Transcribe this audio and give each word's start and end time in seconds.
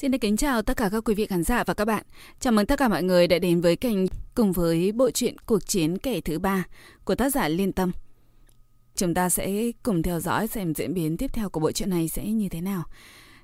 Xin 0.00 0.10
được 0.10 0.18
kính 0.20 0.36
chào 0.36 0.62
tất 0.62 0.76
cả 0.76 0.88
các 0.92 1.04
quý 1.04 1.14
vị 1.14 1.26
khán 1.26 1.42
giả 1.42 1.64
và 1.64 1.74
các 1.74 1.84
bạn. 1.84 2.02
Chào 2.40 2.52
mừng 2.52 2.66
tất 2.66 2.78
cả 2.78 2.88
mọi 2.88 3.02
người 3.02 3.26
đã 3.26 3.38
đến 3.38 3.60
với 3.60 3.76
kênh 3.76 3.98
cùng 4.34 4.52
với 4.52 4.92
bộ 4.92 5.10
truyện 5.10 5.36
Cuộc 5.46 5.66
chiến 5.66 5.98
kẻ 5.98 6.20
thứ 6.20 6.38
ba 6.38 6.64
của 7.04 7.14
tác 7.14 7.30
giả 7.30 7.48
Liên 7.48 7.72
Tâm. 7.72 7.92
Chúng 8.94 9.14
ta 9.14 9.28
sẽ 9.28 9.70
cùng 9.82 10.02
theo 10.02 10.20
dõi 10.20 10.46
xem 10.46 10.74
diễn 10.74 10.94
biến 10.94 11.16
tiếp 11.16 11.30
theo 11.32 11.48
của 11.48 11.60
bộ 11.60 11.72
truyện 11.72 11.90
này 11.90 12.08
sẽ 12.08 12.26
như 12.26 12.48
thế 12.48 12.60
nào. 12.60 12.82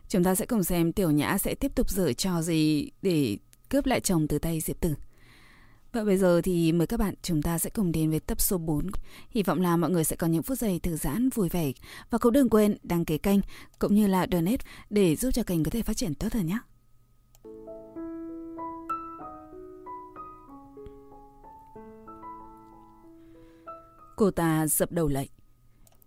Chúng 0.08 0.24
ta 0.24 0.34
sẽ 0.34 0.46
cùng 0.46 0.64
xem 0.64 0.92
Tiểu 0.92 1.10
Nhã 1.10 1.38
sẽ 1.38 1.54
tiếp 1.54 1.74
tục 1.74 1.90
dở 1.90 2.12
trò 2.12 2.42
gì 2.42 2.90
để 3.02 3.36
cướp 3.68 3.86
lại 3.86 4.00
chồng 4.00 4.28
từ 4.28 4.38
tay 4.38 4.60
Diệp 4.60 4.80
Tử. 4.80 4.94
Và 5.94 6.04
bây 6.04 6.16
giờ 6.16 6.40
thì 6.44 6.72
mời 6.72 6.86
các 6.86 7.00
bạn 7.00 7.14
chúng 7.22 7.42
ta 7.42 7.58
sẽ 7.58 7.70
cùng 7.70 7.92
đến 7.92 8.10
với 8.10 8.20
tập 8.20 8.40
số 8.40 8.58
4. 8.58 8.90
Hy 9.30 9.42
vọng 9.42 9.60
là 9.60 9.76
mọi 9.76 9.90
người 9.90 10.04
sẽ 10.04 10.16
có 10.16 10.26
những 10.26 10.42
phút 10.42 10.58
giây 10.58 10.78
thư 10.78 10.96
giãn 10.96 11.28
vui 11.28 11.48
vẻ. 11.48 11.72
Và 12.10 12.18
cũng 12.18 12.32
đừng 12.32 12.48
quên 12.48 12.76
đăng 12.82 13.04
ký 13.04 13.18
kênh 13.18 13.40
cũng 13.78 13.94
như 13.94 14.06
là 14.06 14.26
donate 14.32 14.64
để 14.90 15.16
giúp 15.16 15.30
cho 15.30 15.42
kênh 15.42 15.64
có 15.64 15.70
thể 15.70 15.82
phát 15.82 15.96
triển 15.96 16.14
tốt 16.14 16.32
hơn 16.32 16.46
nhé. 16.46 16.58
Cô 24.16 24.30
ta 24.30 24.66
dập 24.66 24.92
đầu 24.92 25.08
lạy. 25.08 25.28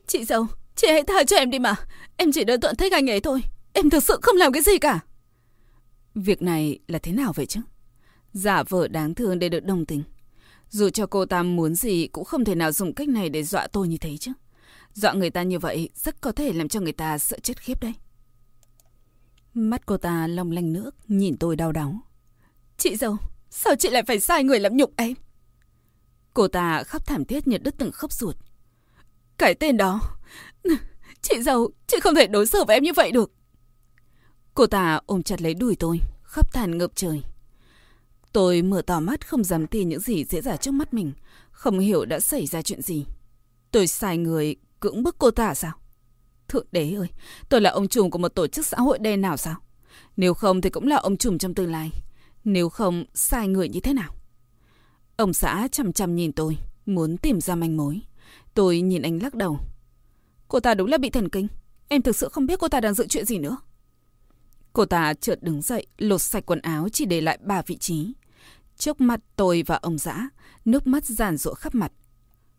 Chị 0.08 0.25
dâu, 0.25 0.45
chị 0.75 0.88
hãy 0.91 1.03
tha 1.03 1.23
cho 1.23 1.38
em 1.38 1.49
đi 1.49 1.59
mà. 1.59 1.75
Em 2.17 2.31
chỉ 2.31 2.44
đơn 2.44 2.61
thuần 2.61 2.75
thích 2.75 2.94
anh 2.94 3.09
ấy 3.09 3.19
thôi. 3.19 3.41
Em 3.73 3.89
thực 3.89 4.03
sự 4.03 4.19
không 4.22 4.35
làm 4.35 4.52
cái 4.52 4.63
gì 4.63 4.77
cả. 4.77 4.99
Việc 6.16 6.41
này 6.41 6.80
là 6.88 6.99
thế 6.99 7.11
nào 7.11 7.33
vậy 7.35 7.45
chứ? 7.45 7.61
Giả 8.37 8.63
vợ 8.63 8.87
đáng 8.87 9.15
thương 9.15 9.39
để 9.39 9.49
được 9.49 9.65
đồng 9.65 9.85
tình. 9.85 10.03
Dù 10.69 10.89
cho 10.89 11.07
cô 11.07 11.25
ta 11.25 11.43
muốn 11.43 11.75
gì 11.75 12.07
cũng 12.07 12.25
không 12.25 12.45
thể 12.45 12.55
nào 12.55 12.71
dùng 12.71 12.93
cách 12.93 13.09
này 13.09 13.29
để 13.29 13.43
dọa 13.43 13.67
tôi 13.67 13.87
như 13.87 13.97
thế 13.97 14.17
chứ. 14.17 14.31
Dọa 14.93 15.13
người 15.13 15.29
ta 15.29 15.43
như 15.43 15.59
vậy 15.59 15.89
rất 15.95 16.21
có 16.21 16.31
thể 16.31 16.53
làm 16.53 16.67
cho 16.67 16.79
người 16.79 16.91
ta 16.91 17.17
sợ 17.17 17.39
chết 17.39 17.61
khiếp 17.61 17.81
đấy. 17.81 17.93
Mắt 19.53 19.85
cô 19.85 19.97
ta 19.97 20.27
long 20.27 20.51
lanh 20.51 20.73
nước, 20.73 20.91
nhìn 21.07 21.37
tôi 21.37 21.55
đau 21.55 21.71
đáu. 21.71 21.99
Chị 22.77 22.95
dâu, 22.95 23.17
sao 23.49 23.75
chị 23.79 23.89
lại 23.89 24.03
phải 24.07 24.19
sai 24.19 24.44
người 24.44 24.59
làm 24.59 24.77
nhục 24.77 24.94
em? 24.97 25.13
Cô 26.33 26.47
ta 26.47 26.83
khóc 26.83 27.05
thảm 27.05 27.25
thiết 27.25 27.47
như 27.47 27.57
đứt 27.57 27.75
từng 27.77 27.91
khớp 27.91 28.11
ruột. 28.11 28.35
Cái 29.38 29.55
tên 29.55 29.77
đó... 29.77 30.01
Chị 31.22 31.41
dâu, 31.41 31.69
chị 31.88 31.97
không 31.99 32.16
thể 32.16 32.27
đối 32.27 32.47
xử 32.47 32.63
với 32.63 32.75
em 32.75 32.83
như 32.83 32.94
vậy 32.95 33.11
được. 33.11 33.31
Cô 34.53 34.67
ta 34.67 34.99
ôm 35.05 35.23
chặt 35.23 35.41
lấy 35.41 35.53
đùi 35.53 35.75
tôi, 35.75 35.99
khóc 36.23 36.53
than 36.53 36.77
ngập 36.77 36.91
trời. 36.95 37.23
Tôi 38.38 38.61
mở 38.61 38.81
to 38.81 38.99
mắt 38.99 39.27
không 39.27 39.43
dám 39.43 39.67
tin 39.67 39.89
những 39.89 39.99
gì 39.99 40.25
diễn 40.25 40.43
ra 40.43 40.57
trước 40.57 40.71
mắt 40.71 40.93
mình, 40.93 41.11
không 41.52 41.80
hiểu 41.80 42.05
đã 42.05 42.19
xảy 42.19 42.45
ra 42.45 42.61
chuyện 42.61 42.81
gì. 42.81 43.05
Tôi 43.71 43.88
sai 43.88 44.17
người 44.17 44.55
cưỡng 44.79 45.03
bức 45.03 45.16
cô 45.19 45.31
ta 45.31 45.53
sao? 45.53 45.71
Thượng 46.47 46.66
đế 46.71 46.94
ơi, 46.94 47.07
tôi 47.49 47.61
là 47.61 47.69
ông 47.69 47.88
trùm 47.88 48.09
của 48.09 48.17
một 48.17 48.35
tổ 48.35 48.47
chức 48.47 48.66
xã 48.66 48.77
hội 48.77 48.99
đen 48.99 49.21
nào 49.21 49.38
sao? 49.38 49.55
Nếu 50.17 50.33
không 50.33 50.61
thì 50.61 50.69
cũng 50.69 50.88
là 50.88 50.95
ông 50.95 51.17
trùm 51.17 51.38
trong 51.38 51.53
tương 51.53 51.71
lai. 51.71 51.91
Nếu 52.44 52.69
không, 52.69 53.05
sai 53.13 53.47
người 53.47 53.69
như 53.69 53.79
thế 53.79 53.94
nào? 53.94 54.16
Ông 55.16 55.33
xã 55.33 55.67
chằm 55.72 55.94
chằm 55.94 56.16
nhìn 56.16 56.31
tôi, 56.31 56.57
muốn 56.85 57.17
tìm 57.17 57.41
ra 57.41 57.55
manh 57.55 57.77
mối. 57.77 58.01
Tôi 58.53 58.81
nhìn 58.81 59.01
anh 59.01 59.19
lắc 59.23 59.35
đầu. 59.35 59.59
Cô 60.47 60.59
ta 60.59 60.73
đúng 60.73 60.89
là 60.89 60.97
bị 60.97 61.09
thần 61.09 61.29
kinh. 61.29 61.47
Em 61.88 62.01
thực 62.01 62.16
sự 62.16 62.29
không 62.29 62.45
biết 62.45 62.59
cô 62.59 62.67
ta 62.67 62.81
đang 62.81 62.94
dự 62.94 63.07
chuyện 63.07 63.25
gì 63.25 63.38
nữa. 63.38 63.57
Cô 64.73 64.85
ta 64.85 65.13
chợt 65.13 65.44
đứng 65.44 65.61
dậy, 65.61 65.88
lột 65.97 66.22
sạch 66.22 66.45
quần 66.45 66.61
áo 66.61 66.88
chỉ 66.89 67.05
để 67.05 67.22
lại 67.22 67.38
ba 67.41 67.61
vị 67.61 67.77
trí. 67.77 68.13
Trước 68.78 69.02
mặt 69.02 69.20
tôi 69.36 69.64
và 69.67 69.75
ông 69.75 69.97
giã, 69.97 70.30
nước 70.66 70.88
mắt 70.88 71.06
giàn 71.06 71.38
rụa 71.38 71.53
khắp 71.53 71.75
mặt. 71.75 71.92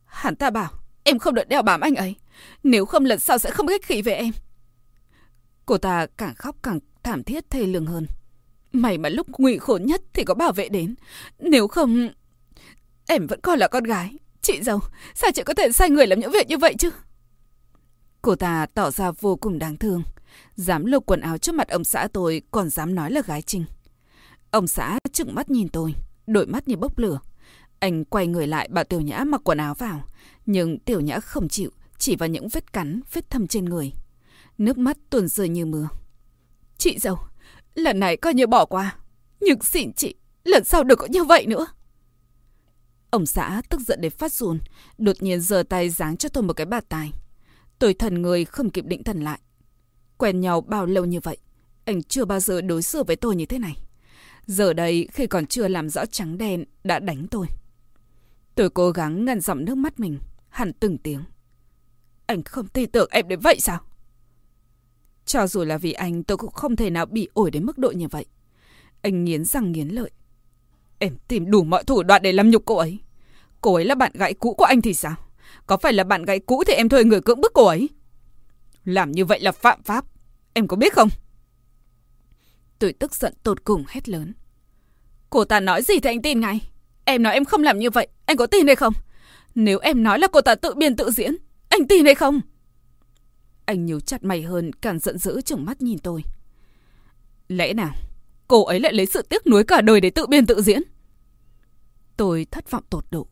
Hắn 0.04 0.36
ta 0.36 0.50
bảo, 0.50 0.70
em 1.04 1.18
không 1.18 1.34
được 1.34 1.48
đeo 1.48 1.62
bám 1.62 1.80
anh 1.80 1.94
ấy. 1.94 2.16
Nếu 2.62 2.86
không 2.86 3.04
lần 3.04 3.18
sau 3.18 3.38
sẽ 3.38 3.50
không 3.50 3.66
ghét 3.66 3.82
khí 3.82 4.02
về 4.02 4.12
em. 4.12 4.30
Cô 5.66 5.78
ta 5.78 6.06
càng 6.16 6.34
khóc 6.34 6.56
càng 6.62 6.80
thảm 7.02 7.22
thiết 7.22 7.50
thê 7.50 7.66
lương 7.66 7.86
hơn. 7.86 8.06
Mày 8.72 8.98
mà 8.98 9.08
lúc 9.08 9.26
nguy 9.38 9.58
khổ 9.58 9.78
nhất 9.82 10.02
thì 10.12 10.24
có 10.24 10.34
bảo 10.34 10.52
vệ 10.52 10.68
đến. 10.68 10.94
Nếu 11.38 11.68
không... 11.68 12.08
Em 13.06 13.26
vẫn 13.26 13.40
còn 13.40 13.58
là 13.58 13.68
con 13.68 13.84
gái. 13.84 14.16
Chị 14.42 14.62
giàu, 14.62 14.80
sao 15.14 15.30
chị 15.34 15.42
có 15.42 15.54
thể 15.54 15.72
sai 15.72 15.90
người 15.90 16.06
làm 16.06 16.20
những 16.20 16.32
việc 16.32 16.48
như 16.48 16.58
vậy 16.58 16.74
chứ? 16.78 16.90
Cô 18.22 18.34
ta 18.34 18.66
tỏ 18.74 18.90
ra 18.90 19.10
vô 19.10 19.36
cùng 19.36 19.58
đáng 19.58 19.76
thương. 19.76 20.02
Dám 20.56 20.84
lột 20.84 21.06
quần 21.06 21.20
áo 21.20 21.38
trước 21.38 21.54
mặt 21.54 21.68
ông 21.68 21.84
xã 21.84 22.08
tôi 22.12 22.42
còn 22.50 22.70
dám 22.70 22.94
nói 22.94 23.10
là 23.10 23.20
gái 23.26 23.42
trinh. 23.42 23.64
Ông 24.50 24.66
xã 24.66 24.98
trừng 25.12 25.34
mắt 25.34 25.50
nhìn 25.50 25.68
tôi, 25.68 25.94
đôi 26.28 26.46
mắt 26.46 26.68
như 26.68 26.76
bốc 26.76 26.98
lửa. 26.98 27.20
Anh 27.78 28.04
quay 28.04 28.26
người 28.26 28.46
lại 28.46 28.68
bảo 28.68 28.84
Tiểu 28.84 29.00
Nhã 29.00 29.24
mặc 29.24 29.40
quần 29.44 29.58
áo 29.58 29.74
vào. 29.74 30.04
Nhưng 30.46 30.78
Tiểu 30.78 31.00
Nhã 31.00 31.20
không 31.20 31.48
chịu, 31.48 31.70
chỉ 31.98 32.16
vào 32.16 32.28
những 32.28 32.48
vết 32.48 32.72
cắn, 32.72 33.00
vết 33.12 33.30
thâm 33.30 33.46
trên 33.46 33.64
người. 33.64 33.92
Nước 34.58 34.78
mắt 34.78 34.96
tuôn 35.10 35.28
rơi 35.28 35.48
như 35.48 35.66
mưa. 35.66 35.88
Chị 36.78 36.98
dâu, 36.98 37.18
lần 37.74 38.00
này 38.00 38.16
coi 38.16 38.34
như 38.34 38.46
bỏ 38.46 38.64
qua. 38.64 38.96
Nhưng 39.40 39.62
xin 39.62 39.92
chị, 39.92 40.14
lần 40.44 40.64
sau 40.64 40.84
đừng 40.84 40.98
có 40.98 41.06
như 41.06 41.24
vậy 41.24 41.46
nữa. 41.46 41.66
Ông 43.10 43.26
xã 43.26 43.62
tức 43.68 43.80
giận 43.80 44.00
đến 44.00 44.12
phát 44.12 44.32
run, 44.32 44.58
đột 44.98 45.16
nhiên 45.20 45.40
giơ 45.40 45.62
tay 45.62 45.90
giáng 45.90 46.16
cho 46.16 46.28
tôi 46.28 46.42
một 46.42 46.52
cái 46.52 46.66
bạt 46.66 46.84
tài. 46.88 47.12
Tôi 47.78 47.94
thần 47.94 48.22
người 48.22 48.44
không 48.44 48.70
kịp 48.70 48.84
định 48.84 49.04
thần 49.04 49.20
lại. 49.20 49.40
Quen 50.18 50.40
nhau 50.40 50.60
bao 50.60 50.86
lâu 50.86 51.04
như 51.04 51.20
vậy, 51.20 51.36
anh 51.84 52.02
chưa 52.02 52.24
bao 52.24 52.40
giờ 52.40 52.60
đối 52.60 52.82
xử 52.82 53.02
với 53.02 53.16
tôi 53.16 53.36
như 53.36 53.46
thế 53.46 53.58
này. 53.58 53.76
Giờ 54.48 54.72
đây, 54.72 55.08
khi 55.12 55.26
còn 55.26 55.46
chưa 55.46 55.68
làm 55.68 55.88
rõ 55.88 56.06
trắng 56.06 56.38
đen, 56.38 56.64
đã 56.84 56.98
đánh 56.98 57.26
tôi. 57.30 57.46
Tôi 58.54 58.70
cố 58.70 58.90
gắng 58.90 59.24
ngăn 59.24 59.40
giọng 59.40 59.64
nước 59.64 59.74
mắt 59.74 60.00
mình, 60.00 60.18
hẳn 60.48 60.72
từng 60.72 60.98
tiếng. 60.98 61.24
Anh 62.26 62.42
không 62.42 62.68
tin 62.68 62.90
tưởng 62.90 63.08
em 63.10 63.28
đến 63.28 63.40
vậy 63.40 63.60
sao? 63.60 63.80
Cho 65.24 65.46
dù 65.46 65.64
là 65.64 65.78
vì 65.78 65.92
anh, 65.92 66.22
tôi 66.22 66.36
cũng 66.36 66.52
không 66.52 66.76
thể 66.76 66.90
nào 66.90 67.06
bị 67.06 67.28
ổi 67.32 67.50
đến 67.50 67.64
mức 67.64 67.78
độ 67.78 67.90
như 67.90 68.08
vậy. 68.08 68.26
Anh 69.02 69.24
nghiến 69.24 69.44
răng 69.44 69.72
nghiến 69.72 69.88
lợi. 69.88 70.10
Em 70.98 71.16
tìm 71.28 71.50
đủ 71.50 71.64
mọi 71.64 71.84
thủ 71.84 72.02
đoạn 72.02 72.22
để 72.22 72.32
làm 72.32 72.50
nhục 72.50 72.62
cô 72.64 72.76
ấy. 72.76 72.98
Cô 73.60 73.74
ấy 73.74 73.84
là 73.84 73.94
bạn 73.94 74.12
gái 74.14 74.34
cũ 74.34 74.54
của 74.54 74.64
anh 74.64 74.82
thì 74.82 74.94
sao? 74.94 75.14
Có 75.66 75.76
phải 75.76 75.92
là 75.92 76.04
bạn 76.04 76.24
gái 76.24 76.38
cũ 76.38 76.62
thì 76.66 76.72
em 76.72 76.88
thuê 76.88 77.04
người 77.04 77.20
cưỡng 77.20 77.40
bức 77.40 77.52
cô 77.54 77.64
ấy? 77.64 77.88
Làm 78.84 79.12
như 79.12 79.24
vậy 79.24 79.40
là 79.40 79.52
phạm 79.52 79.82
pháp. 79.82 80.04
Em 80.52 80.66
có 80.68 80.76
biết 80.76 80.92
không? 80.92 81.08
Tôi 82.78 82.92
tức 82.92 83.14
giận 83.14 83.34
tột 83.42 83.64
cùng 83.64 83.84
hét 83.88 84.08
lớn. 84.08 84.32
Cô 85.30 85.44
ta 85.44 85.60
nói 85.60 85.82
gì 85.82 86.00
thì 86.00 86.10
anh 86.10 86.22
tin 86.22 86.40
ngay. 86.40 86.70
Em 87.04 87.22
nói 87.22 87.34
em 87.34 87.44
không 87.44 87.62
làm 87.62 87.78
như 87.78 87.90
vậy. 87.90 88.08
Anh 88.26 88.36
có 88.36 88.46
tin 88.46 88.66
hay 88.66 88.76
không? 88.76 88.92
Nếu 89.54 89.78
em 89.78 90.02
nói 90.02 90.18
là 90.18 90.28
cô 90.32 90.40
ta 90.40 90.54
tự 90.54 90.74
biên 90.74 90.96
tự 90.96 91.10
diễn, 91.10 91.36
anh 91.68 91.88
tin 91.88 92.04
hay 92.04 92.14
không? 92.14 92.40
Anh 93.64 93.86
nhíu 93.86 94.00
chặt 94.00 94.24
mày 94.24 94.42
hơn, 94.42 94.72
càng 94.72 94.98
giận 94.98 95.18
dữ 95.18 95.40
trừng 95.40 95.64
mắt 95.64 95.82
nhìn 95.82 95.98
tôi. 95.98 96.22
Lẽ 97.48 97.72
nào, 97.72 97.94
cô 98.48 98.64
ấy 98.64 98.80
lại 98.80 98.92
lấy 98.92 99.06
sự 99.06 99.22
tiếc 99.22 99.46
nuối 99.46 99.64
cả 99.64 99.80
đời 99.80 100.00
để 100.00 100.10
tự 100.10 100.26
biên 100.26 100.46
tự 100.46 100.62
diễn? 100.62 100.82
Tôi 102.16 102.46
thất 102.50 102.70
vọng 102.70 102.84
tột 102.90 103.04
độ. 103.10 103.26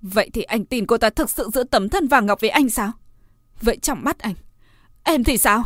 Vậy 0.00 0.30
thì 0.32 0.42
anh 0.42 0.64
tin 0.64 0.86
cô 0.86 0.98
ta 0.98 1.10
thực 1.10 1.30
sự 1.30 1.50
giữ 1.54 1.64
tấm 1.70 1.88
thân 1.88 2.08
vàng 2.08 2.26
ngọc 2.26 2.40
với 2.40 2.50
anh 2.50 2.70
sao? 2.70 2.92
Vậy 3.60 3.76
trong 3.82 4.04
mắt 4.04 4.18
anh, 4.18 4.34
Em 5.08 5.24
thì 5.24 5.38
sao? 5.38 5.64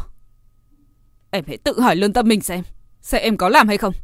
Em 1.31 1.45
hãy 1.47 1.59
tự 1.59 1.81
hỏi 1.81 1.97
lương 1.97 2.13
tâm 2.13 2.29
mình 2.29 2.41
xem. 2.41 2.65
Xem 3.03 3.23
em 3.23 3.37
có 3.37 3.49
làm 3.49 3.69
hay 3.69 3.79
không? 3.79 3.95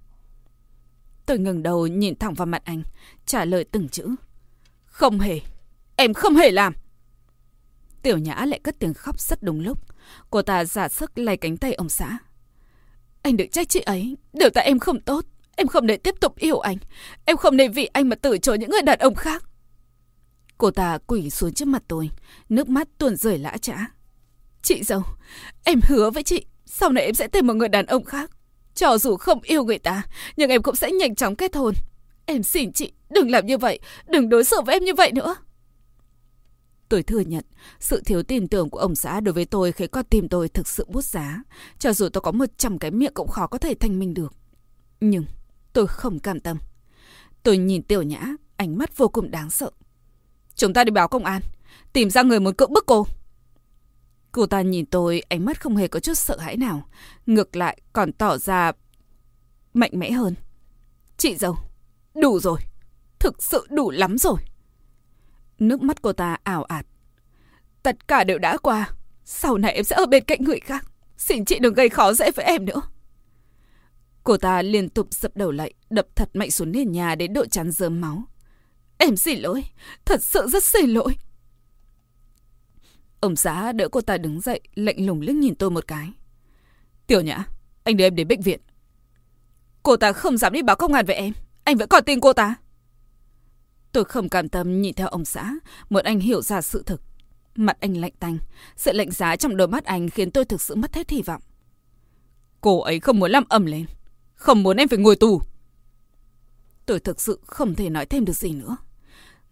Tôi 1.27 1.39
ngừng 1.39 1.63
đầu 1.63 1.87
nhìn 1.87 2.17
thẳng 2.17 2.35
vào 2.35 2.47
mặt 2.47 2.63
anh, 2.65 2.83
trả 3.27 3.45
lời 3.45 3.65
từng 3.65 3.89
chữ. 3.89 4.09
Không 4.87 5.21
hề. 5.21 5.41
Em 5.97 6.15
không 6.15 6.37
hề 6.37 6.51
làm. 6.51 6.73
Tiểu 8.03 8.19
Nhã 8.19 8.45
lại 8.45 8.61
cất 8.63 8.79
tiếng 8.79 8.95
khóc 8.95 9.21
rất 9.21 9.43
đúng 9.43 9.61
lúc. 9.61 9.79
Cô 10.31 10.43
ta 10.43 10.65
giả 10.65 10.89
sức 10.89 11.19
lay 11.19 11.37
cánh 11.37 11.57
tay 11.57 11.75
ông 11.75 11.89
xã. 11.89 12.19
Anh 13.23 13.37
đừng 13.37 13.51
trách 13.51 13.69
chị 13.69 13.81
ấy. 13.81 14.17
Đều 14.33 14.51
tại 14.55 14.65
em 14.65 14.79
không 14.79 15.01
tốt. 15.01 15.25
Em 15.57 15.67
không 15.67 15.87
để 15.87 15.97
tiếp 15.97 16.15
tục 16.21 16.37
yêu 16.37 16.59
anh. 16.59 16.77
Em 17.25 17.37
không 17.37 17.57
để 17.57 17.69
vì 17.69 17.85
anh 17.87 18.09
mà 18.09 18.17
từ 18.17 18.39
chối 18.39 18.59
những 18.59 18.71
người 18.71 18.83
đàn 18.83 18.99
ông 18.99 19.15
khác. 19.15 19.45
Cô 20.59 20.71
ta 20.71 20.99
quỳ 21.07 21.31
xuống 21.31 21.53
trước 21.53 21.69
mặt 21.69 21.83
tôi. 21.89 22.11
Nước 22.49 22.69
mắt 22.69 22.89
tuôn 22.99 23.17
rơi 23.17 23.39
lã 23.39 23.57
trã. 23.57 23.87
Chị 24.63 24.83
dâu, 24.83 25.03
em 25.65 25.81
hứa 25.89 26.11
với 26.11 26.23
chị, 26.23 26.47
sau 26.65 26.93
này 26.93 27.05
em 27.05 27.15
sẽ 27.15 27.29
tìm 27.29 27.47
một 27.47 27.55
người 27.55 27.69
đàn 27.69 27.87
ông 27.87 28.05
khác. 28.05 28.31
Cho 28.79 28.99
dù 28.99 29.17
không 29.17 29.41
yêu 29.43 29.65
người 29.65 29.79
ta, 29.79 30.03
nhưng 30.37 30.51
em 30.51 30.63
cũng 30.63 30.77
sẽ 30.77 30.91
nhanh 30.91 31.15
chóng 31.15 31.37
kết 31.37 31.57
hôn. 31.57 31.75
Em 32.27 32.43
xin 32.43 32.73
chị, 32.73 32.93
đừng 33.11 33.31
làm 33.31 33.47
như 33.47 33.59
vậy, 33.59 33.79
đừng 34.09 34.29
đối 34.29 34.45
xử 34.45 34.57
với 34.67 34.75
em 34.75 34.85
như 34.85 34.95
vậy 34.95 35.13
nữa. 35.13 35.37
Tôi 36.89 37.03
thừa 37.03 37.21
nhận, 37.21 37.45
sự 37.81 38.03
thiếu 38.05 38.23
tin 38.23 38.49
tưởng 38.49 38.71
của 38.71 38.79
ông 38.79 38.95
xã 38.95 39.21
đối 39.21 39.33
với 39.33 39.45
tôi 39.45 39.73
khiến 39.73 39.91
con 39.91 40.05
tim 40.05 40.29
tôi 40.29 40.49
thực 40.49 40.69
sự 40.69 40.87
bút 40.89 41.05
giá. 41.05 41.43
Cho 41.79 41.93
dù 41.93 42.09
tôi 42.09 42.21
có 42.21 42.31
một 42.33 42.59
trăm 42.59 42.79
cái 42.79 42.91
miệng 42.91 43.15
cũng 43.15 43.29
khó 43.29 43.47
có 43.47 43.59
thể 43.59 43.75
thanh 43.75 43.99
minh 43.99 44.15
được. 44.15 44.33
Nhưng 45.01 45.25
tôi 45.73 45.87
không 45.87 46.19
cam 46.19 46.41
tâm. 46.41 46.59
Tôi 47.43 47.59
nhìn 47.59 47.83
tiểu 47.83 48.03
nhã, 48.03 48.21
ánh 48.57 48.79
mắt 48.79 48.97
vô 48.97 49.09
cùng 49.09 49.31
đáng 49.31 49.51
sợ. 49.51 49.71
Chúng 50.55 50.73
ta 50.73 50.85
đi 50.85 50.91
báo 50.91 51.09
công 51.09 51.25
an, 51.25 51.43
tìm 51.93 52.11
ra 52.11 52.23
người 52.23 52.41
muốn 52.41 52.55
cưỡng 52.55 52.73
bức 52.73 52.87
cô. 52.87 53.07
Cô 54.33 54.47
ta 54.47 54.63
nhìn 54.63 54.87
tôi, 54.87 55.23
ánh 55.29 55.45
mắt 55.45 55.61
không 55.61 55.77
hề 55.77 55.89
có 55.89 56.01
chút 56.01 56.15
sợ 56.15 56.39
hãi 56.39 56.57
nào. 56.57 56.89
Ngược 57.27 57.57
lại, 57.57 57.81
còn 57.93 58.13
tỏ 58.13 58.39
ra 58.39 58.73
mạnh 59.75 59.91
mẽ 59.95 60.11
hơn. 60.11 60.35
Chị 61.17 61.37
dâu, 61.37 61.57
đủ 62.15 62.39
rồi. 62.41 62.59
Thực 63.19 63.43
sự 63.43 63.67
đủ 63.71 63.91
lắm 63.91 64.19
rồi. 64.19 64.39
Nước 65.59 65.83
mắt 65.83 66.03
cô 66.03 66.13
ta 66.13 66.37
ảo 66.43 66.65
ạt. 66.65 66.87
Tất 67.83 68.09
cả 68.09 68.25
đều 68.25 68.39
đã 68.39 68.57
qua. 68.57 68.91
Sau 69.25 69.59
này 69.59 69.73
em 69.73 69.85
sẽ 69.85 69.97
ở 69.97 70.07
bên 70.07 70.25
cạnh 70.25 70.45
người 70.45 70.61
khác. 70.61 70.85
Xin 71.17 71.45
chị 71.45 71.59
đừng 71.59 71.75
gây 71.75 71.89
khó 71.89 72.13
dễ 72.13 72.31
với 72.31 72.45
em 72.45 72.65
nữa. 72.65 72.81
Cô 74.25 74.37
ta 74.37 74.63
liên 74.63 74.89
tục 74.89 75.15
dập 75.15 75.37
đầu 75.37 75.51
lại, 75.51 75.75
đập 75.91 76.07
thật 76.15 76.31
mạnh 76.35 76.51
xuống 76.51 76.73
nền 76.73 76.93
nhà 76.93 77.15
đến 77.15 77.33
độ 77.33 77.47
chán 77.47 77.71
rơm 77.71 78.01
máu. 78.01 78.23
Em 78.99 79.17
xin 79.17 79.39
lỗi, 79.39 79.65
thật 80.05 80.23
sự 80.23 80.49
rất 80.49 80.65
xin 80.65 80.91
lỗi. 80.91 81.17
Ông 83.21 83.37
xã 83.37 83.73
đỡ 83.73 83.89
cô 83.89 84.01
ta 84.01 84.19
đứng 84.19 84.41
dậy, 84.41 84.61
lạnh 84.75 85.07
lùng 85.07 85.21
liếc 85.21 85.37
nhìn 85.37 85.55
tôi 85.55 85.71
một 85.71 85.87
cái. 85.87 86.13
Tiểu 87.07 87.21
nhã, 87.21 87.45
anh 87.85 87.97
đưa 87.97 88.05
em 88.05 88.15
đến 88.15 88.29
bệnh 88.29 88.41
viện. 88.41 88.61
Cô 89.83 89.97
ta 89.97 90.13
không 90.13 90.37
dám 90.37 90.53
đi 90.53 90.63
báo 90.63 90.77
công 90.77 90.93
an 90.93 91.07
về 91.07 91.15
em, 91.15 91.33
anh 91.65 91.77
vẫn 91.77 91.89
còn 91.89 92.05
tin 92.05 92.21
cô 92.21 92.33
ta. 92.33 92.55
Tôi 93.93 94.05
không 94.05 94.29
cảm 94.29 94.49
tâm 94.49 94.83
nhìn 94.83 94.95
theo 94.95 95.09
ông 95.09 95.25
xã, 95.25 95.55
một 95.91 96.05
anh 96.05 96.21
hiểu 96.21 96.43
ra 96.43 96.61
sự 96.61 96.83
thực. 96.87 97.03
Mặt 97.55 97.77
anh 97.81 97.97
lạnh 97.97 98.13
tanh, 98.19 98.39
sự 98.77 98.93
lạnh 98.93 99.11
giá 99.11 99.37
trong 99.37 99.57
đôi 99.57 99.69
mắt 99.69 99.85
anh 99.85 100.11
khiến 100.11 100.31
tôi 100.31 100.45
thực 100.45 100.61
sự 100.61 100.75
mất 100.75 100.95
hết 100.95 101.11
hy 101.11 101.23
vọng. 101.23 101.43
Cô 102.61 102.81
ấy 102.81 103.01
không 103.01 103.19
muốn 103.19 103.31
làm 103.31 103.45
ầm 103.49 103.67
lên, 103.67 103.87
không 104.35 104.63
muốn 104.63 104.77
em 104.77 104.89
phải 104.89 104.99
ngồi 104.99 105.17
tù. 105.17 105.43
Tôi 106.87 107.01
thực 107.01 107.21
sự 107.21 107.41
không 107.47 107.75
thể 107.75 107.91
nói 107.91 108.07
thêm 108.07 108.25
được 108.25 108.37
gì 108.37 108.53
nữa. 108.53 108.77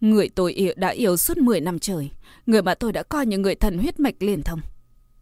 Người 0.01 0.29
tôi 0.29 0.53
yêu 0.53 0.73
đã 0.75 0.89
yêu 0.89 1.17
suốt 1.17 1.37
10 1.37 1.61
năm 1.61 1.79
trời, 1.79 2.11
người 2.45 2.61
mà 2.61 2.75
tôi 2.75 2.93
đã 2.93 3.03
coi 3.03 3.25
như 3.25 3.37
người 3.37 3.55
thần 3.55 3.77
huyết 3.77 3.99
mạch 3.99 4.15
liền 4.19 4.41
thông. 4.43 4.61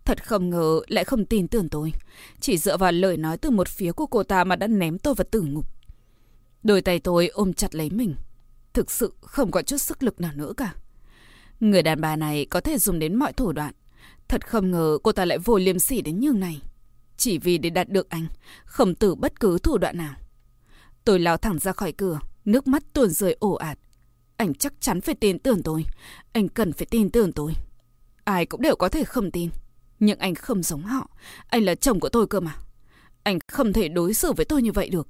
Thật 0.06 0.26
không 0.28 0.50
ngờ 0.50 0.82
lại 0.88 1.04
không 1.04 1.26
tin 1.26 1.48
tưởng 1.48 1.70
tôi, 1.70 1.92
chỉ 2.40 2.58
dựa 2.58 2.78
vào 2.78 2.92
lời 2.92 3.18
nói 3.18 3.38
từ 3.38 3.50
một 3.50 3.68
phía 3.68 3.92
của 3.92 4.06
cô 4.06 4.24
ta 4.24 4.44
mà 4.44 4.56
đã 4.56 4.68
ném 4.68 4.98
tôi 4.98 5.14
vào 5.14 5.26
tử 5.32 5.42
ngục. 5.42 5.66
Đôi 6.64 6.82
tay 6.82 7.00
tôi 7.00 7.28
ôm 7.28 7.54
chặt 7.54 7.76
lấy 7.76 7.90
mình, 7.90 8.16
thực 8.74 8.92
sự 8.92 9.14
không 9.22 9.52
có 9.52 9.62
chút 9.62 9.78
sức 9.78 10.04
lực 10.04 10.22
nào 10.22 10.32
nữa 10.36 10.54
cả. 10.58 10.74
Người 11.60 11.82
đàn 11.84 12.02
bà 12.02 12.16
này 12.16 12.46
có 12.46 12.62
thể 12.62 12.78
dùng 12.78 13.00
đến 13.00 13.16
mọi 13.16 13.34
thủ 13.34 13.52
đoạn. 13.52 13.74
Thật 14.28 14.48
không 14.48 14.72
ngờ 14.72 14.98
cô 15.04 15.12
ta 15.12 15.26
lại 15.26 15.38
vô 15.38 15.58
liêm 15.58 15.80
sỉ 15.80 16.02
đến 16.02 16.20
như 16.20 16.32
này. 16.32 16.62
Chỉ 17.18 17.38
vì 17.38 17.58
để 17.58 17.70
đạt 17.70 17.90
được 17.90 18.10
anh, 18.10 18.28
không 18.66 18.96
từ 18.96 19.16
bất 19.16 19.40
cứ 19.40 19.60
thủ 19.60 19.78
đoạn 19.78 19.98
nào. 19.98 20.14
Tôi 21.06 21.20
lao 21.20 21.38
thẳng 21.38 21.60
ra 21.60 21.72
khỏi 21.72 21.92
cửa, 21.92 22.20
nước 22.46 22.68
mắt 22.68 22.84
tuôn 22.94 23.10
rơi 23.10 23.38
ồ 23.40 23.52
ạt. 23.52 23.80
Anh 24.38 24.54
chắc 24.54 24.74
chắn 24.80 25.02
phải 25.02 25.16
tin 25.16 25.40
tưởng 25.40 25.64
tôi. 25.64 25.86
Anh 26.34 26.48
cần 26.48 26.74
phải 26.74 26.86
tin 26.86 27.10
tưởng 27.10 27.32
tôi. 27.32 27.54
Ai 28.24 28.46
cũng 28.46 28.62
đều 28.62 28.76
có 28.76 28.90
thể 28.90 29.04
không 29.04 29.32
tin. 29.32 29.50
Nhưng 30.00 30.20
anh 30.20 30.36
không 30.36 30.64
giống 30.64 30.82
họ. 30.82 31.10
Anh 31.48 31.64
là 31.64 31.76
chồng 31.76 32.00
của 32.00 32.10
tôi 32.10 32.28
cơ 32.28 32.40
mà. 32.40 32.56
Anh 33.24 33.40
không 33.48 33.74
thể 33.74 33.88
đối 33.88 34.14
xử 34.14 34.34
với 34.34 34.46
tôi 34.46 34.62
như 34.62 34.72
vậy 34.72 34.90
được. 34.90 35.08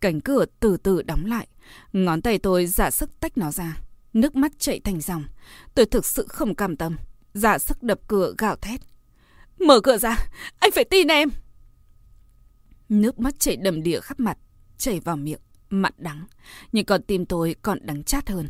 Cánh 0.00 0.20
cửa 0.20 0.44
từ 0.60 0.76
từ 0.76 1.02
đóng 1.02 1.26
lại. 1.26 1.46
Ngón 1.92 2.22
tay 2.22 2.38
tôi 2.38 2.66
giả 2.66 2.90
sức 2.90 3.20
tách 3.20 3.38
nó 3.38 3.50
ra. 3.50 3.76
Nước 4.12 4.36
mắt 4.36 4.52
chạy 4.58 4.80
thành 4.80 5.00
dòng. 5.00 5.24
Tôi 5.74 5.86
thực 5.86 6.06
sự 6.06 6.26
không 6.28 6.54
cam 6.54 6.76
tâm. 6.76 6.96
Giả 7.34 7.58
sức 7.58 7.82
đập 7.82 8.00
cửa 8.08 8.34
gào 8.38 8.56
thét. 8.56 8.80
Mở 9.58 9.80
cửa 9.80 9.98
ra. 9.98 10.16
Anh 10.58 10.70
phải 10.70 10.84
tin 10.84 11.08
em. 11.08 11.30
Nước 12.88 13.18
mắt 13.18 13.40
chảy 13.40 13.56
đầm 13.56 13.82
đìa 13.82 14.00
khắp 14.00 14.20
mặt. 14.20 14.38
Chảy 14.78 15.00
vào 15.00 15.16
miệng. 15.16 15.40
Mặn 15.70 15.92
đắng. 15.98 16.26
Nhưng 16.72 16.84
còn 16.84 17.02
tim 17.02 17.26
tôi 17.26 17.56
còn 17.62 17.78
đắng 17.82 18.02
chát 18.02 18.28
hơn. 18.28 18.48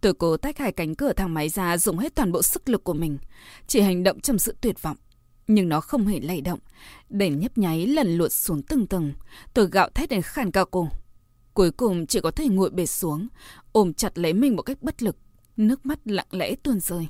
Tôi 0.00 0.14
cố 0.14 0.36
tách 0.36 0.58
hai 0.58 0.72
cánh 0.72 0.94
cửa 0.94 1.12
thang 1.12 1.34
máy 1.34 1.48
ra 1.48 1.78
dùng 1.78 1.98
hết 1.98 2.14
toàn 2.14 2.32
bộ 2.32 2.42
sức 2.42 2.68
lực 2.68 2.84
của 2.84 2.92
mình. 2.92 3.18
Chỉ 3.66 3.80
hành 3.80 4.02
động 4.02 4.20
trong 4.20 4.38
sự 4.38 4.56
tuyệt 4.60 4.82
vọng. 4.82 4.96
Nhưng 5.46 5.68
nó 5.68 5.80
không 5.80 6.06
hề 6.06 6.20
lay 6.20 6.40
động. 6.40 6.58
Đèn 7.08 7.38
nhấp 7.38 7.58
nháy 7.58 7.86
lần 7.86 8.18
lượt 8.18 8.32
xuống 8.32 8.62
từng 8.62 8.86
tầng. 8.86 9.12
Tôi 9.54 9.68
gạo 9.72 9.88
thét 9.94 10.08
đến 10.08 10.22
khàn 10.22 10.50
cao 10.50 10.66
cổ. 10.66 10.88
Cuối 11.54 11.70
cùng 11.70 12.06
chỉ 12.06 12.20
có 12.20 12.30
thể 12.30 12.48
ngồi 12.48 12.70
bệt 12.70 12.86
xuống, 12.86 13.28
ôm 13.72 13.94
chặt 13.94 14.18
lấy 14.18 14.32
mình 14.32 14.56
một 14.56 14.62
cách 14.62 14.82
bất 14.82 15.02
lực, 15.02 15.16
nước 15.56 15.86
mắt 15.86 15.98
lặng 16.04 16.26
lẽ 16.30 16.54
tuôn 16.62 16.80
rơi. 16.80 17.08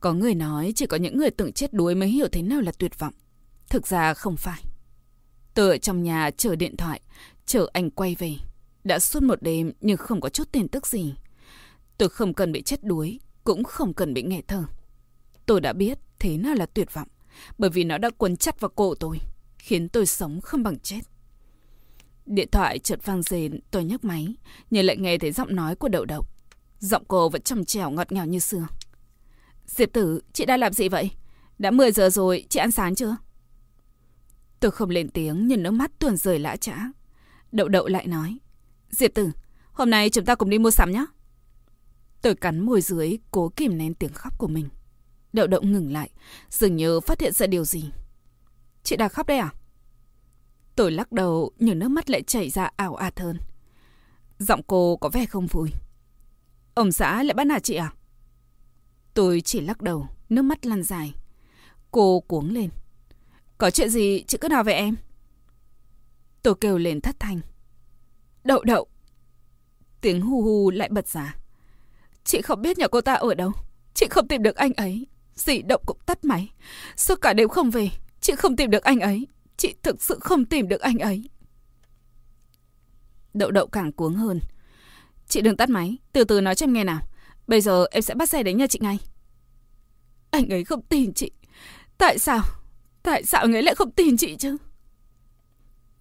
Có 0.00 0.12
người 0.12 0.34
nói 0.34 0.72
chỉ 0.76 0.86
có 0.86 0.96
những 0.96 1.18
người 1.18 1.30
từng 1.30 1.52
chết 1.52 1.72
đuối 1.72 1.94
mới 1.94 2.08
hiểu 2.08 2.28
thế 2.32 2.42
nào 2.42 2.60
là 2.60 2.72
tuyệt 2.78 2.98
vọng. 2.98 3.14
Thực 3.68 3.86
ra 3.86 4.14
không 4.14 4.36
phải. 4.36 4.62
Tôi 5.54 5.70
ở 5.70 5.78
trong 5.78 6.02
nhà 6.02 6.30
chờ 6.30 6.56
điện 6.56 6.76
thoại, 6.76 7.00
chờ 7.46 7.66
anh 7.72 7.90
quay 7.90 8.14
về. 8.14 8.34
Đã 8.84 8.98
suốt 8.98 9.22
một 9.22 9.42
đêm 9.42 9.72
nhưng 9.80 9.96
không 9.96 10.20
có 10.20 10.28
chút 10.28 10.52
tin 10.52 10.68
tức 10.68 10.86
gì. 10.86 11.14
Tôi 11.98 12.08
không 12.08 12.34
cần 12.34 12.52
bị 12.52 12.62
chết 12.62 12.84
đuối, 12.84 13.20
cũng 13.44 13.64
không 13.64 13.94
cần 13.94 14.14
bị 14.14 14.22
nghẹt 14.22 14.48
thở. 14.48 14.64
Tôi 15.46 15.60
đã 15.60 15.72
biết 15.72 15.98
thế 16.18 16.36
nào 16.36 16.54
là 16.54 16.66
tuyệt 16.66 16.94
vọng, 16.94 17.08
bởi 17.58 17.70
vì 17.70 17.84
nó 17.84 17.98
đã 17.98 18.10
quấn 18.18 18.36
chặt 18.36 18.60
vào 18.60 18.68
cổ 18.68 18.94
tôi, 18.94 19.20
khiến 19.58 19.88
tôi 19.88 20.06
sống 20.06 20.40
không 20.40 20.62
bằng 20.62 20.78
chết. 20.78 21.00
Điện 22.26 22.48
thoại 22.52 22.78
chợt 22.78 22.98
vang 23.04 23.22
rền, 23.22 23.60
tôi 23.70 23.84
nhấc 23.84 24.04
máy, 24.04 24.34
nhưng 24.70 24.86
lại 24.86 24.96
nghe 24.96 25.18
thấy 25.18 25.32
giọng 25.32 25.56
nói 25.56 25.76
của 25.76 25.88
đậu 25.88 26.04
đậu. 26.04 26.24
Giọng 26.78 27.04
cô 27.08 27.28
vẫn 27.28 27.42
trầm 27.42 27.64
trèo 27.64 27.90
ngọt 27.90 28.12
ngào 28.12 28.26
như 28.26 28.38
xưa. 28.38 28.66
Diệp 29.66 29.92
tử, 29.92 30.20
chị 30.32 30.44
đang 30.44 30.60
làm 30.60 30.72
gì 30.72 30.88
vậy? 30.88 31.10
Đã 31.58 31.70
10 31.70 31.92
giờ 31.92 32.10
rồi, 32.10 32.46
chị 32.48 32.60
ăn 32.60 32.70
sáng 32.70 32.94
chưa? 32.94 33.16
Tôi 34.60 34.70
không 34.70 34.90
lên 34.90 35.08
tiếng 35.08 35.48
nhìn 35.48 35.62
nước 35.62 35.70
mắt 35.70 35.90
tuôn 35.98 36.16
rời 36.16 36.38
lã 36.38 36.56
trã. 36.56 36.76
Đậu 37.56 37.68
đậu 37.68 37.86
lại 37.86 38.06
nói. 38.06 38.38
Diệp 38.90 39.14
tử, 39.14 39.30
hôm 39.72 39.90
nay 39.90 40.10
chúng 40.10 40.24
ta 40.24 40.34
cùng 40.34 40.50
đi 40.50 40.58
mua 40.58 40.70
sắm 40.70 40.92
nhé. 40.92 41.06
Tôi 42.22 42.34
cắn 42.34 42.60
môi 42.60 42.80
dưới, 42.80 43.18
cố 43.30 43.48
kìm 43.48 43.78
nén 43.78 43.94
tiếng 43.94 44.12
khóc 44.12 44.38
của 44.38 44.46
mình. 44.46 44.68
Đậu 45.32 45.46
đậu 45.46 45.62
ngừng 45.62 45.92
lại, 45.92 46.10
dường 46.50 46.76
như 46.76 47.00
phát 47.00 47.20
hiện 47.20 47.32
ra 47.32 47.46
điều 47.46 47.64
gì. 47.64 47.90
Chị 48.82 48.96
đã 48.96 49.08
khóc 49.08 49.26
đây 49.26 49.38
à? 49.38 49.52
Tôi 50.74 50.92
lắc 50.92 51.12
đầu 51.12 51.52
nhưng 51.58 51.78
nước 51.78 51.88
mắt 51.88 52.10
lại 52.10 52.22
chảy 52.22 52.50
ra 52.50 52.70
ảo 52.76 52.94
ạt 52.94 53.20
hơn. 53.20 53.38
Giọng 54.38 54.62
cô 54.66 54.96
có 54.96 55.08
vẻ 55.08 55.26
không 55.26 55.46
vui. 55.46 55.70
Ông 56.74 56.92
xã 56.92 57.22
lại 57.22 57.34
bắt 57.34 57.44
nạt 57.44 57.62
chị 57.62 57.74
à? 57.74 57.92
Tôi 59.14 59.40
chỉ 59.40 59.60
lắc 59.60 59.82
đầu, 59.82 60.08
nước 60.28 60.42
mắt 60.42 60.66
lăn 60.66 60.82
dài. 60.82 61.14
Cô 61.90 62.20
cuống 62.20 62.50
lên. 62.50 62.70
Có 63.58 63.70
chuyện 63.70 63.90
gì 63.90 64.24
chị 64.26 64.38
cứ 64.40 64.48
nói 64.48 64.64
về 64.64 64.72
em? 64.72 64.96
Tôi 66.46 66.54
kêu 66.60 66.78
lên 66.78 67.00
thất 67.00 67.16
thanh. 67.20 67.40
Đậu 68.44 68.64
đậu. 68.64 68.86
Tiếng 70.00 70.20
hu 70.20 70.42
hu 70.42 70.70
lại 70.70 70.88
bật 70.88 71.08
ra. 71.08 71.36
Chị 72.24 72.42
không 72.42 72.62
biết 72.62 72.78
nhà 72.78 72.88
cô 72.88 73.00
ta 73.00 73.14
ở 73.14 73.34
đâu. 73.34 73.52
Chị 73.94 74.06
không 74.10 74.28
tìm 74.28 74.42
được 74.42 74.56
anh 74.56 74.72
ấy. 74.72 75.06
Dì 75.34 75.62
động 75.62 75.82
cũng 75.86 75.98
tắt 76.06 76.24
máy. 76.24 76.52
Suốt 76.96 77.20
cả 77.20 77.32
đêm 77.32 77.48
không 77.48 77.70
về. 77.70 77.88
Chị 78.20 78.32
không 78.36 78.56
tìm 78.56 78.70
được 78.70 78.82
anh 78.82 79.00
ấy. 79.00 79.26
Chị 79.56 79.74
thực 79.82 80.02
sự 80.02 80.18
không 80.20 80.44
tìm 80.44 80.68
được 80.68 80.80
anh 80.80 80.98
ấy. 80.98 81.30
Đậu 83.34 83.50
đậu 83.50 83.66
càng 83.66 83.92
cuống 83.92 84.14
hơn. 84.14 84.40
Chị 85.28 85.40
đừng 85.40 85.56
tắt 85.56 85.68
máy, 85.68 85.96
từ 86.12 86.24
từ 86.24 86.40
nói 86.40 86.54
cho 86.54 86.64
em 86.64 86.72
nghe 86.72 86.84
nào. 86.84 87.00
Bây 87.46 87.60
giờ 87.60 87.86
em 87.90 88.02
sẽ 88.02 88.14
bắt 88.14 88.28
xe 88.28 88.42
đến 88.42 88.58
nhà 88.58 88.66
chị 88.66 88.78
ngay. 88.82 88.98
Anh 90.30 90.48
ấy 90.48 90.64
không 90.64 90.82
tin 90.82 91.14
chị. 91.14 91.30
Tại 91.98 92.18
sao? 92.18 92.42
Tại 93.02 93.24
sao 93.24 93.40
anh 93.40 93.52
ấy 93.52 93.62
lại 93.62 93.74
không 93.74 93.90
tin 93.90 94.16
chị 94.16 94.36
chứ? 94.36 94.56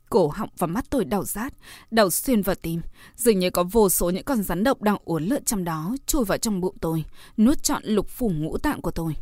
Cổ 0.10 0.28
họng 0.28 0.50
và 0.58 0.68
mắt 0.68 0.86
tôi 0.90 1.06
đau 1.06 1.24
rát, 1.24 1.54
đau 1.92 2.10
xuyên 2.10 2.42
vào 2.42 2.56
tim. 2.56 2.82
Dường 3.16 3.40
như 3.40 3.50
có 3.50 3.64
vô 3.64 3.90
số 3.90 4.10
những 4.10 4.24
con 4.24 4.44
rắn 4.44 4.64
độc 4.64 4.82
đang 4.82 4.98
uốn 5.06 5.24
lượn 5.24 5.44
trong 5.44 5.64
đó, 5.64 5.96
chui 6.06 6.26
vào 6.26 6.38
trong 6.38 6.62
bụng 6.62 6.76
tôi, 6.82 7.06
nuốt 7.38 7.64
trọn 7.64 7.84
lục 7.84 8.10
phủ 8.10 8.30
ngũ 8.30 8.58
tạng 8.58 8.82
của 8.82 8.92
tôi. 8.92 9.16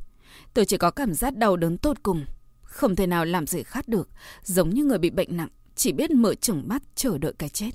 Tôi 0.54 0.66
chỉ 0.66 0.78
có 0.78 0.92
cảm 0.92 1.14
giác 1.14 1.38
đau 1.38 1.58
đớn 1.58 1.78
tột 1.78 2.04
cùng, 2.04 2.26
không 2.62 2.96
thể 2.96 3.08
nào 3.08 3.26
làm 3.26 3.48
gì 3.48 3.64
khác 3.64 3.88
được, 3.88 4.10
giống 4.44 4.70
như 4.70 4.84
người 4.84 4.98
bị 4.98 5.10
bệnh 5.10 5.38
nặng, 5.38 5.50
chỉ 5.76 5.92
biết 5.92 6.12
mở 6.12 6.36
chừng 6.36 6.64
mắt 6.68 6.84
chờ 6.96 7.18
đợi 7.18 7.34
cái 7.38 7.50
chết. 7.50 7.70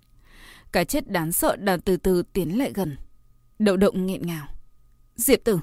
Cái 0.72 0.84
chết 0.84 1.10
đáng 1.10 1.32
sợ 1.32 1.56
đang 1.56 1.80
từ 1.80 1.96
từ 1.96 2.22
tiến 2.32 2.58
lại 2.58 2.72
gần. 2.74 2.96
Đậu 3.58 3.76
động 3.76 4.06
nghẹn 4.06 4.26
ngào. 4.26 4.46
Diệp 5.16 5.44
tử, 5.44 5.58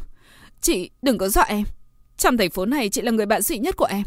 chị 0.61 0.89
đừng 1.01 1.17
có 1.17 1.29
dọa 1.29 1.43
em. 1.43 1.63
Trong 2.17 2.37
thành 2.37 2.49
phố 2.49 2.65
này 2.65 2.89
chị 2.89 3.01
là 3.01 3.11
người 3.11 3.25
bạn 3.25 3.41
duy 3.41 3.57
nhất 3.57 3.75
của 3.77 3.85
em. 3.85 4.03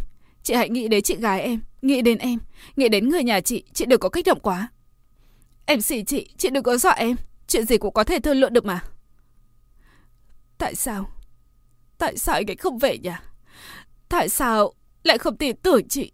Chị 0.48 0.54
hãy 0.54 0.68
nghĩ 0.68 0.88
đến 0.88 1.02
chị 1.02 1.16
gái 1.16 1.40
em, 1.40 1.60
nghĩ 1.82 2.02
đến 2.02 2.18
em, 2.18 2.38
nghĩ 2.76 2.88
đến 2.88 3.08
người 3.08 3.24
nhà 3.24 3.40
chị, 3.40 3.64
chị 3.72 3.86
đừng 3.86 4.00
có 4.00 4.08
kích 4.08 4.26
động 4.26 4.40
quá. 4.40 4.68
Em 5.66 5.80
xỉ 5.80 6.04
chị, 6.04 6.30
chị 6.36 6.50
đừng 6.50 6.62
có 6.62 6.76
dọa 6.76 6.92
em. 6.92 7.16
Chuyện 7.48 7.66
gì 7.66 7.78
cũng 7.78 7.94
có 7.94 8.04
thể 8.04 8.18
thương 8.20 8.36
lượng 8.36 8.52
được 8.52 8.64
mà. 8.64 8.84
Tại 10.58 10.74
sao? 10.74 11.10
Tại 11.98 12.18
sao 12.18 12.34
anh 12.34 12.50
ấy 12.50 12.56
không 12.56 12.78
về 12.78 12.98
nhà? 12.98 13.22
Tại 14.08 14.28
sao 14.28 14.72
lại 15.02 15.18
không 15.18 15.36
tin 15.36 15.56
tưởng 15.56 15.88
chị. 15.88 16.12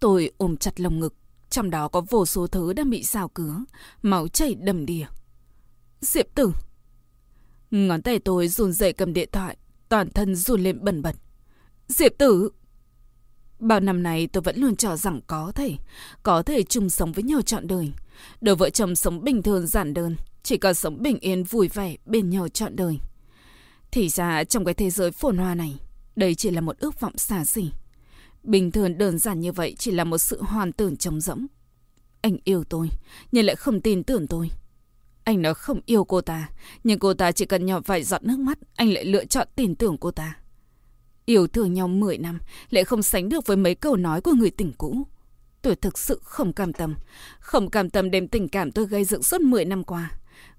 Tôi 0.00 0.30
ôm 0.38 0.56
chặt 0.56 0.80
lồng 0.80 1.00
ngực, 1.00 1.14
trong 1.50 1.70
đó 1.70 1.88
có 1.88 2.00
vô 2.10 2.26
số 2.26 2.46
thứ 2.46 2.72
đang 2.72 2.90
bị 2.90 3.02
xào 3.02 3.28
cứa, 3.28 3.64
máu 4.02 4.28
chảy 4.28 4.54
đầm 4.54 4.86
đìa. 4.86 5.06
Diệp 6.00 6.26
tử. 6.34 6.52
Ngón 7.70 8.02
tay 8.02 8.18
tôi 8.18 8.48
run 8.48 8.72
rẩy 8.72 8.92
cầm 8.92 9.12
điện 9.12 9.28
thoại, 9.32 9.56
toàn 9.88 10.10
thân 10.10 10.34
run 10.34 10.62
lên 10.62 10.84
bẩn 10.84 11.02
bật. 11.02 11.16
Diệp 11.88 12.18
tử. 12.18 12.50
Bao 13.58 13.80
năm 13.80 14.02
nay 14.02 14.26
tôi 14.26 14.42
vẫn 14.42 14.56
luôn 14.58 14.76
cho 14.76 14.96
rằng 14.96 15.20
có 15.26 15.52
thể, 15.54 15.76
có 16.22 16.42
thể 16.42 16.62
chung 16.62 16.90
sống 16.90 17.12
với 17.12 17.24
nhau 17.24 17.42
trọn 17.42 17.66
đời. 17.66 17.92
Đôi 18.40 18.56
vợ 18.56 18.70
chồng 18.70 18.96
sống 18.96 19.24
bình 19.24 19.42
thường 19.42 19.66
giản 19.66 19.94
đơn, 19.94 20.16
chỉ 20.42 20.56
có 20.56 20.72
sống 20.72 21.02
bình 21.02 21.18
yên 21.18 21.44
vui 21.44 21.68
vẻ 21.68 21.96
bên 22.06 22.30
nhau 22.30 22.48
trọn 22.48 22.76
đời. 22.76 22.98
Thì 23.90 24.08
ra 24.08 24.44
trong 24.44 24.64
cái 24.64 24.74
thế 24.74 24.90
giới 24.90 25.10
phồn 25.10 25.36
hoa 25.36 25.54
này, 25.54 25.76
đây 26.16 26.34
chỉ 26.34 26.50
là 26.50 26.60
một 26.60 26.78
ước 26.78 27.00
vọng 27.00 27.18
xa 27.18 27.44
xỉ. 27.44 27.70
Bình 28.42 28.72
thường 28.72 28.98
đơn 28.98 29.18
giản 29.18 29.40
như 29.40 29.52
vậy 29.52 29.74
chỉ 29.78 29.90
là 29.90 30.04
một 30.04 30.18
sự 30.18 30.42
hoàn 30.42 30.72
tưởng 30.72 30.96
trống 30.96 31.20
rỗng. 31.20 31.46
Anh 32.20 32.36
yêu 32.44 32.64
tôi, 32.64 32.90
nhưng 33.32 33.44
lại 33.44 33.56
không 33.56 33.80
tin 33.80 34.02
tưởng 34.02 34.26
tôi. 34.26 34.50
Anh 35.24 35.42
nói 35.42 35.54
không 35.54 35.80
yêu 35.86 36.04
cô 36.04 36.20
ta, 36.20 36.50
nhưng 36.84 36.98
cô 36.98 37.14
ta 37.14 37.32
chỉ 37.32 37.44
cần 37.44 37.66
nhỏ 37.66 37.80
vài 37.86 38.02
giọt 38.02 38.22
nước 38.22 38.38
mắt, 38.38 38.58
anh 38.76 38.92
lại 38.92 39.04
lựa 39.04 39.24
chọn 39.24 39.48
tin 39.56 39.74
tưởng 39.74 39.96
cô 39.98 40.10
ta. 40.10 40.36
Yêu 41.26 41.46
thương 41.46 41.72
nhau 41.72 41.88
10 41.88 42.18
năm, 42.18 42.38
lại 42.70 42.84
không 42.84 43.02
sánh 43.02 43.28
được 43.28 43.46
với 43.46 43.56
mấy 43.56 43.74
câu 43.74 43.96
nói 43.96 44.20
của 44.20 44.32
người 44.32 44.50
tình 44.50 44.72
cũ. 44.78 45.06
Tôi 45.62 45.76
thực 45.76 45.98
sự 45.98 46.20
không 46.22 46.52
cam 46.52 46.72
tâm. 46.72 46.94
Không 47.38 47.70
cam 47.70 47.90
tâm 47.90 48.10
đem 48.10 48.28
tình 48.28 48.48
cảm 48.48 48.72
tôi 48.72 48.86
gây 48.86 49.04
dựng 49.04 49.22
suốt 49.22 49.40
10 49.40 49.64
năm 49.64 49.84
qua. 49.84 50.10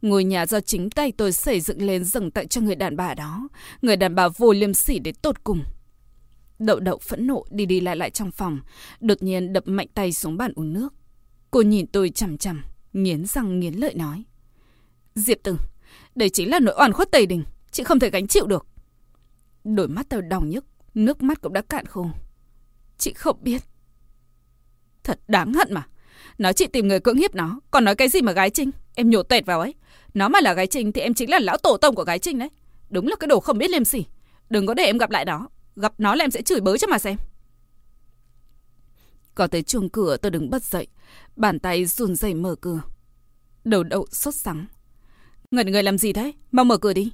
Ngôi 0.01 0.23
nhà 0.23 0.45
do 0.45 0.59
chính 0.59 0.89
tay 0.89 1.11
tôi 1.11 1.31
xây 1.31 1.61
dựng 1.61 1.81
lên 1.81 2.03
dâng 2.03 2.31
tặng 2.31 2.47
cho 2.47 2.61
người 2.61 2.75
đàn 2.75 2.95
bà 2.95 3.13
đó. 3.13 3.47
Người 3.81 3.95
đàn 3.95 4.15
bà 4.15 4.27
vô 4.27 4.53
liêm 4.53 4.73
sỉ 4.73 4.99
đến 4.99 5.15
tột 5.15 5.43
cùng. 5.43 5.63
Đậu 6.59 6.79
đậu 6.79 6.97
phẫn 6.97 7.27
nộ 7.27 7.45
đi 7.49 7.65
đi 7.65 7.79
lại 7.79 7.95
lại 7.95 8.09
trong 8.09 8.31
phòng. 8.31 8.59
Đột 8.99 9.23
nhiên 9.23 9.53
đập 9.53 9.67
mạnh 9.67 9.87
tay 9.93 10.11
xuống 10.11 10.37
bàn 10.37 10.53
uống 10.55 10.73
nước. 10.73 10.93
Cô 11.51 11.61
nhìn 11.61 11.87
tôi 11.87 12.09
chằm 12.09 12.37
chằm, 12.37 12.63
nghiến 12.93 13.25
răng 13.25 13.59
nghiến 13.59 13.73
lợi 13.73 13.93
nói. 13.93 14.23
Diệp 15.15 15.37
Tử, 15.43 15.57
đây 16.15 16.29
chính 16.29 16.49
là 16.49 16.59
nỗi 16.59 16.75
oan 16.77 16.93
khuất 16.93 17.11
Tây 17.11 17.25
Đình. 17.25 17.43
Chị 17.71 17.83
không 17.83 17.99
thể 17.99 18.09
gánh 18.09 18.27
chịu 18.27 18.45
được. 18.45 18.65
Đôi 19.75 19.87
mắt 19.87 20.05
tôi 20.09 20.21
đau 20.21 20.41
nhức, 20.41 20.65
nước 20.93 21.23
mắt 21.23 21.41
cũng 21.41 21.53
đã 21.53 21.61
cạn 21.61 21.85
khô. 21.85 22.09
Chị 22.97 23.13
không 23.13 23.37
biết. 23.41 23.61
Thật 25.03 25.19
đáng 25.27 25.53
hận 25.53 25.73
mà. 25.73 25.87
Nói 26.37 26.53
chị 26.53 26.67
tìm 26.67 26.87
người 26.87 26.99
cưỡng 26.99 27.17
hiếp 27.17 27.35
nó, 27.35 27.59
còn 27.71 27.85
nói 27.85 27.95
cái 27.95 28.09
gì 28.09 28.21
mà 28.21 28.31
gái 28.31 28.49
trinh. 28.49 28.71
Em 28.95 29.09
nhổ 29.09 29.23
tẹt 29.23 29.45
vào 29.45 29.59
ấy. 29.59 29.73
Nó 30.13 30.27
mà 30.27 30.39
là 30.41 30.53
gái 30.53 30.67
trinh 30.67 30.91
thì 30.91 31.01
em 31.01 31.13
chính 31.13 31.29
là 31.29 31.39
lão 31.39 31.57
tổ 31.57 31.77
tông 31.77 31.95
của 31.95 32.03
gái 32.03 32.19
trinh 32.19 32.39
đấy. 32.39 32.49
Đúng 32.89 33.07
là 33.07 33.15
cái 33.19 33.27
đồ 33.27 33.39
không 33.39 33.57
biết 33.57 33.69
liêm 33.69 33.85
sỉ. 33.85 34.05
Đừng 34.49 34.67
có 34.67 34.73
để 34.73 34.83
em 34.83 34.97
gặp 34.97 35.09
lại 35.09 35.25
nó. 35.25 35.49
Gặp 35.75 35.93
nó 35.97 36.15
là 36.15 36.23
em 36.23 36.31
sẽ 36.31 36.41
chửi 36.41 36.59
bới 36.59 36.77
cho 36.77 36.87
mà 36.87 36.99
xem. 36.99 37.17
Có 39.35 39.47
tới 39.47 39.63
chuông 39.63 39.89
cửa 39.89 40.17
tôi 40.17 40.31
đứng 40.31 40.49
bật 40.49 40.63
dậy. 40.63 40.87
Bàn 41.35 41.59
tay 41.59 41.85
run 41.85 42.15
rẩy 42.15 42.33
mở 42.33 42.55
cửa. 42.61 42.81
Đầu 43.63 43.83
đậu 43.83 44.05
sốt 44.11 44.35
sắng. 44.35 44.65
Ngẩn 45.51 45.71
người 45.71 45.83
làm 45.83 45.97
gì 45.97 46.13
thế? 46.13 46.31
Mau 46.51 46.65
mở 46.65 46.77
cửa 46.77 46.93
đi. 46.93 47.11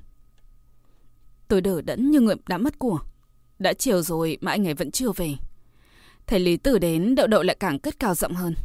Tôi 1.47 1.61
đỡ 1.61 1.81
đẫn 1.81 2.11
như 2.11 2.19
người 2.19 2.35
đã 2.47 2.57
mất 2.57 2.79
của. 2.79 2.99
Đã 3.59 3.73
chiều 3.73 4.01
rồi 4.01 4.37
mà 4.41 4.51
anh 4.51 4.67
ấy 4.67 4.73
vẫn 4.73 4.91
chưa 4.91 5.11
về. 5.11 5.35
Thầy 6.27 6.39
Lý 6.39 6.57
Tử 6.57 6.79
đến, 6.79 7.15
đậu 7.15 7.27
đậu 7.27 7.43
lại 7.43 7.55
càng 7.59 7.79
cất 7.79 7.99
cao 7.99 8.15
giọng 8.15 8.33
hơn. 8.33 8.55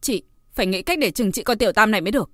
Chị, 0.00 0.22
phải 0.52 0.66
nghĩ 0.66 0.82
cách 0.82 0.98
để 0.98 1.10
chừng 1.10 1.32
trị 1.32 1.42
con 1.42 1.58
tiểu 1.58 1.72
tam 1.72 1.90
này 1.90 2.00
mới 2.00 2.12
được. 2.12 2.30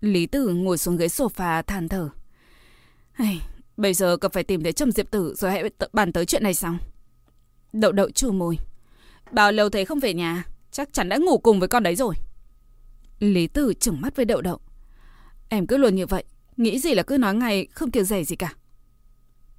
Lý 0.00 0.26
Tử 0.26 0.48
ngồi 0.48 0.78
xuống 0.78 0.96
ghế 0.96 1.06
sofa 1.06 1.62
than 1.62 1.88
thở. 1.88 2.08
Hey, 3.12 3.40
bây 3.76 3.94
giờ 3.94 4.16
cần 4.16 4.30
phải 4.30 4.42
tìm 4.42 4.62
thấy 4.62 4.72
Trầm 4.72 4.92
Diệp 4.92 5.10
Tử 5.10 5.34
rồi 5.34 5.50
hãy 5.50 5.70
bàn 5.92 6.12
tới 6.12 6.26
chuyện 6.26 6.42
này 6.42 6.54
xong. 6.54 6.78
Đậu 7.72 7.92
đậu 7.92 8.10
chua 8.10 8.32
môi. 8.32 8.58
Bao 9.32 9.52
lâu 9.52 9.68
thấy 9.68 9.84
không 9.84 10.00
về 10.00 10.14
nhà? 10.14 10.44
Chắc 10.70 10.92
chắn 10.92 11.08
đã 11.08 11.16
ngủ 11.16 11.38
cùng 11.38 11.58
với 11.60 11.68
con 11.68 11.82
đấy 11.82 11.96
rồi. 11.96 12.14
Lý 13.18 13.46
Tử 13.46 13.74
trừng 13.74 14.00
mắt 14.00 14.16
với 14.16 14.24
đậu 14.24 14.40
đậu. 14.40 14.60
Em 15.48 15.66
cứ 15.66 15.76
luôn 15.76 15.94
như 15.94 16.06
vậy. 16.06 16.24
Nghĩ 16.56 16.78
gì 16.78 16.94
là 16.94 17.02
cứ 17.02 17.18
nói 17.18 17.34
ngay 17.34 17.66
không 17.66 17.90
kiêng 17.90 18.04
rẻ 18.04 18.24
gì 18.24 18.36
cả. 18.36 18.54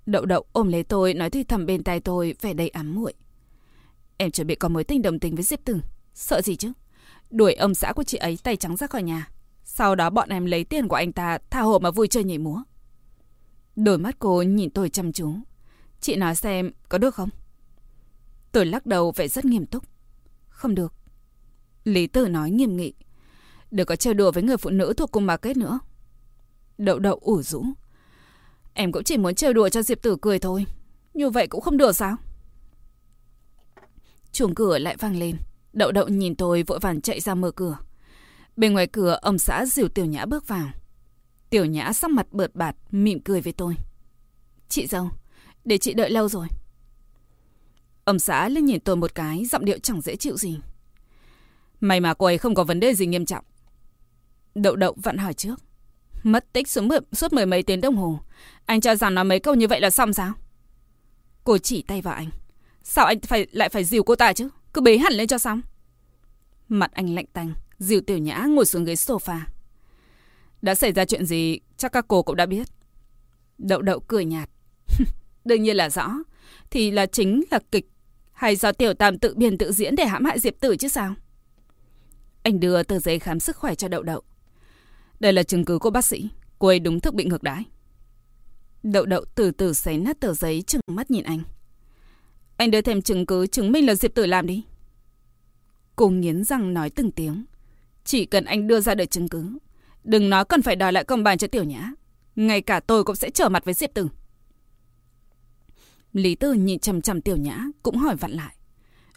Đậu 0.08 0.26
đậu, 0.26 0.46
ôm 0.52 0.68
lấy 0.68 0.84
tôi, 0.84 1.14
nói 1.14 1.30
thì 1.30 1.44
thầm 1.44 1.66
bên 1.66 1.84
tai 1.84 2.00
tôi, 2.00 2.36
vẻ 2.42 2.54
đầy 2.54 2.70
ám 2.70 2.96
muội. 2.96 3.14
Em 4.18 4.32
chuẩn 4.32 4.48
bị 4.48 4.56
có 4.56 4.70
mối 4.70 4.84
tình 4.84 5.02
đồng 5.02 5.20
tình 5.20 5.36
với 5.36 5.44
Diệp 5.44 5.60
Tử. 5.66 5.80
Sợ 6.14 6.42
gì 6.42 6.56
chứ? 6.56 6.72
Đuổi 7.30 7.54
ông 7.54 7.76
xã 7.76 7.94
của 7.94 8.04
chị 8.04 8.18
ấy 8.18 8.38
tay 8.44 8.56
trắng 8.56 8.78
ra 8.78 8.88
khỏi 8.88 9.04
nhà. 9.04 9.30
Sau 9.64 9.96
đó 9.96 10.10
bọn 10.10 10.30
em 10.30 10.46
lấy 10.46 10.64
tiền 10.64 10.88
của 10.88 10.96
anh 10.96 11.12
ta, 11.12 11.38
tha 11.50 11.62
hồ 11.62 11.80
mà 11.80 11.92
vui 11.92 12.08
chơi 12.08 12.24
nhảy 12.24 12.38
múa. 12.38 12.64
Đôi 13.76 13.98
mắt 13.98 14.16
cô 14.20 14.42
nhìn 14.42 14.70
tôi 14.70 14.90
chăm 14.90 15.12
chú. 15.14 15.34
Chị 16.02 16.16
nói 16.16 16.36
xem, 16.36 16.72
có 16.90 16.98
được 16.98 17.16
không? 17.16 17.30
Tôi 18.52 18.66
lắc 18.66 18.86
đầu 18.86 19.12
vẻ 19.12 19.28
rất 19.28 19.46
nghiêm 19.46 19.66
túc. 19.66 19.84
Không 20.50 20.76
được. 20.76 20.94
Lý 21.84 22.08
Tử 22.08 22.28
nói 22.28 22.52
nghiêm 22.52 22.78
nghị. 22.78 22.94
Đừng 23.72 23.86
có 23.86 23.96
chơi 23.96 24.14
đùa 24.14 24.32
với 24.32 24.44
người 24.44 24.58
phụ 24.58 24.70
nữ 24.70 24.94
thuộc 24.98 25.12
cùng 25.12 25.26
bà 25.26 25.38
kết 25.38 25.58
nữa. 25.58 25.80
Đậu 26.78 27.00
đậu 27.00 27.20
ủ 27.22 27.42
rũ. 27.42 27.66
Em 28.80 28.92
cũng 28.92 29.04
chỉ 29.04 29.18
muốn 29.18 29.36
chơi 29.36 29.54
đùa 29.54 29.70
cho 29.70 29.82
Diệp 29.82 30.02
Tử 30.02 30.18
cười 30.22 30.40
thôi. 30.40 30.66
Như 31.14 31.30
vậy 31.30 31.48
cũng 31.48 31.62
không 31.62 31.78
được 31.78 31.92
sao? 31.92 32.16
Chuồng 34.32 34.56
cửa 34.56 34.78
lại 34.78 34.96
vang 35.00 35.20
lên. 35.20 35.38
Đậu 35.74 35.92
đậu 35.92 36.08
nhìn 36.08 36.36
tôi 36.36 36.64
vội 36.64 36.80
vàng 36.80 37.02
chạy 37.02 37.20
ra 37.20 37.36
mở 37.36 37.52
cửa. 37.52 37.78
Bên 38.56 38.74
ngoài 38.74 38.88
cửa 38.88 39.20
ông 39.22 39.38
xã 39.38 39.66
dìu 39.66 39.88
Tiểu 39.88 40.06
Nhã 40.06 40.26
bước 40.26 40.48
vào. 40.48 40.70
Tiểu 41.50 41.66
Nhã 41.66 41.94
sắc 41.94 42.12
mặt 42.12 42.28
bợt 42.32 42.56
bạt, 42.56 42.76
mỉm 42.92 43.20
cười 43.20 43.42
với 43.42 43.54
tôi. 43.54 43.76
Chị 44.70 44.88
dâu, 44.88 45.10
để 45.66 45.78
chị 45.78 45.94
đợi 45.94 46.10
lâu 46.10 46.30
rồi. 46.30 46.48
Ông 48.04 48.20
xã 48.20 48.50
lên 48.50 48.66
nhìn 48.66 48.80
tôi 48.80 48.96
một 48.96 49.16
cái, 49.16 49.46
giọng 49.46 49.66
điệu 49.66 49.78
chẳng 49.80 50.02
dễ 50.02 50.16
chịu 50.16 50.38
gì. 50.38 50.60
May 51.80 52.00
mà 52.00 52.14
cô 52.14 52.26
ấy 52.26 52.38
không 52.38 52.56
có 52.56 52.64
vấn 52.64 52.80
đề 52.80 52.94
gì 52.94 53.06
nghiêm 53.06 53.26
trọng. 53.26 53.46
Đậu 54.56 54.76
đậu 54.76 54.96
vặn 55.04 55.18
hỏi 55.18 55.34
trước. 55.34 55.67
Mất 56.28 56.54
tích 56.54 56.68
suốt, 56.68 56.82
mười, 56.82 57.00
suốt 57.14 57.34
mười 57.34 57.46
mấy 57.46 57.64
tiếng 57.64 57.82
đồng 57.82 57.96
hồ. 57.96 58.20
Anh 58.66 58.82
cho 58.82 58.96
rằng 58.96 59.16
nói 59.16 59.24
mấy 59.24 59.40
câu 59.40 59.56
như 59.56 59.68
vậy 59.68 59.82
là 59.82 59.90
xong 59.90 60.14
sao? 60.14 60.34
Cô 61.44 61.58
chỉ 61.58 61.82
tay 61.82 62.02
vào 62.02 62.14
anh. 62.14 62.30
Sao 62.84 63.06
anh 63.06 63.20
phải 63.20 63.48
lại 63.52 63.70
phải 63.70 63.84
dìu 63.84 64.04
cô 64.04 64.16
ta 64.16 64.34
chứ? 64.34 64.50
Cứ 64.74 64.82
bế 64.82 64.98
hẳn 64.98 65.14
lên 65.14 65.28
cho 65.28 65.38
xong. 65.38 65.62
Mặt 66.68 66.92
anh 66.94 67.16
lạnh 67.16 67.26
tanh, 67.34 67.54
dìu 67.80 68.02
tiểu 68.02 68.18
nhã 68.18 68.46
ngồi 68.50 68.66
xuống 68.66 68.86
ghế 68.86 68.94
sofa. 68.94 69.40
Đã 70.62 70.76
xảy 70.76 70.92
ra 70.92 71.06
chuyện 71.06 71.26
gì 71.26 71.60
chắc 71.78 71.92
các 71.92 72.06
cô 72.08 72.24
cũng 72.24 72.36
đã 72.36 72.46
biết. 72.46 72.68
Đậu 73.58 73.82
đậu 73.82 74.00
cười 74.00 74.26
nhạt. 74.26 74.50
Đương 75.46 75.64
nhiên 75.64 75.76
là 75.76 75.90
rõ. 75.90 76.10
Thì 76.70 76.92
là 76.92 77.06
chính 77.06 77.44
là 77.52 77.60
kịch. 77.72 77.90
Hay 78.32 78.56
do 78.56 78.72
tiểu 78.72 78.94
tam 78.94 79.18
tự 79.20 79.36
biên 79.36 79.58
tự 79.58 79.72
diễn 79.72 79.96
để 79.96 80.06
hãm 80.06 80.26
hại 80.26 80.40
Diệp 80.40 80.60
Tử 80.60 80.76
chứ 80.76 80.88
sao? 80.88 81.16
Anh 82.44 82.60
đưa 82.60 82.84
tờ 82.84 83.00
giấy 83.00 83.20
khám 83.20 83.40
sức 83.40 83.56
khỏe 83.56 83.76
cho 83.76 83.88
đậu 83.88 84.04
đậu. 84.04 84.24
Đây 85.20 85.34
là 85.34 85.44
chứng 85.44 85.66
cứ 85.66 85.80
của 85.80 85.90
bác 85.90 86.06
sĩ. 86.06 86.30
Cô 86.60 86.68
ấy 86.68 86.80
đúng 86.80 87.00
thức 87.00 87.14
bị 87.14 87.26
ngược 87.26 87.44
đãi. 87.44 87.64
Đậu 88.84 89.06
đậu 89.06 89.26
từ 89.36 89.52
từ 89.52 89.74
xé 89.74 89.98
nát 89.98 90.20
tờ 90.20 90.34
giấy 90.34 90.62
trừng 90.62 90.82
mắt 90.88 91.12
nhìn 91.12 91.24
anh. 91.24 91.44
Anh 92.58 92.72
đưa 92.72 92.82
thêm 92.82 93.02
chứng 93.02 93.26
cứ 93.26 93.48
chứng 93.48 93.72
minh 93.72 93.86
là 93.86 93.96
Diệp 93.96 94.16
Tử 94.16 94.26
làm 94.26 94.48
đi. 94.48 94.64
Cô 95.96 96.10
nghiến 96.10 96.44
răng 96.44 96.74
nói 96.74 96.90
từng 96.90 97.12
tiếng. 97.12 97.46
Chỉ 98.04 98.26
cần 98.26 98.46
anh 98.46 98.68
đưa 98.68 98.80
ra 98.80 98.96
được 98.96 99.06
chứng 99.12 99.28
cứ. 99.28 99.58
Đừng 100.04 100.30
nói 100.30 100.46
cần 100.46 100.62
phải 100.62 100.76
đòi 100.76 100.94
lại 100.94 101.04
công 101.04 101.24
bằng 101.24 101.38
cho 101.38 101.48
Tiểu 101.48 101.64
Nhã. 101.64 101.92
Ngay 102.36 102.62
cả 102.62 102.80
tôi 102.80 103.04
cũng 103.04 103.16
sẽ 103.16 103.30
trở 103.30 103.50
mặt 103.50 103.66
với 103.66 103.74
Diệp 103.74 103.94
Tử. 103.94 104.08
Lý 106.14 106.36
Tử 106.36 106.54
nhìn 106.54 106.80
chằm 106.80 107.02
chằm 107.02 107.22
Tiểu 107.22 107.38
Nhã 107.38 107.66
cũng 107.84 107.98
hỏi 107.98 108.16
vặn 108.16 108.32
lại. 108.32 108.56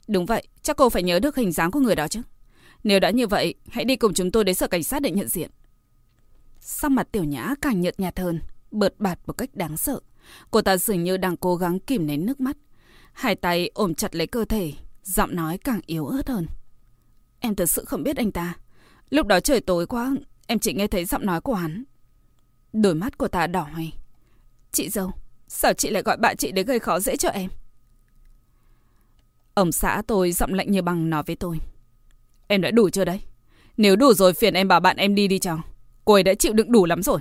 Đúng 0.08 0.26
vậy, 0.26 0.48
chắc 0.62 0.76
cô 0.76 0.88
phải 0.88 1.02
nhớ 1.02 1.18
được 1.20 1.36
hình 1.36 1.52
dáng 1.52 1.70
của 1.70 1.80
người 1.80 1.96
đó 1.96 2.08
chứ. 2.08 2.20
Nếu 2.84 3.00
đã 3.00 3.10
như 3.10 3.26
vậy, 3.26 3.54
hãy 3.68 3.84
đi 3.84 3.96
cùng 3.96 4.14
chúng 4.14 4.30
tôi 4.30 4.44
đến 4.44 4.54
sở 4.54 4.66
cảnh 4.66 4.82
sát 4.82 5.02
để 5.02 5.10
nhận 5.10 5.28
diện. 5.28 5.50
Sắc 6.60 6.90
mặt 6.90 7.08
Tiểu 7.12 7.24
Nhã 7.24 7.54
càng 7.62 7.80
nhợt 7.80 8.00
nhạt 8.00 8.18
hơn, 8.18 8.40
bợt 8.70 8.94
bạt 8.98 9.18
một 9.26 9.32
cách 9.32 9.50
đáng 9.54 9.76
sợ. 9.76 10.00
Cô 10.50 10.62
ta 10.62 10.76
dường 10.76 11.04
như 11.04 11.16
đang 11.16 11.36
cố 11.36 11.56
gắng 11.56 11.80
kìm 11.80 12.06
nén 12.06 12.26
nước 12.26 12.40
mắt. 12.40 12.56
Hai 13.12 13.34
tay 13.34 13.70
ôm 13.74 13.94
chặt 13.94 14.14
lấy 14.14 14.26
cơ 14.26 14.44
thể, 14.44 14.72
giọng 15.02 15.36
nói 15.36 15.58
càng 15.58 15.80
yếu 15.86 16.06
ớt 16.06 16.28
hơn. 16.28 16.46
Em 17.40 17.54
thật 17.54 17.66
sự 17.66 17.84
không 17.84 18.02
biết 18.02 18.16
anh 18.16 18.32
ta. 18.32 18.54
Lúc 19.10 19.26
đó 19.26 19.40
trời 19.40 19.60
tối 19.60 19.86
quá, 19.86 20.14
em 20.46 20.58
chỉ 20.58 20.72
nghe 20.72 20.86
thấy 20.86 21.04
giọng 21.04 21.26
nói 21.26 21.40
của 21.40 21.54
hắn. 21.54 21.84
Đôi 22.72 22.94
mắt 22.94 23.18
của 23.18 23.28
ta 23.28 23.46
đỏ 23.46 23.68
hoe. 23.72 23.84
Chị 24.72 24.88
dâu, 24.88 25.12
sao 25.48 25.72
chị 25.72 25.90
lại 25.90 26.02
gọi 26.02 26.16
bạn 26.16 26.36
chị 26.36 26.52
để 26.52 26.62
gây 26.62 26.78
khó 26.78 27.00
dễ 27.00 27.16
cho 27.16 27.28
em? 27.28 27.50
Ông 29.54 29.72
xã 29.72 30.02
tôi 30.06 30.32
giọng 30.32 30.54
lạnh 30.54 30.70
như 30.70 30.82
bằng 30.82 31.10
nói 31.10 31.22
với 31.26 31.36
tôi. 31.36 31.58
Em 32.46 32.60
đã 32.60 32.70
đủ 32.70 32.90
chưa 32.90 33.04
đấy? 33.04 33.20
Nếu 33.76 33.96
đủ 33.96 34.14
rồi 34.14 34.32
phiền 34.32 34.54
em 34.54 34.68
bảo 34.68 34.80
bạn 34.80 34.96
em 34.96 35.14
đi 35.14 35.28
đi 35.28 35.38
cho. 35.38 35.58
Cô 36.10 36.14
ấy 36.14 36.22
đã 36.22 36.34
chịu 36.34 36.52
đựng 36.52 36.72
đủ 36.72 36.86
lắm 36.86 37.02
rồi. 37.02 37.20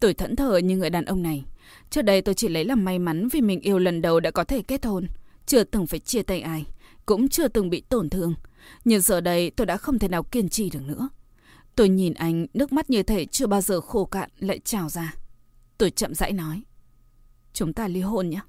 Tôi 0.00 0.14
thẫn 0.14 0.36
thờ 0.36 0.56
như 0.56 0.76
người 0.76 0.90
đàn 0.90 1.04
ông 1.04 1.22
này. 1.22 1.44
Trước 1.90 2.02
đây 2.02 2.22
tôi 2.22 2.34
chỉ 2.34 2.48
lấy 2.48 2.64
làm 2.64 2.84
may 2.84 2.98
mắn 2.98 3.28
vì 3.28 3.40
mình 3.40 3.60
yêu 3.60 3.78
lần 3.78 4.02
đầu 4.02 4.20
đã 4.20 4.30
có 4.30 4.44
thể 4.44 4.62
kết 4.62 4.84
hôn. 4.84 5.06
Chưa 5.46 5.64
từng 5.64 5.86
phải 5.86 6.00
chia 6.00 6.22
tay 6.22 6.40
ai. 6.40 6.66
Cũng 7.06 7.28
chưa 7.28 7.48
từng 7.48 7.70
bị 7.70 7.80
tổn 7.80 8.10
thương. 8.10 8.34
Nhưng 8.84 9.00
giờ 9.00 9.20
đây 9.20 9.50
tôi 9.50 9.66
đã 9.66 9.76
không 9.76 9.98
thể 9.98 10.08
nào 10.08 10.22
kiên 10.22 10.48
trì 10.48 10.70
được 10.70 10.82
nữa. 10.82 11.08
Tôi 11.74 11.88
nhìn 11.88 12.14
anh, 12.14 12.46
nước 12.54 12.72
mắt 12.72 12.90
như 12.90 13.02
thể 13.02 13.24
chưa 13.24 13.46
bao 13.46 13.60
giờ 13.60 13.80
khô 13.80 14.04
cạn 14.04 14.30
lại 14.38 14.58
trào 14.58 14.88
ra. 14.88 15.14
Tôi 15.78 15.90
chậm 15.90 16.14
rãi 16.14 16.32
nói. 16.32 16.62
Chúng 17.52 17.72
ta 17.72 17.88
ly 17.88 18.00
hôn 18.00 18.28
nhé. 18.28 18.40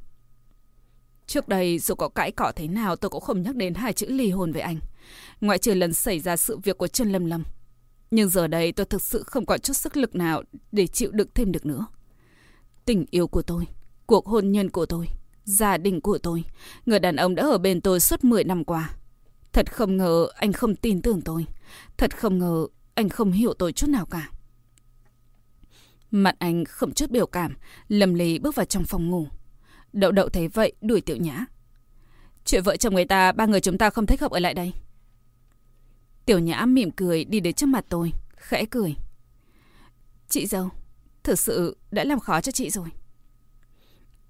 Trước 1.27 1.47
đây 1.47 1.79
dù 1.79 1.95
có 1.95 2.09
cãi 2.09 2.31
cọ 2.31 2.51
thế 2.55 2.67
nào 2.67 2.95
tôi 2.95 3.09
cũng 3.09 3.21
không 3.21 3.41
nhắc 3.41 3.55
đến 3.55 3.73
hai 3.73 3.93
chữ 3.93 4.07
ly 4.09 4.29
hôn 4.29 4.51
với 4.51 4.61
anh. 4.61 4.79
Ngoại 5.41 5.57
trừ 5.57 5.73
lần 5.73 5.93
xảy 5.93 6.19
ra 6.19 6.37
sự 6.37 6.57
việc 6.57 6.77
của 6.77 6.87
Trần 6.87 7.11
Lâm 7.11 7.25
Lâm. 7.25 7.43
Nhưng 8.11 8.29
giờ 8.29 8.47
đây 8.47 8.71
tôi 8.71 8.85
thực 8.85 9.01
sự 9.01 9.23
không 9.23 9.45
có 9.45 9.57
chút 9.57 9.73
sức 9.73 9.97
lực 9.97 10.15
nào 10.15 10.43
để 10.71 10.87
chịu 10.87 11.11
đựng 11.11 11.27
thêm 11.35 11.51
được 11.51 11.65
nữa. 11.65 11.85
Tình 12.85 13.05
yêu 13.11 13.27
của 13.27 13.41
tôi, 13.41 13.67
cuộc 14.05 14.27
hôn 14.27 14.51
nhân 14.51 14.69
của 14.69 14.85
tôi, 14.85 15.07
gia 15.43 15.77
đình 15.77 16.01
của 16.01 16.17
tôi, 16.17 16.43
người 16.85 16.99
đàn 16.99 17.15
ông 17.15 17.35
đã 17.35 17.43
ở 17.43 17.57
bên 17.57 17.81
tôi 17.81 17.99
suốt 17.99 18.23
10 18.23 18.43
năm 18.43 18.63
qua. 18.63 18.89
Thật 19.53 19.73
không 19.73 19.97
ngờ 19.97 20.27
anh 20.35 20.53
không 20.53 20.75
tin 20.75 21.01
tưởng 21.01 21.21
tôi. 21.21 21.45
Thật 21.97 22.17
không 22.17 22.39
ngờ 22.39 22.67
anh 22.93 23.09
không 23.09 23.31
hiểu 23.31 23.53
tôi 23.53 23.71
chút 23.71 23.89
nào 23.89 24.05
cả. 24.05 24.29
Mặt 26.11 26.35
anh 26.39 26.65
không 26.65 26.93
chút 26.93 27.09
biểu 27.09 27.25
cảm, 27.25 27.55
lầm 27.87 28.13
lì 28.13 28.39
bước 28.39 28.55
vào 28.55 28.65
trong 28.65 28.83
phòng 28.83 29.09
ngủ. 29.09 29.27
Đậu 29.93 30.11
đậu 30.11 30.29
thấy 30.29 30.47
vậy 30.47 30.73
đuổi 30.81 31.01
tiểu 31.01 31.17
nhã. 31.17 31.45
Chuyện 32.45 32.63
vợ 32.63 32.77
chồng 32.77 32.93
người 32.95 33.05
ta, 33.05 33.31
ba 33.31 33.45
người 33.45 33.61
chúng 33.61 33.77
ta 33.77 33.89
không 33.89 34.05
thích 34.05 34.21
hợp 34.21 34.31
ở 34.31 34.39
lại 34.39 34.53
đây. 34.53 34.73
Tiểu 36.29 36.39
nhã 36.39 36.65
mỉm 36.65 36.91
cười 36.91 37.25
đi 37.25 37.39
đến 37.39 37.53
trước 37.53 37.65
mặt 37.65 37.85
tôi, 37.89 38.11
khẽ 38.35 38.65
cười. 38.71 38.95
Chị 40.27 40.45
dâu, 40.45 40.69
thực 41.23 41.39
sự 41.39 41.77
đã 41.91 42.03
làm 42.03 42.19
khó 42.19 42.41
cho 42.41 42.51
chị 42.51 42.69
rồi. 42.69 42.87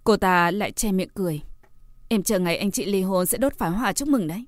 Cô 0.03 0.17
ta 0.17 0.51
lại 0.51 0.71
che 0.71 0.91
miệng 0.91 1.09
cười. 1.13 1.41
Em 2.09 2.23
chờ 2.23 2.39
ngày 2.39 2.57
anh 2.57 2.71
chị 2.71 2.85
ly 2.85 3.01
hôn 3.01 3.25
sẽ 3.25 3.37
đốt 3.37 3.53
pháo 3.57 3.71
hoa 3.71 3.93
chúc 3.93 4.07
mừng 4.07 4.27
đấy. 4.27 4.45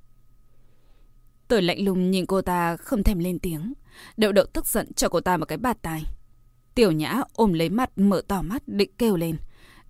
Tôi 1.47 1.61
lạnh 1.61 1.85
lùng 1.85 2.11
nhìn 2.11 2.25
cô 2.25 2.41
ta 2.41 2.77
không 2.77 3.03
thèm 3.03 3.19
lên 3.19 3.39
tiếng. 3.39 3.73
Đậu 4.17 4.31
đậu 4.31 4.45
tức 4.45 4.67
giận 4.67 4.93
cho 4.93 5.09
cô 5.09 5.21
ta 5.21 5.37
một 5.37 5.45
cái 5.45 5.57
bạt 5.57 5.77
tai. 5.81 6.03
Tiểu 6.75 6.91
nhã 6.91 7.21
ôm 7.33 7.53
lấy 7.53 7.69
mặt 7.69 7.91
mở 7.95 8.21
to 8.27 8.41
mắt 8.41 8.63
định 8.67 8.91
kêu 8.97 9.15
lên. 9.15 9.37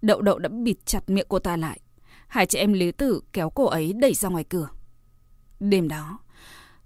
Đậu 0.01 0.21
đậu 0.21 0.39
đã 0.39 0.49
bịt 0.49 0.85
chặt 0.85 1.09
miệng 1.09 1.27
cô 1.29 1.39
ta 1.39 1.57
lại. 1.57 1.79
Hai 2.27 2.45
chị 2.45 2.59
em 2.59 2.73
Lý 2.73 2.91
Tử 2.91 3.21
kéo 3.33 3.49
cô 3.49 3.65
ấy 3.65 3.93
đẩy 3.93 4.13
ra 4.13 4.29
ngoài 4.29 4.43
cửa. 4.43 4.69
Đêm 5.59 5.87
đó, 5.87 6.19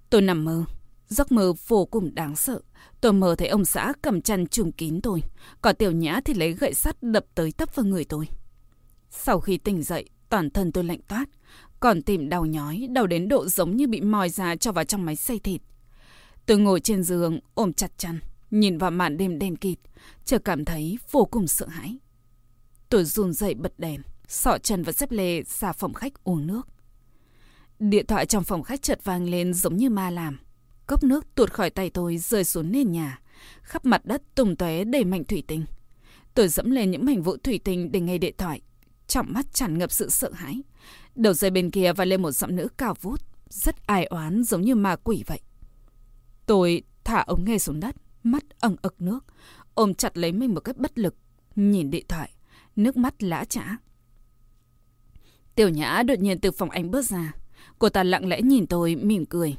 tôi 0.09 0.21
nằm 0.21 0.45
mơ. 0.45 0.63
Giấc 1.07 1.31
mơ 1.31 1.53
vô 1.67 1.85
cùng 1.85 2.15
đáng 2.15 2.35
sợ. 2.35 2.61
Tôi 3.01 3.13
mơ 3.13 3.35
thấy 3.37 3.47
ông 3.47 3.65
xã 3.65 3.93
cầm 4.01 4.21
chăn 4.21 4.47
trùm 4.47 4.71
kín 4.71 5.01
tôi. 5.01 5.23
Còn 5.61 5.75
tiểu 5.75 5.91
nhã 5.91 6.19
thì 6.25 6.33
lấy 6.33 6.53
gậy 6.53 6.73
sắt 6.73 7.03
đập 7.03 7.25
tới 7.35 7.51
tấp 7.51 7.75
vào 7.75 7.85
người 7.85 8.05
tôi. 8.05 8.27
Sau 9.09 9.39
khi 9.39 9.57
tỉnh 9.57 9.83
dậy, 9.83 10.09
toàn 10.29 10.49
thân 10.49 10.71
tôi 10.71 10.83
lạnh 10.83 11.01
toát. 11.07 11.25
Còn 11.79 12.01
tìm 12.01 12.29
đau 12.29 12.45
nhói, 12.45 12.87
đau 12.91 13.07
đến 13.07 13.27
độ 13.27 13.47
giống 13.47 13.75
như 13.75 13.87
bị 13.87 14.01
mòi 14.01 14.29
ra 14.29 14.55
cho 14.55 14.71
vào 14.71 14.83
trong 14.83 15.05
máy 15.05 15.15
xay 15.15 15.39
thịt. 15.39 15.61
Tôi 16.45 16.57
ngồi 16.57 16.79
trên 16.79 17.03
giường, 17.03 17.39
ôm 17.53 17.73
chặt 17.73 17.97
chăn, 17.97 18.19
nhìn 18.51 18.77
vào 18.77 18.91
màn 18.91 19.17
đêm 19.17 19.39
đen 19.39 19.55
kịt, 19.55 19.79
chợt 20.25 20.41
cảm 20.45 20.65
thấy 20.65 20.97
vô 21.11 21.25
cùng 21.25 21.47
sợ 21.47 21.67
hãi. 21.67 21.97
Tôi 22.89 23.03
run 23.03 23.33
dậy 23.33 23.53
bật 23.53 23.73
đèn, 23.79 24.01
sọ 24.27 24.57
chân 24.57 24.83
và 24.83 24.91
xếp 24.91 25.11
lê 25.11 25.43
ra 25.43 25.71
phòng 25.71 25.93
khách 25.93 26.23
uống 26.23 26.47
nước. 26.47 26.67
Điện 27.79 28.05
thoại 28.07 28.25
trong 28.25 28.43
phòng 28.43 28.63
khách 28.63 28.81
chợt 28.81 28.99
vang 29.03 29.29
lên 29.29 29.53
giống 29.53 29.77
như 29.77 29.89
ma 29.89 30.09
làm. 30.09 30.39
Cốc 30.87 31.03
nước 31.03 31.35
tuột 31.35 31.51
khỏi 31.51 31.69
tay 31.69 31.89
tôi 31.89 32.17
rơi 32.17 32.43
xuống 32.43 32.71
nền 32.71 32.91
nhà, 32.91 33.19
khắp 33.61 33.85
mặt 33.85 34.05
đất 34.05 34.21
tùng 34.35 34.55
tóe 34.55 34.83
đầy 34.83 35.03
mảnh 35.03 35.23
thủy 35.23 35.43
tinh. 35.47 35.65
Tôi 36.33 36.47
dẫm 36.47 36.71
lên 36.71 36.91
những 36.91 37.05
mảnh 37.05 37.21
vụn 37.21 37.39
thủy 37.39 37.59
tinh 37.63 37.91
để 37.91 37.99
nghe 37.99 38.17
điện 38.17 38.35
thoại, 38.37 38.61
Trọng 39.07 39.33
mắt 39.33 39.53
tràn 39.53 39.77
ngập 39.77 39.91
sự 39.91 40.09
sợ 40.09 40.31
hãi. 40.33 40.61
Đầu 41.15 41.33
dây 41.33 41.51
bên 41.51 41.71
kia 41.71 41.93
và 41.93 42.05
lên 42.05 42.21
một 42.21 42.31
giọng 42.31 42.55
nữ 42.55 42.67
cao 42.77 42.93
vút, 43.01 43.21
rất 43.49 43.87
ai 43.87 44.05
oán 44.05 44.43
giống 44.43 44.61
như 44.61 44.75
ma 44.75 44.95
quỷ 44.95 45.23
vậy. 45.27 45.39
Tôi 46.45 46.83
thả 47.03 47.21
ống 47.21 47.45
nghe 47.45 47.57
xuống 47.57 47.79
đất, 47.79 47.95
mắt 48.23 48.43
ẩn 48.59 48.75
ực 48.81 49.01
nước, 49.01 49.25
ôm 49.73 49.93
chặt 49.93 50.17
lấy 50.17 50.31
mình 50.31 50.53
một 50.53 50.59
cách 50.59 50.77
bất 50.77 50.99
lực, 50.99 51.15
nhìn 51.55 51.91
điện 51.91 52.05
thoại, 52.09 52.29
nước 52.75 52.97
mắt 52.97 53.23
lã 53.23 53.45
trã. 53.45 53.77
Tiểu 55.55 55.69
Nhã 55.69 56.03
đột 56.03 56.19
nhiên 56.19 56.39
từ 56.39 56.51
phòng 56.51 56.69
anh 56.69 56.91
bước 56.91 57.01
ra. 57.05 57.33
Cô 57.79 57.89
ta 57.89 58.03
lặng 58.03 58.27
lẽ 58.27 58.41
nhìn 58.41 58.67
tôi, 58.67 58.95
mỉm 58.95 59.25
cười. 59.25 59.57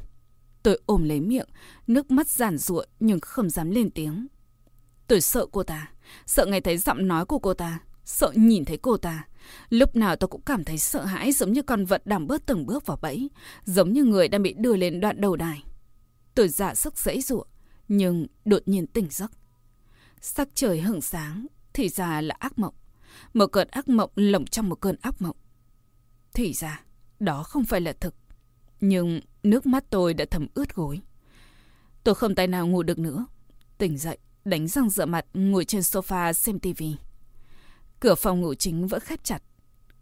Tôi 0.62 0.80
ôm 0.86 1.04
lấy 1.04 1.20
miệng, 1.20 1.46
nước 1.86 2.10
mắt 2.10 2.28
giản 2.28 2.58
ruộng 2.58 2.88
nhưng 3.00 3.20
không 3.20 3.50
dám 3.50 3.70
lên 3.70 3.90
tiếng. 3.90 4.26
Tôi 5.06 5.20
sợ 5.20 5.46
cô 5.52 5.62
ta, 5.62 5.90
sợ 6.26 6.46
nghe 6.46 6.60
thấy 6.60 6.78
giọng 6.78 7.08
nói 7.08 7.26
của 7.26 7.38
cô 7.38 7.54
ta, 7.54 7.80
sợ 8.04 8.32
nhìn 8.34 8.64
thấy 8.64 8.76
cô 8.76 8.96
ta. 8.96 9.26
Lúc 9.70 9.96
nào 9.96 10.16
tôi 10.16 10.28
cũng 10.28 10.42
cảm 10.42 10.64
thấy 10.64 10.78
sợ 10.78 11.04
hãi 11.04 11.32
giống 11.32 11.52
như 11.52 11.62
con 11.62 11.84
vật 11.84 12.06
đang 12.06 12.26
bước 12.26 12.42
từng 12.46 12.66
bước 12.66 12.86
vào 12.86 12.98
bẫy, 13.02 13.30
giống 13.64 13.92
như 13.92 14.04
người 14.04 14.28
đang 14.28 14.42
bị 14.42 14.54
đưa 14.58 14.76
lên 14.76 15.00
đoạn 15.00 15.20
đầu 15.20 15.36
đài. 15.36 15.62
Tôi 16.34 16.48
dạ 16.48 16.74
sức 16.74 16.98
dãy 16.98 17.20
ruộng, 17.20 17.48
nhưng 17.88 18.26
đột 18.44 18.62
nhiên 18.66 18.86
tỉnh 18.86 19.08
giấc. 19.10 19.32
Sắc 20.20 20.48
trời 20.54 20.80
hửng 20.80 21.00
sáng, 21.00 21.46
thì 21.72 21.88
ra 21.88 22.20
là 22.20 22.34
ác 22.38 22.58
mộng. 22.58 22.74
Một 23.34 23.46
cơn 23.46 23.68
ác 23.70 23.88
mộng 23.88 24.10
lồng 24.16 24.46
trong 24.46 24.68
một 24.68 24.80
cơn 24.80 24.96
ác 25.00 25.22
mộng. 25.22 25.36
Thì 26.34 26.52
ra, 26.52 26.84
đó 27.20 27.42
không 27.42 27.64
phải 27.64 27.80
là 27.80 27.92
thực. 27.92 28.14
Nhưng 28.80 29.20
nước 29.42 29.66
mắt 29.66 29.84
tôi 29.90 30.14
đã 30.14 30.24
thấm 30.30 30.46
ướt 30.54 30.74
gối. 30.74 31.00
Tôi 32.04 32.14
không 32.14 32.34
tài 32.34 32.46
nào 32.46 32.66
ngủ 32.66 32.82
được 32.82 32.98
nữa. 32.98 33.26
Tỉnh 33.78 33.98
dậy, 33.98 34.18
đánh 34.44 34.68
răng 34.68 34.90
rửa 34.90 35.06
mặt, 35.06 35.26
ngồi 35.34 35.64
trên 35.64 35.80
sofa 35.80 36.32
xem 36.32 36.58
tivi. 36.58 36.96
Cửa 38.00 38.14
phòng 38.14 38.40
ngủ 38.40 38.54
chính 38.54 38.86
vẫn 38.86 39.00
khép 39.00 39.24
chặt. 39.24 39.42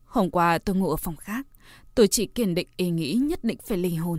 Hôm 0.05 0.31
qua 0.31 0.59
tôi 0.59 0.77
ngủ 0.77 0.91
ở 0.91 0.97
phòng 0.97 1.17
khác. 1.17 1.47
Tôi 1.95 2.09
chỉ 2.09 2.27
kiên 2.27 2.55
định 2.55 2.69
ý 2.77 2.91
nghĩ 2.91 3.15
nhất 3.15 3.45
định 3.45 3.59
phải 3.67 3.79
ly 3.79 3.95
hôn. 3.95 4.19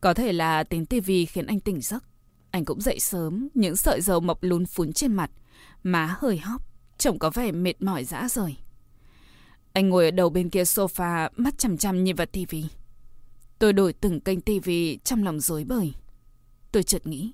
Có 0.00 0.14
thể 0.14 0.32
là 0.32 0.64
tiếng 0.64 0.86
tivi 0.86 1.26
khiến 1.26 1.46
anh 1.46 1.60
tỉnh 1.60 1.80
giấc. 1.80 2.04
Anh 2.50 2.64
cũng 2.64 2.80
dậy 2.80 3.00
sớm, 3.00 3.48
những 3.54 3.76
sợi 3.76 4.00
dầu 4.00 4.20
mọc 4.20 4.42
lún 4.42 4.66
phún 4.66 4.92
trên 4.92 5.12
mặt. 5.12 5.30
Má 5.82 6.16
hơi 6.18 6.38
hóp, 6.38 6.62
trông 6.98 7.18
có 7.18 7.30
vẻ 7.30 7.52
mệt 7.52 7.82
mỏi 7.82 8.04
dã 8.04 8.28
rời. 8.28 8.56
Anh 9.72 9.88
ngồi 9.88 10.04
ở 10.04 10.10
đầu 10.10 10.30
bên 10.30 10.50
kia 10.50 10.62
sofa, 10.62 11.28
mắt 11.36 11.58
chằm 11.58 11.76
chằm 11.76 12.04
nhìn 12.04 12.16
vào 12.16 12.26
tivi. 12.26 12.64
Tôi 13.58 13.72
đổi 13.72 13.92
từng 13.92 14.20
kênh 14.20 14.40
tivi 14.40 14.98
trong 15.04 15.24
lòng 15.24 15.40
rối 15.40 15.64
bời. 15.64 15.92
Tôi 16.72 16.82
chợt 16.82 17.06
nghĩ, 17.06 17.32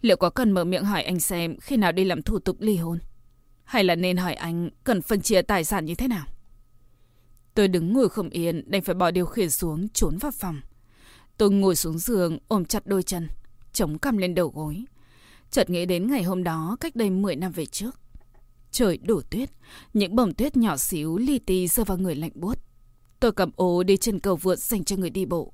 liệu 0.00 0.16
có 0.16 0.30
cần 0.30 0.52
mở 0.52 0.64
miệng 0.64 0.84
hỏi 0.84 1.02
anh 1.02 1.20
xem 1.20 1.56
khi 1.60 1.76
nào 1.76 1.92
đi 1.92 2.04
làm 2.04 2.22
thủ 2.22 2.38
tục 2.38 2.56
ly 2.60 2.76
hôn? 2.76 2.98
Hay 3.64 3.84
là 3.84 3.94
nên 3.94 4.16
hỏi 4.16 4.34
anh 4.34 4.70
cần 4.84 5.02
phân 5.02 5.20
chia 5.20 5.42
tài 5.42 5.64
sản 5.64 5.84
như 5.84 5.94
thế 5.94 6.08
nào? 6.08 6.26
Tôi 7.54 7.68
đứng 7.68 7.92
ngồi 7.92 8.08
không 8.08 8.28
yên, 8.28 8.70
đành 8.70 8.82
phải 8.82 8.94
bỏ 8.94 9.10
điều 9.10 9.26
khiển 9.26 9.50
xuống, 9.50 9.88
trốn 9.88 10.18
vào 10.18 10.32
phòng. 10.32 10.60
Tôi 11.36 11.50
ngồi 11.50 11.76
xuống 11.76 11.98
giường, 11.98 12.38
ôm 12.48 12.64
chặt 12.64 12.86
đôi 12.86 13.02
chân, 13.02 13.28
chống 13.72 13.98
cằm 13.98 14.16
lên 14.16 14.34
đầu 14.34 14.48
gối. 14.48 14.84
Chợt 15.50 15.70
nghĩ 15.70 15.86
đến 15.86 16.10
ngày 16.10 16.22
hôm 16.22 16.44
đó, 16.44 16.76
cách 16.80 16.96
đây 16.96 17.10
10 17.10 17.36
năm 17.36 17.52
về 17.52 17.66
trước. 17.66 18.00
Trời 18.74 18.98
đổ 18.98 19.20
tuyết, 19.30 19.50
những 19.92 20.16
bông 20.16 20.34
tuyết 20.34 20.56
nhỏ 20.56 20.76
xíu 20.76 21.18
li 21.18 21.38
ti 21.38 21.68
rơi 21.68 21.84
vào 21.84 21.98
người 21.98 22.14
lạnh 22.14 22.30
buốt. 22.34 22.58
Tôi 23.20 23.32
cầm 23.32 23.50
ô 23.56 23.82
đi 23.82 23.96
trên 23.96 24.18
cầu 24.18 24.36
vượt 24.36 24.58
dành 24.58 24.84
cho 24.84 24.96
người 24.96 25.10
đi 25.10 25.24
bộ. 25.24 25.52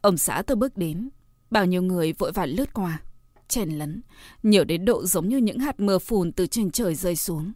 Ông 0.00 0.16
xã 0.16 0.42
tôi 0.46 0.56
bước 0.56 0.76
đến, 0.76 1.08
bao 1.50 1.66
nhiêu 1.66 1.82
người 1.82 2.12
vội 2.12 2.32
vã 2.32 2.46
lướt 2.46 2.72
qua, 2.74 3.02
chèn 3.48 3.70
lấn, 3.70 4.02
nhiều 4.42 4.64
đến 4.64 4.84
độ 4.84 5.06
giống 5.06 5.28
như 5.28 5.36
những 5.36 5.58
hạt 5.58 5.80
mưa 5.80 5.98
phùn 5.98 6.32
từ 6.32 6.46
trên 6.46 6.70
trời 6.70 6.94
rơi 6.94 7.16
xuống. 7.16 7.52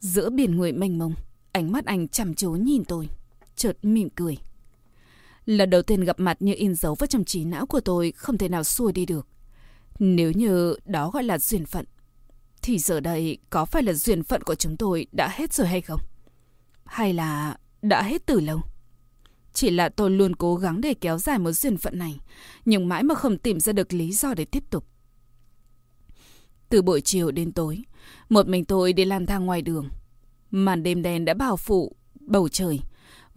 Giữa 0.00 0.30
biển 0.30 0.56
người 0.56 0.72
mênh 0.72 0.98
mông, 0.98 1.14
ánh 1.52 1.72
mắt 1.72 1.86
anh 1.86 2.08
chăm 2.08 2.34
chú 2.34 2.50
nhìn 2.50 2.84
tôi, 2.84 3.08
chợt 3.56 3.76
mỉm 3.82 4.10
cười. 4.10 4.38
Lần 5.46 5.70
đầu 5.70 5.82
tiên 5.82 6.04
gặp 6.04 6.20
mặt 6.20 6.36
như 6.40 6.54
in 6.56 6.74
dấu 6.74 6.94
vào 6.94 7.06
trong 7.06 7.24
trí 7.24 7.44
não 7.44 7.66
của 7.66 7.80
tôi 7.80 8.12
không 8.12 8.38
thể 8.38 8.48
nào 8.48 8.64
xua 8.64 8.92
đi 8.92 9.06
được. 9.06 9.26
Nếu 9.98 10.32
như 10.32 10.76
đó 10.84 11.10
gọi 11.10 11.22
là 11.22 11.38
duyên 11.38 11.66
phận, 11.66 11.84
thì 12.68 12.78
giờ 12.78 13.00
đây 13.00 13.38
có 13.50 13.64
phải 13.64 13.82
là 13.82 13.92
duyên 13.92 14.22
phận 14.22 14.42
của 14.42 14.54
chúng 14.54 14.76
tôi 14.76 15.06
đã 15.12 15.28
hết 15.32 15.52
rồi 15.52 15.66
hay 15.66 15.80
không? 15.80 16.00
Hay 16.84 17.12
là 17.12 17.56
đã 17.82 18.02
hết 18.02 18.26
từ 18.26 18.40
lâu? 18.40 18.60
Chỉ 19.52 19.70
là 19.70 19.88
tôi 19.88 20.10
luôn 20.10 20.36
cố 20.36 20.56
gắng 20.56 20.80
để 20.80 20.94
kéo 20.94 21.18
dài 21.18 21.38
một 21.38 21.52
duyên 21.52 21.76
phận 21.76 21.98
này, 21.98 22.20
nhưng 22.64 22.88
mãi 22.88 23.02
mà 23.02 23.14
không 23.14 23.38
tìm 23.38 23.60
ra 23.60 23.72
được 23.72 23.92
lý 23.92 24.12
do 24.12 24.34
để 24.34 24.44
tiếp 24.44 24.64
tục. 24.70 24.84
Từ 26.68 26.82
buổi 26.82 27.00
chiều 27.00 27.30
đến 27.30 27.52
tối, 27.52 27.82
một 28.28 28.48
mình 28.48 28.64
tôi 28.64 28.92
đi 28.92 29.04
lang 29.04 29.26
thang 29.26 29.46
ngoài 29.46 29.62
đường. 29.62 29.88
Màn 30.50 30.82
đêm 30.82 31.02
đen 31.02 31.24
đã 31.24 31.34
bao 31.34 31.56
phủ 31.56 31.96
bầu 32.20 32.48
trời. 32.48 32.80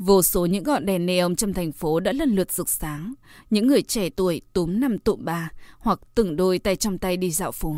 Vô 0.03 0.23
số 0.23 0.45
những 0.45 0.63
ngọn 0.63 0.85
đèn 0.85 1.05
neon 1.05 1.35
trong 1.35 1.53
thành 1.53 1.71
phố 1.71 1.99
đã 1.99 2.11
lần 2.13 2.35
lượt 2.35 2.51
rực 2.51 2.69
sáng. 2.69 3.13
Những 3.49 3.67
người 3.67 3.81
trẻ 3.81 4.09
tuổi 4.09 4.41
túm 4.53 4.79
năm 4.79 4.97
tụm 4.97 5.25
ba, 5.25 5.49
hoặc 5.79 5.99
từng 6.15 6.35
đôi 6.35 6.59
tay 6.59 6.75
trong 6.75 6.97
tay 6.97 7.17
đi 7.17 7.31
dạo 7.31 7.51
phố. 7.51 7.75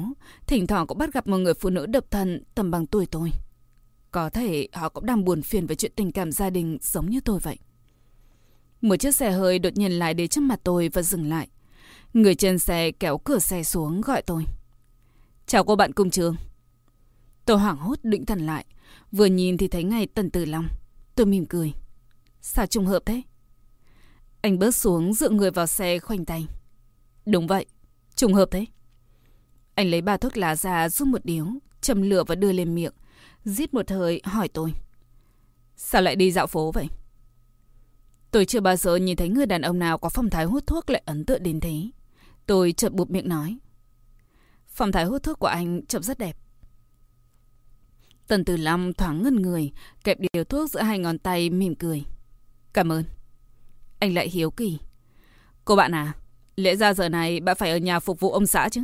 Thỉnh 0.48 0.68
thoảng 0.68 0.88
cũng 0.88 0.98
bắt 0.98 1.14
gặp 1.14 1.28
một 1.28 1.38
người 1.38 1.54
phụ 1.54 1.70
nữ 1.70 1.86
độc 1.86 2.12
thân 2.12 2.44
tầm 2.56 2.72
bằng 2.72 2.86
tuổi 2.86 3.06
tôi. 3.06 3.32
Có 4.12 4.30
thể 4.30 4.68
họ 4.74 4.90
cũng 4.90 5.06
đang 5.06 5.26
buồn 5.26 5.42
phiền 5.42 5.68
về 5.68 5.76
chuyện 5.76 5.92
tình 5.96 6.12
cảm 6.12 6.32
gia 6.32 6.50
đình 6.50 6.78
giống 6.82 7.10
như 7.10 7.20
tôi 7.22 7.40
vậy. 7.40 7.58
Một 8.82 8.96
chiếc 8.96 9.16
xe 9.16 9.32
hơi 9.32 9.60
đột 9.60 9.78
nhiên 9.78 9.92
lại 9.92 10.14
đến 10.14 10.28
trước 10.28 10.42
mặt 10.42 10.60
tôi 10.64 10.90
và 10.94 11.02
dừng 11.02 11.30
lại. 11.30 11.48
Người 12.14 12.36
trên 12.36 12.60
xe 12.60 12.92
kéo 12.92 13.18
cửa 13.18 13.40
xe 13.40 13.64
xuống 13.64 14.02
gọi 14.02 14.22
tôi. 14.22 14.46
Chào 15.46 15.64
cô 15.64 15.76
bạn 15.76 15.94
cùng 15.94 16.10
trường. 16.10 16.36
Tôi 17.46 17.58
hoảng 17.58 17.78
hốt 17.78 18.00
định 18.04 18.26
thần 18.26 18.46
lại. 18.46 18.66
Vừa 19.12 19.26
nhìn 19.26 19.58
thì 19.58 19.68
thấy 19.68 19.84
ngay 19.84 20.08
Tần 20.08 20.30
Tử 20.30 20.46
Long. 20.46 20.68
Tôi 21.16 21.26
mỉm 21.26 21.46
cười. 21.46 21.74
Sao 22.46 22.66
trùng 22.66 22.86
hợp 22.86 23.04
thế? 23.06 23.22
Anh 24.42 24.60
bớt 24.60 24.76
xuống 24.76 25.14
dựa 25.14 25.30
người 25.30 25.52
vào 25.52 25.68
xe 25.68 26.00
khoanh 26.00 26.26
tay. 26.26 26.48
Đúng 27.26 27.48
vậy, 27.48 27.66
trùng 28.16 28.34
hợp 28.34 28.52
thế. 28.52 28.66
Anh 29.76 29.88
lấy 29.92 30.02
ba 30.02 30.18
thuốc 30.18 30.38
lá 30.38 30.56
ra 30.56 30.90
rút 30.90 31.08
một 31.08 31.26
điếu, 31.26 31.46
châm 31.82 32.02
lửa 32.02 32.24
và 32.28 32.36
đưa 32.36 32.52
lên 32.52 32.76
miệng. 32.76 32.94
Giết 33.46 33.74
một 33.74 33.92
hơi 33.92 34.22
hỏi 34.24 34.48
tôi. 34.48 34.74
Sao 35.76 36.02
lại 36.02 36.16
đi 36.16 36.32
dạo 36.32 36.48
phố 36.48 36.72
vậy? 36.72 36.88
Tôi 38.32 38.46
chưa 38.46 38.60
bao 38.60 38.76
giờ 38.76 38.96
nhìn 38.96 39.18
thấy 39.18 39.30
người 39.30 39.46
đàn 39.46 39.62
ông 39.62 39.80
nào 39.80 39.98
có 39.98 40.10
phong 40.10 40.30
thái 40.30 40.46
hút 40.46 40.68
thuốc 40.68 40.90
lại 40.90 41.04
ấn 41.06 41.26
tượng 41.26 41.44
đến 41.44 41.60
thế. 41.60 41.90
Tôi 42.46 42.72
chợt 42.72 42.94
bụp 42.94 43.10
miệng 43.10 43.30
nói. 43.30 43.58
Phong 44.68 44.92
thái 44.92 45.06
hút 45.06 45.24
thuốc 45.24 45.40
của 45.40 45.48
anh 45.48 45.86
trông 45.86 46.04
rất 46.04 46.18
đẹp. 46.18 46.38
Tần 48.28 48.46
Tử 48.46 48.58
Long 48.58 48.94
thoáng 48.94 49.24
ngân 49.24 49.36
người, 49.36 49.72
kẹp 50.04 50.18
điều 50.34 50.44
thuốc 50.44 50.70
giữa 50.70 50.82
hai 50.82 51.00
ngón 51.00 51.20
tay 51.20 51.50
mỉm 51.50 51.76
cười. 51.76 52.04
Cảm 52.74 52.92
ơn. 52.92 53.04
Anh 54.00 54.14
lại 54.14 54.30
hiếu 54.30 54.52
kỳ. 54.52 54.80
Cô 55.66 55.76
bạn 55.76 55.96
à, 55.96 56.14
lẽ 56.56 56.76
ra 56.76 56.94
giờ 56.94 57.10
này 57.10 57.40
bạn 57.40 57.56
phải 57.60 57.72
ở 57.72 57.78
nhà 57.78 58.00
phục 58.00 58.20
vụ 58.20 58.32
ông 58.32 58.48
xã 58.48 58.70
chứ? 58.70 58.82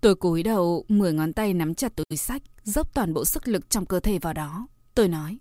Tôi 0.00 0.14
cúi 0.14 0.42
đầu, 0.42 0.84
mười 0.88 1.12
ngón 1.12 1.32
tay 1.32 1.54
nắm 1.54 1.74
chặt 1.74 1.92
túi 1.96 2.16
sách, 2.16 2.42
dốc 2.64 2.94
toàn 2.94 3.14
bộ 3.14 3.24
sức 3.24 3.48
lực 3.48 3.70
trong 3.70 3.86
cơ 3.86 4.00
thể 4.00 4.18
vào 4.18 4.32
đó. 4.32 4.66
Tôi 4.94 5.08
nói. 5.08 5.38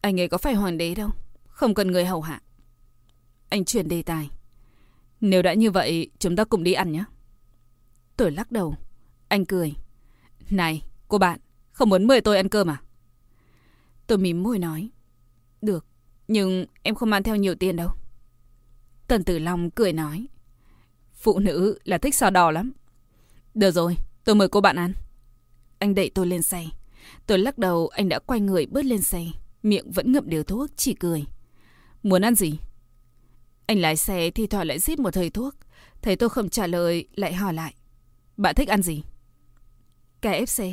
Anh 0.00 0.20
ấy 0.20 0.28
có 0.28 0.38
phải 0.38 0.54
hoàng 0.54 0.78
đế 0.78 0.94
đâu, 0.94 1.10
không 1.48 1.74
cần 1.74 1.92
người 1.92 2.04
hầu 2.04 2.20
hạ. 2.20 2.40
Anh 3.48 3.64
chuyển 3.64 3.88
đề 3.88 4.02
tài. 4.02 4.30
Nếu 5.20 5.42
đã 5.42 5.54
như 5.54 5.70
vậy, 5.70 6.10
chúng 6.18 6.36
ta 6.36 6.44
cùng 6.44 6.64
đi 6.64 6.72
ăn 6.72 6.92
nhé. 6.92 7.04
Tôi 8.16 8.30
lắc 8.30 8.52
đầu. 8.52 8.76
Anh 9.28 9.44
cười. 9.44 9.74
Này, 10.50 10.82
cô 11.08 11.18
bạn, 11.18 11.40
không 11.72 11.88
muốn 11.88 12.06
mời 12.06 12.20
tôi 12.20 12.36
ăn 12.36 12.48
cơm 12.48 12.70
à? 12.70 12.82
Tôi 14.06 14.18
mím 14.18 14.42
môi 14.42 14.58
nói. 14.58 14.90
Được, 15.66 15.86
nhưng 16.28 16.66
em 16.82 16.94
không 16.94 17.10
mang 17.10 17.22
theo 17.22 17.36
nhiều 17.36 17.54
tiền 17.54 17.76
đâu. 17.76 17.90
Tần 19.08 19.24
Tử 19.24 19.38
Long 19.38 19.70
cười 19.70 19.92
nói. 19.92 20.26
Phụ 21.14 21.38
nữ 21.38 21.78
là 21.84 21.98
thích 21.98 22.14
sò 22.14 22.30
đỏ 22.30 22.50
lắm. 22.50 22.72
Được 23.54 23.70
rồi, 23.70 23.96
tôi 24.24 24.34
mời 24.34 24.48
cô 24.48 24.60
bạn 24.60 24.76
ăn. 24.76 24.92
Anh 25.78 25.94
đẩy 25.94 26.10
tôi 26.10 26.26
lên 26.26 26.42
xe. 26.42 26.64
Tôi 27.26 27.38
lắc 27.38 27.58
đầu 27.58 27.88
anh 27.88 28.08
đã 28.08 28.18
quay 28.18 28.40
người 28.40 28.66
bước 28.66 28.82
lên 28.82 29.02
xe. 29.02 29.24
Miệng 29.62 29.90
vẫn 29.90 30.12
ngậm 30.12 30.28
điều 30.28 30.44
thuốc, 30.44 30.70
chỉ 30.76 30.94
cười. 30.94 31.24
Muốn 32.02 32.22
ăn 32.22 32.34
gì? 32.34 32.58
Anh 33.66 33.78
lái 33.78 33.96
xe 33.96 34.30
thì 34.30 34.46
thoảng 34.46 34.66
lại 34.66 34.78
giết 34.78 34.98
một 34.98 35.10
thời 35.10 35.30
thuốc. 35.30 35.54
Thấy 36.02 36.16
tôi 36.16 36.28
không 36.28 36.48
trả 36.48 36.66
lời, 36.66 37.08
lại 37.14 37.34
hỏi 37.34 37.54
lại. 37.54 37.74
Bạn 38.36 38.54
thích 38.54 38.68
ăn 38.68 38.82
gì? 38.82 39.02
KFC. 40.22 40.72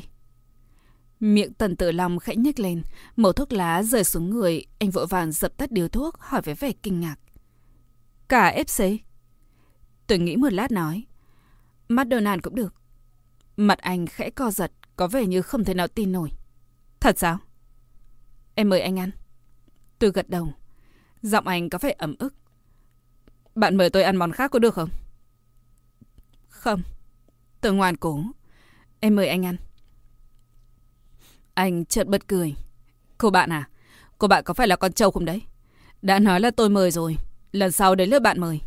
Miệng 1.24 1.54
tần 1.54 1.76
tử 1.76 1.92
long 1.92 2.20
khẽ 2.20 2.36
nhếch 2.36 2.60
lên, 2.60 2.82
màu 3.16 3.34
thuốc 3.34 3.54
lá 3.54 3.84
rơi 3.84 4.04
xuống 4.04 4.30
người, 4.30 4.66
anh 4.80 4.90
vội 4.90 5.08
vàng 5.08 5.32
dập 5.32 5.58
tắt 5.58 5.72
điếu 5.72 5.88
thuốc, 5.88 6.20
hỏi 6.20 6.42
với 6.42 6.56
vẻ 6.56 6.72
kinh 6.84 7.00
ngạc. 7.00 7.16
Cả 8.28 8.64
FC? 8.68 8.98
Tôi 10.08 10.18
nghĩ 10.18 10.36
một 10.36 10.54
lát 10.54 10.72
nói. 10.72 11.04
McDonald 11.90 12.42
cũng 12.42 12.56
được. 12.56 12.74
Mặt 13.58 13.78
anh 13.80 14.08
khẽ 14.08 14.30
co 14.30 14.52
giật, 14.52 14.72
có 14.96 15.08
vẻ 15.08 15.26
như 15.26 15.42
không 15.42 15.64
thể 15.64 15.74
nào 15.74 15.88
tin 15.88 16.12
nổi. 16.12 16.30
Thật 17.00 17.20
sao? 17.20 17.38
Em 18.56 18.70
mời 18.70 18.82
anh 18.82 19.00
ăn. 19.00 19.12
Tôi 20.00 20.12
gật 20.12 20.30
đầu. 20.30 20.54
Giọng 21.22 21.48
anh 21.48 21.70
có 21.70 21.78
vẻ 21.82 21.96
ấm 21.98 22.16
ức. 22.20 22.34
Bạn 23.56 23.78
mời 23.78 23.90
tôi 23.90 24.04
ăn 24.04 24.16
món 24.16 24.32
khác 24.32 24.52
có 24.52 24.60
được 24.60 24.74
không? 24.74 24.90
Không. 26.50 26.82
Tôi 27.62 27.74
ngoan 27.74 27.98
cố. 27.98 28.24
Em 29.00 29.16
mời 29.16 29.28
anh 29.28 29.46
ăn. 29.46 29.58
Anh 31.54 31.86
chợt 31.86 32.08
bật 32.08 32.28
cười. 32.28 32.56
Cô 33.18 33.30
bạn 33.30 33.50
à? 33.50 33.70
Cô 34.18 34.28
bạn 34.28 34.44
có 34.44 34.54
phải 34.54 34.68
là 34.68 34.76
con 34.76 34.94
trâu 34.94 35.12
không 35.12 35.26
đấy? 35.26 35.42
Đã 36.02 36.20
nói 36.20 36.40
là 36.40 36.52
tôi 36.52 36.70
mời 36.70 36.92
rồi. 36.92 37.18
Lần 37.52 37.72
sau 37.72 37.96
đến 37.96 38.10
lượt 38.10 38.20
bạn 38.20 38.40
mời. 38.40 38.62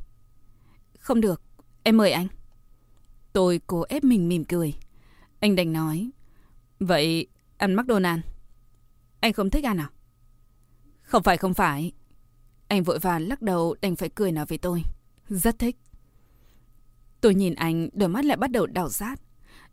Không 0.98 1.20
được. 1.20 1.42
Em 1.82 1.96
mời 1.96 2.12
anh. 2.12 2.28
Tôi 3.32 3.60
cố 3.66 3.84
ép 3.88 4.04
mình 4.04 4.28
mỉm 4.28 4.44
cười. 4.44 4.74
Anh 5.40 5.56
đành 5.56 5.72
nói. 5.72 6.10
Vậy 6.80 7.26
ăn 7.56 7.76
McDonald. 7.76 8.20
Anh 9.20 9.32
không 9.32 9.50
thích 9.50 9.64
ăn 9.64 9.80
à? 9.80 9.90
Không 11.02 11.22
phải 11.22 11.36
không 11.36 11.54
phải. 11.54 11.92
Anh 12.68 12.82
vội 12.82 12.98
vàng 12.98 13.28
lắc 13.28 13.42
đầu 13.42 13.76
đành 13.80 13.96
phải 13.96 14.08
cười 14.08 14.32
nói 14.32 14.46
với 14.46 14.58
tôi. 14.58 14.82
Rất 15.28 15.58
thích. 15.58 15.76
Tôi 17.20 17.34
nhìn 17.34 17.54
anh, 17.54 17.88
đôi 17.92 18.08
mắt 18.08 18.24
lại 18.24 18.36
bắt 18.36 18.50
đầu 18.50 18.66
đảo 18.66 18.88
rát. 18.88 19.20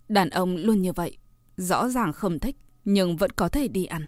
Đàn 0.09 0.29
ông 0.29 0.55
luôn 0.55 0.81
như 0.81 0.93
vậy. 0.93 1.17
Rõ 1.57 1.89
ràng 1.89 2.13
không 2.13 2.39
thích, 2.39 2.55
nhưng 2.85 3.17
vẫn 3.17 3.31
có 3.31 3.49
thể 3.49 3.67
đi 3.67 3.85
ăn. 3.85 4.05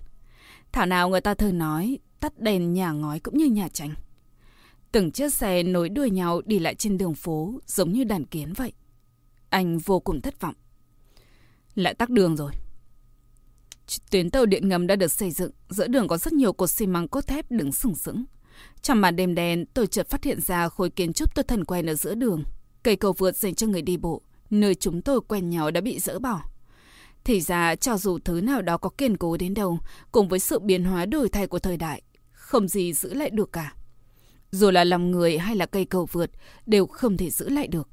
Thảo 0.72 0.86
nào 0.86 1.10
người 1.10 1.22
ta 1.22 1.34
thường 1.34 1.58
nói, 1.58 2.00
tắt 2.20 2.40
đèn 2.40 2.74
nhà 2.74 2.92
ngói 2.92 3.20
cũng 3.20 3.38
như 3.38 3.46
nhà 3.46 3.68
tranh. 3.68 3.94
Từng 4.92 5.12
chiếc 5.12 5.34
xe 5.34 5.64
nối 5.64 5.90
đuôi 5.90 6.10
nhau 6.10 6.42
đi 6.46 6.60
lại 6.60 6.76
trên 6.76 6.98
đường 6.98 7.16
phố 7.16 7.60
giống 7.66 7.92
như 7.92 8.04
đàn 8.04 8.26
kiến 8.26 8.54
vậy. 8.54 8.74
Anh 9.50 9.78
vô 9.78 10.00
cùng 10.00 10.22
thất 10.22 10.42
vọng. 10.42 10.56
Lại 11.76 11.94
tắt 11.94 12.10
đường 12.10 12.36
rồi. 12.36 12.52
Tuyến 14.12 14.30
tàu 14.30 14.46
điện 14.46 14.70
ngầm 14.70 14.88
đã 14.88 14.96
được 14.96 15.12
xây 15.12 15.32
dựng, 15.32 15.52
giữa 15.70 15.88
đường 15.88 16.08
có 16.08 16.18
rất 16.18 16.34
nhiều 16.34 16.54
cột 16.54 16.70
xi 16.70 16.88
măng 16.88 17.08
cốt 17.08 17.28
thép 17.28 17.52
đứng 17.52 17.72
sừng 17.72 17.96
sững. 17.96 18.26
Trong 18.82 19.02
màn 19.02 19.16
đêm 19.16 19.36
đen, 19.36 19.66
tôi 19.74 19.88
chợt 19.88 20.10
phát 20.10 20.24
hiện 20.24 20.42
ra 20.42 20.70
khối 20.70 20.90
kiến 20.90 21.14
trúc 21.14 21.36
tôi 21.36 21.44
thần 21.44 21.66
quen 21.66 21.86
ở 21.86 21.96
giữa 21.96 22.16
đường. 22.16 22.44
Cây 22.84 22.96
cầu 22.96 23.14
vượt 23.14 23.38
dành 23.38 23.56
cho 23.56 23.68
người 23.68 23.82
đi 23.82 23.98
bộ, 23.98 24.22
nơi 24.50 24.76
chúng 24.76 25.02
tôi 25.02 25.22
quen 25.28 25.50
nhau 25.50 25.72
đã 25.72 25.82
bị 25.82 26.00
dỡ 26.00 26.20
bỏ. 26.20 26.42
Thì 27.26 27.42
ra, 27.42 27.76
cho 27.76 27.98
dù 27.98 28.20
thứ 28.20 28.42
nào 28.42 28.62
đó 28.62 28.78
có 28.78 28.90
kiên 28.90 29.18
cố 29.18 29.38
đến 29.38 29.54
đâu, 29.54 29.80
cùng 30.12 30.28
với 30.28 30.40
sự 30.40 30.60
biến 30.60 30.84
hóa 30.84 31.06
đổi 31.06 31.30
thay 31.30 31.48
của 31.48 31.60
thời 31.60 31.78
đại, 31.78 32.02
không 32.32 32.68
gì 32.68 32.94
giữ 32.94 33.14
lại 33.14 33.30
được 33.30 33.52
cả. 33.52 33.74
Dù 34.52 34.72
là 34.72 34.84
lòng 34.84 35.12
người 35.12 35.38
hay 35.38 35.56
là 35.56 35.66
cây 35.66 35.86
cầu 35.86 36.06
vượt, 36.12 36.32
đều 36.66 36.88
không 36.88 37.18
thể 37.18 37.30
giữ 37.30 37.50
lại 37.50 37.68
được. 37.68 37.90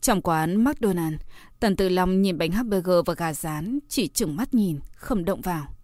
Trong 0.00 0.22
quán 0.22 0.64
McDonald, 0.64 1.16
Tần 1.60 1.76
Tử 1.76 1.88
Long 1.88 2.22
nhìn 2.22 2.38
bánh 2.38 2.52
hamburger 2.52 2.96
và 3.06 3.14
gà 3.14 3.32
rán, 3.32 3.78
chỉ 3.88 4.08
chừng 4.08 4.36
mắt 4.36 4.54
nhìn, 4.54 4.80
không 4.94 5.24
động 5.24 5.40
vào. 5.40 5.74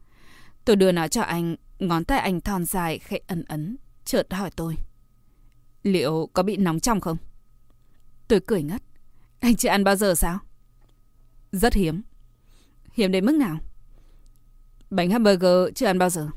Tôi 0.65 0.77
đưa 0.77 0.93
nó 0.93 1.09
cho 1.09 1.23
anh, 1.23 1.57
ngón 1.79 2.05
tay 2.05 2.19
anh 2.19 2.41
thon 2.41 2.65
dài, 2.65 2.99
khẽ 2.99 3.19
ấn 3.27 3.45
ấn, 3.49 3.77
chợt 4.05 4.33
hỏi 4.33 4.51
tôi. 4.57 4.77
Liệu 5.83 6.31
có 6.33 6.43
bị 6.43 6.57
nóng 6.57 6.81
trong 6.81 7.01
không? 7.01 7.17
Tôi 8.29 8.41
cười 8.47 8.63
ngất. 8.63 8.83
Anh 9.41 9.57
chưa 9.57 9.69
ăn 9.69 9.85
bao 9.85 9.97
giờ 9.97 10.15
sao? 10.15 10.39
Rất 11.53 11.75
hiếm. 11.75 12.03
Hiếm 12.97 13.13
đến 13.13 13.27
mức 13.27 13.35
nào? 13.35 13.59
Bánh 14.91 15.11
hamburger 15.11 15.75
chưa 15.75 15.87
ăn 15.87 15.99
bao 15.99 16.11
giờ. 16.11 16.29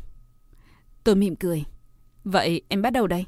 Tôi 1.04 1.16
mỉm 1.16 1.36
cười. 1.36 1.64
Vậy 2.24 2.62
em 2.68 2.82
bắt 2.82 2.90
đầu 2.90 3.08
đây. 3.08 3.26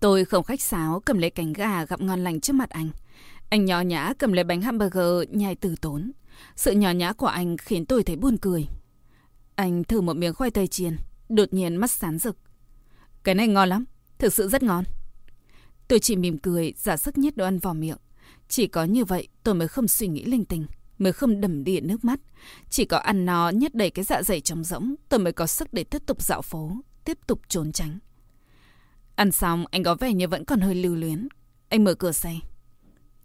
Tôi 0.00 0.24
không 0.24 0.44
khách 0.44 0.60
sáo 0.60 1.02
cầm 1.04 1.18
lấy 1.18 1.30
cánh 1.30 1.52
gà 1.52 1.84
gặp 1.84 2.00
ngon 2.00 2.24
lành 2.24 2.40
trước 2.40 2.52
mặt 2.52 2.70
anh. 2.70 2.88
Anh 3.48 3.64
nhỏ 3.64 3.80
nhã 3.80 4.12
cầm 4.18 4.32
lấy 4.32 4.44
bánh 4.44 4.62
hamburger 4.62 5.28
nhai 5.30 5.54
từ 5.54 5.74
tốn. 5.80 6.12
Sự 6.56 6.72
nhỏ 6.72 6.90
nhã 6.90 7.12
của 7.12 7.26
anh 7.26 7.56
khiến 7.56 7.86
tôi 7.86 8.02
thấy 8.02 8.16
buồn 8.16 8.36
cười. 8.36 8.68
Anh 9.54 9.84
thử 9.84 10.00
một 10.00 10.16
miếng 10.16 10.34
khoai 10.34 10.50
tây 10.50 10.66
chiên, 10.66 10.96
đột 11.28 11.52
nhiên 11.52 11.76
mắt 11.76 11.90
sáng 11.90 12.18
rực. 12.18 12.36
Cái 13.24 13.34
này 13.34 13.48
ngon 13.48 13.68
lắm, 13.68 13.84
thực 14.18 14.32
sự 14.32 14.48
rất 14.48 14.62
ngon. 14.62 14.84
Tôi 15.88 15.98
chỉ 15.98 16.16
mỉm 16.16 16.38
cười, 16.38 16.74
giả 16.76 16.96
sức 16.96 17.18
nhét 17.18 17.36
đồ 17.36 17.44
ăn 17.44 17.58
vào 17.58 17.74
miệng. 17.74 17.98
Chỉ 18.48 18.66
có 18.66 18.84
như 18.84 19.04
vậy 19.04 19.28
tôi 19.42 19.54
mới 19.54 19.68
không 19.68 19.88
suy 19.88 20.08
nghĩ 20.08 20.24
linh 20.24 20.44
tinh, 20.44 20.66
mới 20.98 21.12
không 21.12 21.40
đầm 21.40 21.64
đìa 21.64 21.80
nước 21.80 22.04
mắt. 22.04 22.20
Chỉ 22.70 22.84
có 22.84 22.98
ăn 22.98 23.26
no 23.26 23.50
nhét 23.50 23.74
đầy 23.74 23.90
cái 23.90 24.04
dạ 24.04 24.22
dày 24.22 24.40
trống 24.40 24.64
rỗng, 24.64 24.94
tôi 25.08 25.20
mới 25.20 25.32
có 25.32 25.46
sức 25.46 25.72
để 25.72 25.84
tiếp 25.84 26.02
tục 26.06 26.22
dạo 26.22 26.42
phố, 26.42 26.76
tiếp 27.04 27.18
tục 27.26 27.40
trốn 27.48 27.72
tránh. 27.72 27.98
Ăn 29.14 29.32
xong, 29.32 29.64
anh 29.70 29.84
có 29.84 29.94
vẻ 29.94 30.12
như 30.12 30.28
vẫn 30.28 30.44
còn 30.44 30.60
hơi 30.60 30.74
lưu 30.74 30.94
luyến. 30.94 31.28
Anh 31.68 31.84
mở 31.84 31.94
cửa 31.94 32.12
xe. 32.12 32.34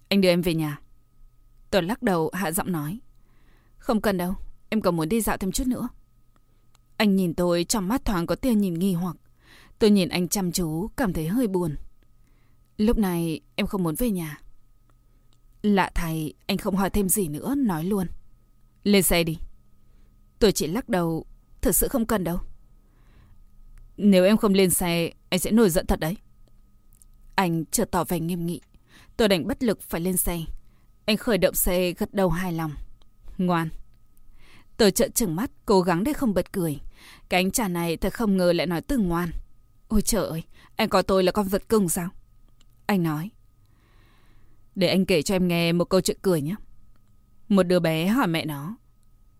Anh 0.09 0.21
đưa 0.21 0.29
em 0.29 0.41
về 0.41 0.53
nhà. 0.53 0.79
Tôi 1.71 1.83
lắc 1.83 2.03
đầu, 2.03 2.29
hạ 2.33 2.51
giọng 2.51 2.71
nói. 2.71 2.99
Không 3.77 4.01
cần 4.01 4.17
đâu, 4.17 4.35
em 4.69 4.81
còn 4.81 4.95
muốn 4.95 5.09
đi 5.09 5.21
dạo 5.21 5.37
thêm 5.37 5.51
chút 5.51 5.67
nữa. 5.67 5.89
Anh 6.97 7.15
nhìn 7.15 7.33
tôi 7.33 7.63
trong 7.63 7.87
mắt 7.87 8.05
thoáng 8.05 8.25
có 8.25 8.35
tia 8.35 8.53
nhìn 8.53 8.73
nghi 8.73 8.93
hoặc. 8.93 9.15
Tôi 9.79 9.89
nhìn 9.89 10.09
anh 10.09 10.27
chăm 10.27 10.51
chú, 10.51 10.87
cảm 10.87 11.13
thấy 11.13 11.27
hơi 11.27 11.47
buồn. 11.47 11.75
Lúc 12.77 12.97
này 12.97 13.41
em 13.55 13.67
không 13.67 13.83
muốn 13.83 13.95
về 13.95 14.11
nhà. 14.11 14.41
Lạ 15.61 15.91
thầy, 15.95 16.33
anh 16.47 16.57
không 16.57 16.75
hỏi 16.75 16.89
thêm 16.89 17.09
gì 17.09 17.27
nữa, 17.27 17.55
nói 17.55 17.83
luôn. 17.83 18.07
Lên 18.83 19.03
xe 19.03 19.23
đi. 19.23 19.37
Tôi 20.39 20.51
chỉ 20.51 20.67
lắc 20.67 20.89
đầu, 20.89 21.25
thật 21.61 21.71
sự 21.71 21.87
không 21.87 22.05
cần 22.05 22.23
đâu. 22.23 22.39
Nếu 23.97 24.25
em 24.25 24.37
không 24.37 24.53
lên 24.53 24.69
xe, 24.69 25.11
anh 25.29 25.39
sẽ 25.39 25.51
nổi 25.51 25.69
giận 25.69 25.85
thật 25.85 25.99
đấy. 25.99 26.17
Anh 27.35 27.65
chợt 27.65 27.91
tỏ 27.91 28.03
vẻ 28.03 28.19
nghiêm 28.19 28.45
nghị. 28.45 28.61
Tôi 29.17 29.27
đành 29.27 29.47
bất 29.47 29.63
lực 29.63 29.81
phải 29.81 30.01
lên 30.01 30.17
xe. 30.17 30.39
Anh 31.05 31.17
khởi 31.17 31.37
động 31.37 31.55
xe 31.55 31.91
gật 31.91 32.13
đầu 32.13 32.29
hài 32.29 32.53
lòng. 32.53 32.71
Ngoan. 33.37 33.69
Tôi 34.77 34.91
trợn 34.91 35.11
trừng 35.11 35.35
mắt, 35.35 35.51
cố 35.65 35.81
gắng 35.81 36.03
để 36.03 36.13
không 36.13 36.33
bật 36.33 36.53
cười. 36.53 36.79
Cái 37.29 37.41
anh 37.41 37.51
chàng 37.51 37.73
này 37.73 37.97
thật 37.97 38.13
không 38.13 38.37
ngờ 38.37 38.53
lại 38.53 38.67
nói 38.67 38.81
từ 38.81 38.97
ngoan. 38.97 39.31
Ôi 39.87 40.01
trời 40.01 40.27
ơi, 40.27 40.43
anh 40.75 40.89
coi 40.89 41.03
tôi 41.03 41.23
là 41.23 41.31
con 41.31 41.47
vật 41.47 41.69
cưng 41.69 41.89
sao? 41.89 42.09
Anh 42.85 43.03
nói. 43.03 43.29
Để 44.77 44.87
anh 44.87 45.05
kể 45.05 45.21
cho 45.21 45.35
em 45.35 45.47
nghe 45.47 45.71
một 45.71 45.85
câu 45.85 46.01
chuyện 46.01 46.17
cười 46.21 46.41
nhé. 46.41 46.55
Một 47.49 47.63
đứa 47.63 47.79
bé 47.79 48.07
hỏi 48.07 48.27
mẹ 48.27 48.45
nó. 48.45 48.77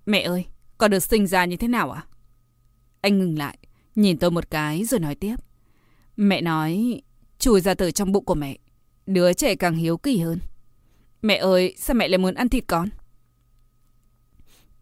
Mẹ 0.06 0.21
ơi, 0.21 0.45
con 0.78 0.91
được 0.91 1.00
sinh 1.00 1.28
ra 1.28 1.45
như 1.45 1.58
thế 1.58 1.67
nào 1.67 1.91
ạ? 1.91 2.06
À? 2.06 2.10
Anh 3.02 3.19
ngừng 3.19 3.38
lại, 3.38 3.58
nhìn 3.95 4.17
tôi 4.17 4.32
một 4.32 4.50
cái 4.50 4.84
rồi 4.84 5.00
nói 5.00 5.15
tiếp. 5.15 5.36
Mẹ 6.15 6.41
nói, 6.41 7.02
chui 7.39 7.62
ra 7.62 7.73
từ 7.73 7.91
trong 7.91 8.12
bụng 8.12 8.26
của 8.26 8.36
mẹ. 8.36 8.58
Đứa 9.06 9.34
trẻ 9.34 9.56
càng 9.56 9.76
hiếu 9.76 9.97
kỳ 9.97 10.17
hơn. 10.17 10.39
Mẹ 11.21 11.36
ơi, 11.36 11.76
sao 11.78 11.95
mẹ 11.95 12.08
lại 12.08 12.17
muốn 12.17 12.34
ăn 12.34 12.50
thịt 12.50 12.63
con? 12.67 12.89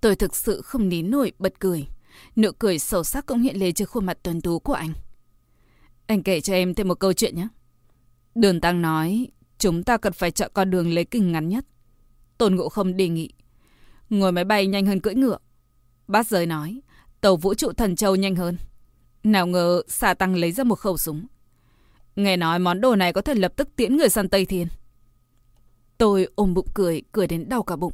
Tôi 0.02 0.15
thực 0.15 0.36
sự 0.36 0.62
không 0.62 0.89
nín 0.89 1.12
nổi 1.12 1.32
bật 1.39 1.60
cười. 1.60 1.88
Nụ 2.36 2.52
cười 2.60 2.80
sâu 2.80 3.04
sắc 3.04 3.26
cũng 3.26 3.41
hiện 3.41 3.58
lên 3.58 3.74
trên 3.74 3.88
khuôn 3.88 4.06
mặt 4.06 4.18
tuần 4.24 4.41
tú 4.41 4.60
của 4.60 4.74
anh. 4.74 4.94
Anh 6.08 6.24
kể 6.24 6.41
cho 6.41 6.54
em 6.54 6.74
thêm 6.74 6.88
một 6.88 7.00
câu 7.00 7.13
chuyện 7.13 7.36
nhé. 7.36 7.48
Đường 8.36 8.62
Tăng 8.62 8.82
nói, 8.82 9.28
chúng 9.58 9.84
ta 9.84 9.98
cần 9.98 10.13
phải 10.13 10.32
chọn 10.32 10.52
con 10.54 10.70
đường 10.70 10.94
lấy 10.94 11.06
kinh 11.06 11.32
ngắn 11.32 11.50
nhất. 11.50 11.65
Tôn 12.38 12.56
Ngộ 12.56 12.70
không 12.70 12.98
đề 12.98 13.10
nghị. 13.10 13.34
Ngồi 14.10 14.32
máy 14.32 14.44
bay 14.44 14.68
nhanh 14.68 14.86
hơn 14.86 15.00
cưỡi 15.00 15.15
ngựa. 15.15 15.38
Bát 16.08 16.28
giới 16.28 16.46
nói, 16.46 16.82
tàu 17.22 17.36
vũ 17.36 17.54
trụ 17.54 17.72
thần 17.74 17.96
châu 17.96 18.15
nhanh 18.15 18.36
hơn. 18.36 18.58
Nào 19.24 19.48
ngờ 19.48 19.82
xà 19.88 20.13
tăng 20.13 20.36
lấy 20.36 20.52
ra 20.52 20.63
một 20.63 20.76
khẩu 20.76 20.98
súng. 20.98 21.28
Nghe 22.15 22.38
nói 22.38 22.60
món 22.60 22.82
đồ 22.82 22.96
này 22.96 23.13
có 23.13 23.22
thể 23.22 23.36
lập 23.36 23.54
tức 23.56 23.70
tiễn 23.76 23.98
người 23.98 24.10
sang 24.10 24.30
Tây 24.30 24.46
Thiên. 24.46 24.68
Tôi 25.98 26.28
ôm 26.36 26.54
bụng 26.54 26.68
cười, 26.74 27.02
cười 27.12 27.28
đến 27.28 27.50
đau 27.50 27.63
cả 27.63 27.76
bụng. 27.76 27.94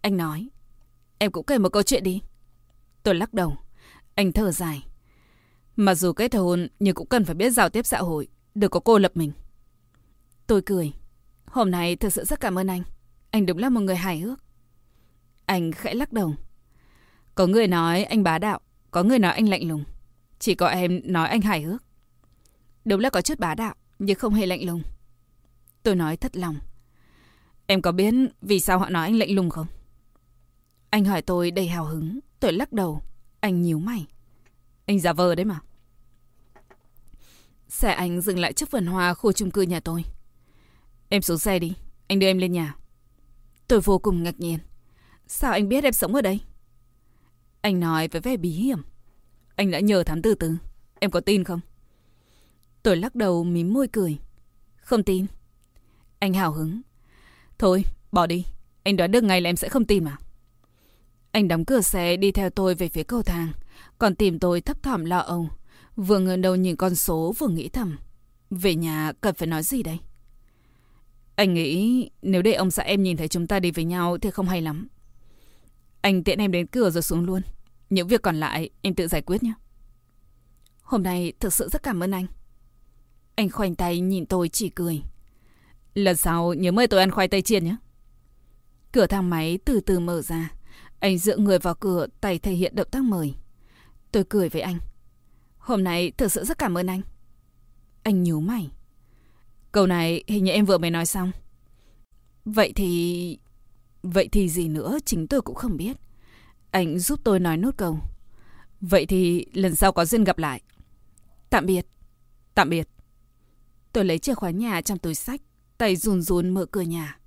Anh 0.00 0.16
nói, 0.16 0.48
em 1.18 1.32
cũng 1.32 1.46
kể 1.46 1.58
một 1.58 1.68
câu 1.68 1.82
chuyện 1.82 2.02
đi. 2.02 2.22
Tôi 3.02 3.14
lắc 3.14 3.34
đầu. 3.34 3.56
Anh 4.14 4.32
thở 4.32 4.52
dài. 4.52 4.86
Mặc 5.76 5.94
dù 5.94 6.12
kết 6.12 6.34
hôn, 6.34 6.68
nhưng 6.78 6.94
cũng 6.94 7.08
cần 7.08 7.24
phải 7.24 7.34
biết 7.34 7.50
giao 7.50 7.68
tiếp 7.68 7.86
xã 7.86 7.98
hội, 7.98 8.28
đừng 8.54 8.70
có 8.70 8.80
cô 8.80 8.98
lập 8.98 9.12
mình. 9.14 9.32
Tôi 10.48 10.62
cười. 10.62 10.92
Hôm 11.46 11.70
nay 11.70 11.96
thực 11.96 12.12
sự 12.12 12.24
rất 12.24 12.40
cảm 12.40 12.58
ơn 12.58 12.66
anh. 12.66 12.82
Anh 13.30 13.46
đúng 13.46 13.58
là 13.58 13.68
một 13.68 13.80
người 13.80 13.96
hài 13.96 14.18
hước. 14.18 14.38
Anh 15.46 15.72
khẽ 15.72 15.94
lắc 15.94 16.12
đầu. 16.12 16.34
Có 17.34 17.46
người 17.46 17.66
nói 17.66 18.04
anh 18.04 18.22
bá 18.22 18.38
đạo, 18.38 18.60
có 18.90 19.02
người 19.02 19.18
nói 19.18 19.32
anh 19.32 19.48
lạnh 19.48 19.68
lùng. 19.68 19.84
Chỉ 20.38 20.54
có 20.54 20.66
em 20.66 21.00
nói 21.04 21.28
anh 21.28 21.40
hài 21.40 21.62
hước. 21.62 21.82
Đúng 22.84 23.00
là 23.00 23.10
có 23.10 23.22
chút 23.22 23.38
bá 23.38 23.54
đạo, 23.54 23.74
nhưng 23.98 24.18
không 24.18 24.34
hề 24.34 24.46
lạnh 24.46 24.66
lùng. 24.66 24.82
Tôi 25.82 25.94
nói 25.94 26.16
thật 26.16 26.36
lòng. 26.36 26.56
Em 27.66 27.82
có 27.82 27.92
biết 27.92 28.14
vì 28.42 28.60
sao 28.60 28.78
họ 28.78 28.90
nói 28.90 29.06
anh 29.06 29.14
lạnh 29.14 29.34
lùng 29.34 29.50
không? 29.50 29.66
Anh 30.90 31.04
hỏi 31.04 31.22
tôi 31.22 31.50
đầy 31.50 31.68
hào 31.68 31.84
hứng. 31.84 32.18
Tôi 32.40 32.52
lắc 32.52 32.72
đầu. 32.72 33.02
Anh 33.40 33.62
nhíu 33.62 33.78
mày. 33.78 34.06
Anh 34.86 35.00
giả 35.00 35.12
vờ 35.12 35.34
đấy 35.34 35.44
mà. 35.44 35.60
Xe 37.68 37.92
anh 37.92 38.20
dừng 38.20 38.38
lại 38.38 38.52
trước 38.52 38.70
vườn 38.70 38.86
hoa 38.86 39.14
khu 39.14 39.32
chung 39.32 39.50
cư 39.50 39.62
nhà 39.62 39.80
tôi. 39.80 40.04
Em 41.08 41.22
xuống 41.22 41.38
xe 41.38 41.58
đi. 41.58 41.72
Anh 42.06 42.18
đưa 42.18 42.26
em 42.26 42.38
lên 42.38 42.52
nhà. 42.52 42.76
Tôi 43.68 43.80
vô 43.80 43.98
cùng 43.98 44.22
ngạc 44.22 44.40
nhiên. 44.40 44.58
Sao 45.26 45.52
anh 45.52 45.68
biết 45.68 45.84
em 45.84 45.92
sống 45.92 46.14
ở 46.14 46.22
đây? 46.22 46.40
Anh 47.60 47.80
nói 47.80 48.08
với 48.08 48.20
vẻ 48.20 48.36
bí 48.36 48.50
hiểm. 48.50 48.82
Anh 49.56 49.70
đã 49.70 49.80
nhờ 49.80 50.04
thám 50.04 50.22
tử 50.22 50.34
từ. 50.34 50.56
Em 51.00 51.10
có 51.10 51.20
tin 51.20 51.44
không? 51.44 51.60
Tôi 52.82 52.96
lắc 52.96 53.14
đầu 53.14 53.44
mím 53.44 53.72
môi 53.72 53.88
cười. 53.88 54.18
Không 54.76 55.02
tin. 55.02 55.26
Anh 56.18 56.34
hào 56.34 56.52
hứng. 56.52 56.80
Thôi, 57.58 57.84
bỏ 58.12 58.26
đi. 58.26 58.44
Anh 58.82 58.96
đoán 58.96 59.10
được 59.10 59.24
ngay 59.24 59.40
là 59.40 59.50
em 59.50 59.56
sẽ 59.56 59.68
không 59.68 59.84
tin 59.84 60.04
mà. 60.04 60.16
Anh 61.30 61.48
đóng 61.48 61.64
cửa 61.64 61.80
xe 61.80 62.16
đi 62.16 62.32
theo 62.32 62.50
tôi 62.50 62.74
về 62.74 62.88
phía 62.88 63.02
cầu 63.02 63.22
thang. 63.22 63.52
Còn 63.98 64.14
tìm 64.14 64.38
tôi 64.38 64.60
thấp 64.60 64.82
thỏm 64.82 65.04
lo 65.04 65.18
âu. 65.18 65.48
Vừa 65.96 66.18
ngẩng 66.18 66.40
đầu 66.40 66.56
nhìn 66.56 66.76
con 66.76 66.94
số 66.94 67.34
vừa 67.38 67.48
nghĩ 67.48 67.68
thầm. 67.68 67.98
Về 68.50 68.74
nhà 68.74 69.12
cần 69.20 69.34
phải 69.34 69.48
nói 69.48 69.62
gì 69.62 69.82
đây? 69.82 69.98
Anh 71.38 71.54
nghĩ 71.54 72.10
nếu 72.22 72.42
để 72.42 72.52
ông 72.52 72.70
xã 72.70 72.82
em 72.82 73.02
nhìn 73.02 73.16
thấy 73.16 73.28
chúng 73.28 73.46
ta 73.46 73.60
đi 73.60 73.70
với 73.70 73.84
nhau 73.84 74.18
thì 74.18 74.30
không 74.30 74.48
hay 74.48 74.62
lắm. 74.62 74.88
Anh 76.00 76.24
tiện 76.24 76.38
em 76.38 76.52
đến 76.52 76.66
cửa 76.66 76.90
rồi 76.90 77.02
xuống 77.02 77.24
luôn. 77.24 77.42
Những 77.90 78.08
việc 78.08 78.22
còn 78.22 78.36
lại 78.36 78.70
em 78.82 78.94
tự 78.94 79.08
giải 79.08 79.22
quyết 79.22 79.42
nhé. 79.42 79.52
Hôm 80.82 81.02
nay 81.02 81.32
thực 81.40 81.52
sự 81.52 81.68
rất 81.72 81.82
cảm 81.82 82.02
ơn 82.02 82.10
anh. 82.10 82.26
Anh 83.34 83.50
khoanh 83.50 83.74
tay 83.74 84.00
nhìn 84.00 84.26
tôi 84.26 84.48
chỉ 84.48 84.68
cười. 84.68 85.02
Lần 85.94 86.16
sau 86.16 86.54
nhớ 86.54 86.72
mời 86.72 86.86
tôi 86.86 87.00
ăn 87.00 87.10
khoai 87.10 87.28
tây 87.28 87.42
chiên 87.42 87.64
nhé. 87.64 87.76
Cửa 88.92 89.06
thang 89.06 89.30
máy 89.30 89.58
từ 89.64 89.80
từ 89.80 90.00
mở 90.00 90.22
ra. 90.22 90.52
Anh 91.00 91.18
dựa 91.18 91.36
người 91.36 91.58
vào 91.58 91.74
cửa, 91.74 92.06
tay 92.20 92.38
thể 92.38 92.52
hiện 92.52 92.74
động 92.74 92.88
tác 92.90 93.02
mời. 93.02 93.34
Tôi 94.12 94.24
cười 94.28 94.48
với 94.48 94.62
anh. 94.62 94.78
Hôm 95.58 95.84
nay 95.84 96.12
thực 96.16 96.32
sự 96.32 96.44
rất 96.44 96.58
cảm 96.58 96.78
ơn 96.78 96.86
anh. 96.86 97.00
Anh 98.02 98.22
nhíu 98.22 98.40
mày. 98.40 98.70
Câu 99.72 99.86
này 99.86 100.24
hình 100.26 100.44
như 100.44 100.52
em 100.52 100.64
vừa 100.64 100.78
mới 100.78 100.90
nói 100.90 101.06
xong. 101.06 101.30
Vậy 102.44 102.72
thì... 102.76 103.38
Vậy 104.02 104.28
thì 104.32 104.48
gì 104.48 104.68
nữa 104.68 104.98
chính 105.04 105.26
tôi 105.26 105.42
cũng 105.42 105.54
không 105.54 105.76
biết. 105.76 105.96
Anh 106.70 106.98
giúp 106.98 107.20
tôi 107.24 107.40
nói 107.40 107.56
nốt 107.56 107.76
câu. 107.76 107.98
Vậy 108.80 109.06
thì 109.06 109.46
lần 109.52 109.74
sau 109.74 109.92
có 109.92 110.04
duyên 110.04 110.24
gặp 110.24 110.38
lại. 110.38 110.62
Tạm 111.50 111.66
biệt. 111.66 111.86
Tạm 112.54 112.70
biệt. 112.70 112.88
Tôi 113.92 114.04
lấy 114.04 114.18
chìa 114.18 114.34
khóa 114.34 114.50
nhà 114.50 114.80
trong 114.80 114.98
túi 114.98 115.14
sách, 115.14 115.40
tay 115.78 115.96
run 115.96 116.22
run 116.22 116.50
mở 116.50 116.66
cửa 116.66 116.80
nhà. 116.80 117.18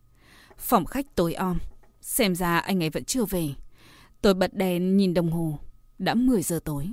Phòng 0.58 0.86
khách 0.86 1.16
tối 1.16 1.34
om. 1.34 1.58
Xem 2.02 2.36
ra 2.36 2.58
anh 2.58 2.84
ấy 2.84 2.90
vẫn 2.90 3.06
chưa 3.06 3.26
về. 3.26 3.50
Tôi 4.22 4.34
bật 4.34 4.54
đèn 4.54 4.98
nhìn 4.98 5.14
đồng 5.14 5.32
hồ. 5.32 5.60
Đã 6.00 6.14
10 6.14 6.42
giờ 6.42 6.60
tối. 6.66 6.90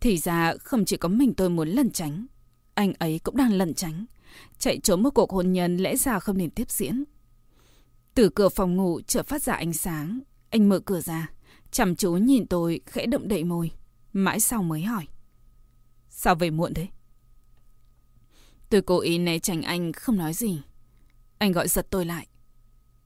Thì 0.00 0.18
ra 0.18 0.54
không 0.58 0.84
chỉ 0.84 0.96
có 0.96 1.08
mình 1.08 1.34
tôi 1.34 1.50
muốn 1.50 1.68
lẩn 1.68 1.90
tránh. 1.90 2.26
Anh 2.74 2.92
ấy 2.98 3.18
cũng 3.18 3.36
đang 3.36 3.52
lẩn 3.52 3.74
tránh. 3.74 4.04
Chạy 4.58 4.78
trốn 4.78 5.02
một 5.02 5.10
cuộc 5.10 5.30
hôn 5.30 5.52
nhân 5.52 5.76
lẽ 5.76 5.96
ra 5.96 6.18
không 6.20 6.38
nên 6.38 6.50
tiếp 6.50 6.70
diễn. 6.70 7.04
Từ 8.14 8.28
cửa 8.28 8.48
phòng 8.48 8.76
ngủ 8.76 9.00
chợt 9.06 9.26
phát 9.26 9.42
ra 9.42 9.54
ánh 9.54 9.72
sáng. 9.72 10.20
Anh 10.50 10.68
mở 10.68 10.78
cửa 10.78 11.00
ra. 11.00 11.30
Chăm 11.70 11.96
chú 11.96 12.12
nhìn 12.12 12.46
tôi 12.46 12.80
khẽ 12.86 13.06
động 13.06 13.28
đậy 13.28 13.44
môi. 13.44 13.70
Mãi 14.12 14.40
sau 14.40 14.62
mới 14.62 14.82
hỏi. 14.82 15.06
Sao 16.08 16.34
về 16.34 16.50
muộn 16.50 16.74
thế? 16.74 16.86
Tôi 18.70 18.82
cố 18.82 19.00
ý 19.00 19.18
né 19.18 19.38
tránh 19.38 19.62
anh 19.62 19.92
không 19.92 20.16
nói 20.16 20.34
gì. 20.34 20.62
Anh 21.38 21.52
gọi 21.52 21.68
giật 21.68 21.86
tôi 21.90 22.04
lại. 22.04 22.26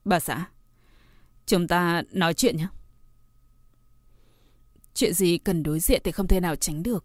Bà 0.04 0.20
xã, 0.20 0.48
chúng 1.46 1.68
ta 1.68 2.02
nói 2.12 2.34
chuyện 2.34 2.56
nhé. 2.56 2.66
Chuyện 4.94 5.14
gì 5.14 5.38
cần 5.38 5.62
đối 5.62 5.80
diện 5.80 6.00
thì 6.04 6.12
không 6.12 6.26
thể 6.26 6.40
nào 6.40 6.56
tránh 6.56 6.82
được. 6.82 7.04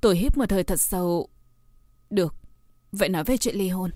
Tôi 0.00 0.16
hít 0.16 0.36
một 0.36 0.50
hơi 0.50 0.64
thật 0.64 0.80
sâu. 0.80 1.28
Được, 2.10 2.34
vậy 2.92 3.08
nói 3.08 3.24
về 3.24 3.36
chuyện 3.36 3.56
ly 3.56 3.68
hôn. 3.68 3.90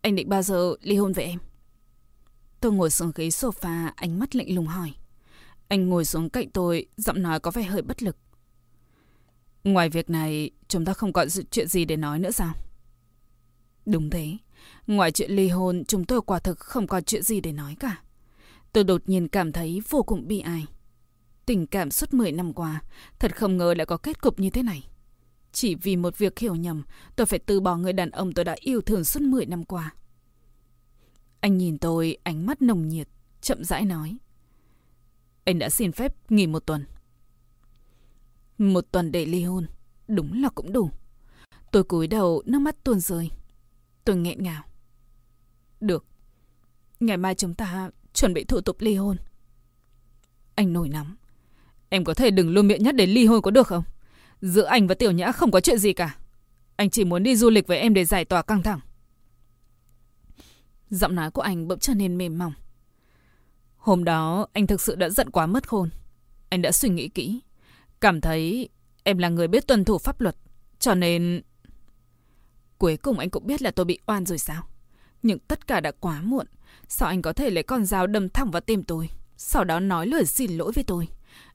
Anh 0.00 0.14
định 0.14 0.28
bao 0.28 0.42
giờ 0.42 0.74
ly 0.82 0.96
hôn 0.96 1.12
với 1.12 1.24
em? 1.24 1.38
Tôi 2.60 2.72
ngồi 2.72 2.90
xuống 2.90 3.12
ghế 3.14 3.28
sofa, 3.28 3.90
ánh 3.96 4.18
mắt 4.18 4.36
lạnh 4.36 4.54
lùng 4.54 4.66
hỏi. 4.66 4.94
Anh 5.68 5.88
ngồi 5.88 6.04
xuống 6.04 6.30
cạnh 6.30 6.50
tôi, 6.50 6.86
giọng 6.96 7.22
nói 7.22 7.40
có 7.40 7.50
vẻ 7.50 7.62
hơi 7.62 7.82
bất 7.82 8.02
lực. 8.02 8.16
Ngoài 9.64 9.88
việc 9.88 10.10
này, 10.10 10.50
chúng 10.68 10.84
ta 10.84 10.92
không 10.92 11.12
còn 11.12 11.28
chuyện 11.50 11.68
gì 11.68 11.84
để 11.84 11.96
nói 11.96 12.18
nữa 12.18 12.30
sao? 12.30 12.54
Đúng 13.86 14.10
thế. 14.10 14.36
Ngoài 14.86 15.12
chuyện 15.12 15.30
ly 15.30 15.48
hôn, 15.48 15.84
chúng 15.84 16.04
tôi 16.04 16.22
quả 16.22 16.38
thực 16.38 16.58
không 16.58 16.86
còn 16.86 17.04
chuyện 17.04 17.22
gì 17.22 17.40
để 17.40 17.52
nói 17.52 17.76
cả. 17.80 18.02
Tôi 18.72 18.84
đột 18.84 19.02
nhiên 19.06 19.28
cảm 19.28 19.52
thấy 19.52 19.82
vô 19.88 20.02
cùng 20.02 20.28
bi 20.28 20.40
ai. 20.40 20.66
Tình 21.46 21.66
cảm 21.66 21.90
suốt 21.90 22.14
10 22.14 22.32
năm 22.32 22.52
qua, 22.52 22.82
thật 23.18 23.36
không 23.36 23.56
ngờ 23.56 23.74
lại 23.74 23.86
có 23.86 23.96
kết 23.96 24.20
cục 24.20 24.40
như 24.40 24.50
thế 24.50 24.62
này. 24.62 24.88
Chỉ 25.52 25.74
vì 25.74 25.96
một 25.96 26.18
việc 26.18 26.38
hiểu 26.38 26.54
nhầm, 26.54 26.82
tôi 27.16 27.26
phải 27.26 27.38
từ 27.38 27.60
bỏ 27.60 27.76
người 27.76 27.92
đàn 27.92 28.10
ông 28.10 28.32
tôi 28.32 28.44
đã 28.44 28.56
yêu 28.60 28.80
thương 28.80 29.04
suốt 29.04 29.22
10 29.22 29.46
năm 29.46 29.64
qua. 29.64 29.94
Anh 31.40 31.58
nhìn 31.58 31.78
tôi, 31.78 32.18
ánh 32.22 32.46
mắt 32.46 32.62
nồng 32.62 32.88
nhiệt, 32.88 33.08
chậm 33.40 33.64
rãi 33.64 33.84
nói. 33.84 34.16
Anh 35.44 35.58
đã 35.58 35.70
xin 35.70 35.92
phép 35.92 36.30
nghỉ 36.30 36.46
một 36.46 36.66
tuần. 36.66 36.84
Một 38.58 38.84
tuần 38.92 39.12
để 39.12 39.26
ly 39.26 39.44
hôn, 39.44 39.66
đúng 40.08 40.42
là 40.42 40.48
cũng 40.48 40.72
đủ. 40.72 40.90
Tôi 41.72 41.84
cúi 41.84 42.06
đầu, 42.06 42.42
nước 42.46 42.58
mắt 42.58 42.84
tuôn 42.84 43.00
rơi. 43.00 43.30
Tôi 44.04 44.16
nghẹn 44.16 44.42
ngào. 44.42 44.62
Được. 45.80 46.04
Ngày 47.00 47.16
mai 47.16 47.34
chúng 47.34 47.54
ta 47.54 47.90
chuẩn 48.14 48.34
bị 48.34 48.44
thủ 48.44 48.60
tục 48.60 48.76
ly 48.80 48.94
hôn. 48.94 49.16
Anh 50.54 50.72
nổi 50.72 50.88
nóng. 50.88 51.16
Em 51.88 52.04
có 52.04 52.14
thể 52.14 52.30
đừng 52.30 52.50
luôn 52.50 52.68
miệng 52.68 52.82
nhắc 52.82 52.94
đến 52.94 53.10
ly 53.10 53.26
hôn 53.26 53.42
có 53.42 53.50
được 53.50 53.66
không? 53.66 53.82
Giữa 54.40 54.64
anh 54.64 54.86
và 54.86 54.94
Tiểu 54.94 55.12
Nhã 55.12 55.32
không 55.32 55.50
có 55.50 55.60
chuyện 55.60 55.78
gì 55.78 55.92
cả. 55.92 56.16
Anh 56.76 56.90
chỉ 56.90 57.04
muốn 57.04 57.22
đi 57.22 57.36
du 57.36 57.50
lịch 57.50 57.66
với 57.66 57.78
em 57.78 57.94
để 57.94 58.04
giải 58.04 58.24
tỏa 58.24 58.42
căng 58.42 58.62
thẳng. 58.62 58.80
Giọng 60.90 61.14
nói 61.14 61.30
của 61.30 61.42
anh 61.42 61.68
bỗng 61.68 61.78
trở 61.78 61.94
nên 61.94 62.18
mềm 62.18 62.38
mỏng. 62.38 62.52
Hôm 63.76 64.04
đó, 64.04 64.46
anh 64.52 64.66
thực 64.66 64.80
sự 64.80 64.94
đã 64.94 65.08
giận 65.08 65.30
quá 65.30 65.46
mất 65.46 65.68
khôn. 65.68 65.90
Anh 66.48 66.62
đã 66.62 66.72
suy 66.72 66.88
nghĩ 66.88 67.08
kỹ. 67.08 67.40
Cảm 68.00 68.20
thấy 68.20 68.68
em 69.02 69.18
là 69.18 69.28
người 69.28 69.48
biết 69.48 69.66
tuân 69.66 69.84
thủ 69.84 69.98
pháp 69.98 70.20
luật. 70.20 70.36
Cho 70.78 70.94
nên... 70.94 71.42
Cuối 72.78 72.96
cùng 72.96 73.18
anh 73.18 73.30
cũng 73.30 73.46
biết 73.46 73.62
là 73.62 73.70
tôi 73.70 73.84
bị 73.84 73.98
oan 74.06 74.26
rồi 74.26 74.38
sao? 74.38 74.68
Nhưng 75.22 75.38
tất 75.38 75.66
cả 75.66 75.80
đã 75.80 75.92
quá 76.00 76.22
muộn. 76.22 76.46
Sao 76.88 77.08
anh 77.08 77.22
có 77.22 77.32
thể 77.32 77.50
lấy 77.50 77.62
con 77.62 77.84
dao 77.84 78.06
đâm 78.06 78.28
thẳng 78.28 78.50
vào 78.50 78.60
tim 78.60 78.82
tôi? 78.82 79.08
Sau 79.36 79.64
đó 79.64 79.80
nói 79.80 80.06
lời 80.06 80.26
xin 80.26 80.50
lỗi 80.58 80.72
với 80.72 80.84
tôi. 80.84 81.08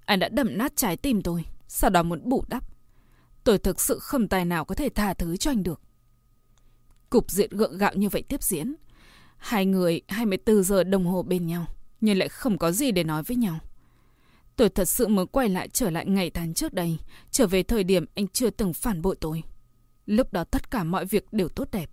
Anh 0.05 0.19
đã 0.19 0.29
đâm 0.29 0.57
nát 0.57 0.73
trái 0.75 0.97
tim 0.97 1.21
tôi. 1.21 1.45
Sau 1.67 1.89
đó 1.89 2.03
muốn 2.03 2.29
bù 2.29 2.43
đắp. 2.47 2.74
Tôi 3.45 3.57
thực 3.57 3.81
sự 3.81 3.99
không 3.99 4.27
tài 4.27 4.45
nào 4.45 4.65
có 4.65 4.75
thể 4.75 4.89
tha 4.89 5.13
thứ 5.13 5.37
cho 5.37 5.51
anh 5.51 5.63
được. 5.63 5.81
Cục 7.09 7.31
diện 7.31 7.49
gượng 7.49 7.77
gạo 7.77 7.93
như 7.95 8.09
vậy 8.09 8.21
tiếp 8.21 8.43
diễn. 8.43 8.75
Hai 9.37 9.65
người 9.65 10.01
24 10.07 10.63
giờ 10.63 10.83
đồng 10.83 11.05
hồ 11.05 11.23
bên 11.23 11.47
nhau. 11.47 11.65
Nhưng 12.01 12.17
lại 12.17 12.29
không 12.29 12.57
có 12.57 12.71
gì 12.71 12.91
để 12.91 13.03
nói 13.03 13.23
với 13.23 13.37
nhau. 13.37 13.59
Tôi 14.55 14.69
thật 14.69 14.85
sự 14.85 15.07
mới 15.07 15.25
quay 15.25 15.49
lại 15.49 15.69
trở 15.69 15.89
lại 15.89 16.05
ngày 16.05 16.29
tháng 16.29 16.53
trước 16.53 16.73
đây. 16.73 16.97
Trở 17.31 17.47
về 17.47 17.63
thời 17.63 17.83
điểm 17.83 18.05
anh 18.15 18.27
chưa 18.27 18.49
từng 18.49 18.73
phản 18.73 19.01
bội 19.01 19.15
tôi. 19.21 19.43
Lúc 20.05 20.33
đó 20.33 20.43
tất 20.43 20.71
cả 20.71 20.83
mọi 20.83 21.05
việc 21.05 21.33
đều 21.33 21.49
tốt 21.49 21.67
đẹp. 21.71 21.89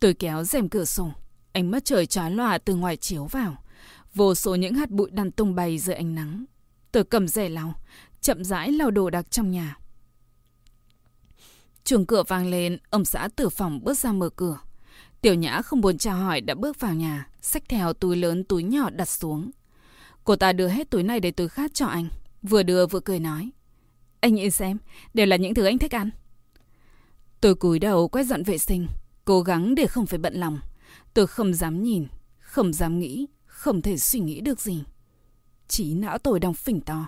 Tôi 0.00 0.14
kéo 0.14 0.44
rèm 0.44 0.68
cửa 0.68 0.84
sổ. 0.84 1.10
Ánh 1.52 1.70
mắt 1.70 1.84
trời 1.84 2.06
trói 2.06 2.30
lòa 2.30 2.58
từ 2.58 2.74
ngoài 2.74 2.96
chiếu 2.96 3.24
vào. 3.24 3.56
Vô 4.14 4.34
số 4.34 4.54
những 4.54 4.74
hạt 4.74 4.90
bụi 4.90 5.10
đàn 5.10 5.30
tung 5.30 5.54
bay 5.54 5.78
dưới 5.78 5.96
ánh 5.96 6.14
nắng. 6.14 6.44
Tôi 6.92 7.04
cầm 7.04 7.28
rẻ 7.28 7.48
lau, 7.48 7.74
chậm 8.20 8.44
rãi 8.44 8.72
lau 8.72 8.90
đồ 8.90 9.10
đạc 9.10 9.30
trong 9.30 9.50
nhà. 9.50 9.78
Chuồng 11.84 12.06
cửa 12.06 12.22
vang 12.28 12.46
lên, 12.46 12.78
ông 12.90 13.04
xã 13.04 13.28
từ 13.36 13.48
phòng 13.48 13.84
bước 13.84 13.98
ra 13.98 14.12
mở 14.12 14.28
cửa. 14.28 14.58
Tiểu 15.20 15.34
Nhã 15.34 15.62
không 15.62 15.80
buồn 15.80 15.98
chào 15.98 16.16
hỏi 16.16 16.40
đã 16.40 16.54
bước 16.54 16.80
vào 16.80 16.94
nhà, 16.94 17.28
xách 17.40 17.62
theo 17.68 17.92
túi 17.92 18.16
lớn 18.16 18.44
túi 18.44 18.62
nhỏ 18.62 18.90
đặt 18.90 19.08
xuống. 19.08 19.50
Cô 20.24 20.36
ta 20.36 20.52
đưa 20.52 20.68
hết 20.68 20.90
túi 20.90 21.02
này 21.02 21.20
để 21.20 21.30
túi 21.30 21.48
khác 21.48 21.70
cho 21.74 21.86
anh, 21.86 22.08
vừa 22.42 22.62
đưa 22.62 22.86
vừa 22.86 23.00
cười 23.00 23.20
nói. 23.20 23.50
Anh 24.20 24.34
nhìn 24.34 24.50
xem, 24.50 24.78
đều 25.14 25.26
là 25.26 25.36
những 25.36 25.54
thứ 25.54 25.64
anh 25.64 25.78
thích 25.78 25.94
ăn. 25.94 26.10
Tôi 27.40 27.54
cúi 27.54 27.78
đầu 27.78 28.08
quét 28.08 28.24
dọn 28.24 28.42
vệ 28.42 28.58
sinh, 28.58 28.86
cố 29.24 29.40
gắng 29.40 29.74
để 29.74 29.86
không 29.86 30.06
phải 30.06 30.18
bận 30.18 30.34
lòng. 30.34 30.58
Tôi 31.14 31.26
không 31.26 31.54
dám 31.54 31.82
nhìn, 31.82 32.06
không 32.38 32.72
dám 32.72 32.98
nghĩ, 32.98 33.26
không 33.46 33.82
thể 33.82 33.98
suy 33.98 34.20
nghĩ 34.20 34.40
được 34.40 34.60
gì. 34.60 34.84
Chỉ 35.68 35.94
não 35.94 36.18
tôi 36.18 36.40
đang 36.40 36.54
phỉnh 36.54 36.80
to. 36.80 37.06